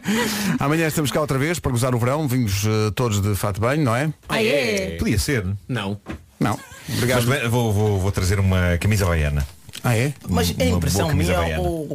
Amanhã 0.59 0.89
estamos 0.89 1.13
cá 1.13 1.21
outra 1.21 1.39
vez 1.39 1.61
para 1.61 1.71
gozar 1.71 1.95
o 1.95 1.99
verão. 1.99 2.27
Vimos 2.27 2.65
eh, 2.65 2.91
todos 2.95 3.21
de 3.21 3.37
fato 3.37 3.61
bem, 3.61 3.79
não 3.79 3.95
é? 3.95 4.13
Ah, 4.29 4.43
é? 4.43 4.97
Podia 4.99 5.19
ser. 5.19 5.47
Não. 5.69 6.01
Não. 6.41 6.59
Mas 6.89 6.97
Obrigado. 6.97 7.27
bem, 7.27 7.49
vou, 7.49 7.73
vou, 7.73 8.01
vou 8.01 8.11
trazer 8.11 8.41
uma 8.41 8.77
camisa 8.79 9.05
havaiana. 9.05 9.47
Ah, 9.85 9.97
é? 9.97 10.13
Mas 10.29 10.53
é 10.59 10.71
impressão 10.71 11.15
minha, 11.15 11.39
havaiana. 11.39 11.63
o, 11.63 11.89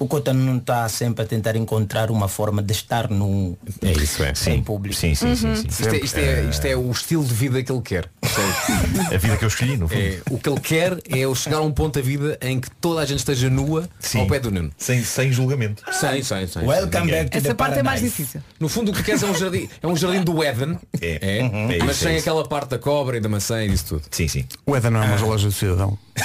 o, 0.00 0.08
Cota 0.08 0.32
não 0.32 0.56
está 0.56 0.88
sempre 0.88 1.24
a 1.24 1.26
tentar 1.26 1.54
encontrar 1.56 2.10
uma 2.10 2.26
forma 2.26 2.62
de 2.62 2.72
estar 2.72 3.08
no, 3.08 3.56
É 3.82 3.92
isso, 3.92 4.22
é. 4.22 4.32
em 4.52 4.62
público. 4.62 4.96
Sim, 4.96 5.14
sim, 5.14 5.36
sim, 5.36 5.54
sim. 5.54 5.68
Isto 5.68 5.88
é, 5.88 5.96
isto, 5.98 6.18
é, 6.18 6.42
isto 6.44 6.64
é 6.64 6.76
o 6.76 6.90
estilo 6.90 7.24
de 7.24 7.34
vida 7.34 7.62
que 7.62 7.70
ele 7.70 7.82
quer. 7.82 8.08
percebe? 8.20 9.14
A 9.14 9.18
vida 9.18 9.36
que 9.36 9.44
eu 9.44 9.48
escolhi, 9.48 9.76
no 9.76 9.86
fundo. 9.88 10.00
É, 10.00 10.20
o 10.30 10.38
que 10.38 10.48
ele 10.48 10.60
quer 10.60 10.98
é 11.08 11.18
eu 11.18 11.34
chegar 11.34 11.58
a 11.58 11.60
um 11.60 11.70
ponto 11.70 11.98
da 11.98 12.04
vida 12.04 12.38
em 12.40 12.58
que 12.58 12.70
toda 12.80 13.02
a 13.02 13.04
gente 13.04 13.18
esteja 13.18 13.50
nua 13.50 13.88
Sim. 13.98 14.20
ao 14.20 14.26
pé 14.26 14.40
do 14.40 14.50
Nuno. 14.50 14.70
Sem, 14.78 15.04
sem 15.04 15.30
julgamento. 15.30 15.82
Sem, 15.92 16.22
sem, 16.22 16.46
sem. 16.46 16.66
Welcome 16.66 17.10
back 17.10 17.30
to 17.30 17.38
Essa 17.38 17.48
the 17.48 17.54
parte 17.54 17.78
é 17.78 17.82
mais 17.82 18.00
difícil. 18.00 18.42
No 18.58 18.68
fundo 18.68 18.90
o 18.90 18.94
que 18.94 19.02
queres 19.02 19.22
é 19.22 19.26
um 19.26 19.34
jardim, 19.34 19.68
é 19.82 19.86
um 19.86 19.96
jardim 19.96 20.22
do 20.22 20.42
Éden. 20.42 20.78
É. 21.00 21.40
Uhum. 21.42 21.70
É 21.70 21.78
mas 21.78 21.96
isso, 21.96 22.06
é 22.06 22.10
sem 22.10 22.16
aquela 22.18 22.46
parte 22.46 22.70
da 22.70 22.78
cobra 22.78 23.16
e 23.16 23.20
da 23.20 23.28
maçã 23.28 23.62
e 23.62 23.68
disso 23.68 23.84
tudo. 23.86 24.02
Sim, 24.10 24.28
sim. 24.28 24.44
O 24.64 24.74
Eda 24.74 24.90
não 24.90 25.02
é 25.02 25.06
uma 25.06 25.26
loja 25.26 25.48
de 25.48 25.54
cidadão. 25.54 25.98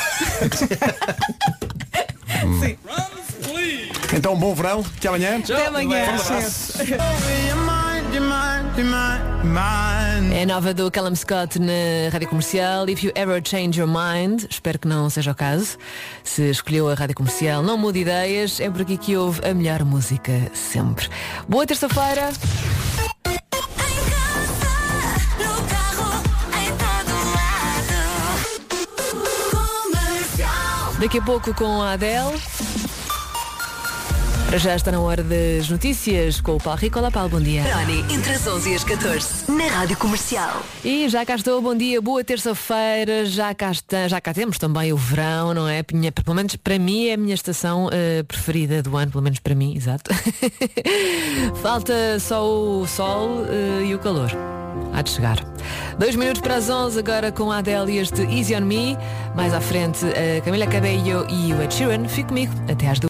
Sim. 2.60 2.78
Então, 4.16 4.34
bom 4.38 4.56
verão. 4.56 4.84
Até 4.98 5.10
amanhã. 5.10 5.40
Até 5.40 5.66
amanhã. 5.68 6.06
É 10.34 10.46
nova 10.46 10.74
do 10.74 10.90
Callum 10.90 11.14
Scott 11.14 11.60
na 11.60 12.10
Rádio 12.14 12.30
Comercial. 12.30 12.88
If 12.90 13.04
you 13.04 13.12
ever 13.14 13.42
change 13.46 13.78
your 13.78 13.90
mind, 13.90 14.46
espero 14.50 14.80
que 14.80 14.88
não 14.88 15.10
seja 15.10 15.32
o 15.32 15.36
caso. 15.36 15.78
Se 16.24 16.50
escolheu 16.50 16.90
a 16.90 16.94
Rádio 16.94 17.16
Comercial, 17.16 17.62
não 17.62 17.78
mude 17.78 18.00
ideias. 18.00 18.62
É 18.62 18.70
por 18.70 18.82
aqui 18.82 18.98
que 18.98 19.18
houve 19.18 19.46
a 19.46 19.54
melhor 19.54 19.84
música 19.84 20.32
sempre. 20.54 21.10
Boa 21.50 21.68
terça-feira. 21.68 22.32
Daqui 31.00 31.20
a 31.20 31.22
pouco 31.22 31.54
com 31.54 31.82
a 31.82 31.92
Adele. 31.92 32.55
Já 34.54 34.74
está 34.74 34.90
na 34.90 35.02
hora 35.02 35.22
das 35.22 35.70
notícias 35.70 36.40
com 36.40 36.56
o 36.56 36.58
Paulo 36.58 36.80
Rico. 36.80 36.98
Olá 36.98 37.12
Paulo, 37.12 37.30
bom 37.30 37.42
dia. 37.42 37.62
Rony, 37.64 38.06
entre 38.14 38.32
as 38.32 38.48
11 38.48 38.72
e 38.72 38.76
as 38.76 38.84
14, 38.86 39.52
na 39.52 39.66
Rádio 39.66 39.98
Comercial. 39.98 40.62
E 40.84 41.10
já 41.10 41.26
cá 41.26 41.36
estou, 41.36 41.62
bom 41.62 41.76
dia, 41.76 42.02
boa 42.02 42.24
terça-feira, 42.24 43.26
já, 43.26 43.54
cá 43.54 43.72
está, 43.72 44.08
já 44.08 44.22
cá 44.22 44.34
temos 44.34 44.58
também 44.58 44.94
o 44.94 44.98
verão, 44.98 45.54
não 45.54 45.68
é? 45.68 45.84
Minha, 45.92 46.10
pelo 46.12 46.36
menos 46.36 46.56
para 46.56 46.80
mim 46.80 47.08
é 47.08 47.14
a 47.16 47.18
minha 47.18 47.34
estação 47.34 47.90
eh, 47.92 48.24
preferida 48.24 48.82
do 48.82 48.96
ano, 48.96 49.12
pelo 49.12 49.24
menos 49.24 49.40
para 49.40 49.56
mim, 49.56 49.76
exato. 49.76 50.12
Falta 51.62 52.18
só 52.20 52.48
o 52.48 52.88
sol 52.88 53.46
eh, 53.50 53.88
e 53.88 53.96
o 53.96 54.00
calor. 54.00 54.32
Há 54.94 55.02
de 55.02 55.10
chegar. 55.10 55.38
Dois 56.00 56.16
minutos 56.16 56.42
para 56.42 56.56
as 56.56 56.70
11, 56.70 57.00
agora 57.00 57.32
com 57.32 57.52
a 57.52 57.58
Adele 57.58 57.94
e 57.94 57.98
este 57.98 58.22
Easy 58.22 58.56
On 58.56 58.62
Me. 58.62 58.98
Mais 59.36 59.54
à 59.54 59.60
frente, 59.60 60.06
a 60.06 60.42
Camila 60.42 60.68
Cabello 60.68 61.28
e 61.30 61.54
o 61.54 61.62
Ed 61.62 61.74
Sheeran. 61.74 62.08
Fique 62.08 62.30
comigo, 62.30 62.54
até 62.70 62.88
às 62.88 63.00
duas. 63.00 63.04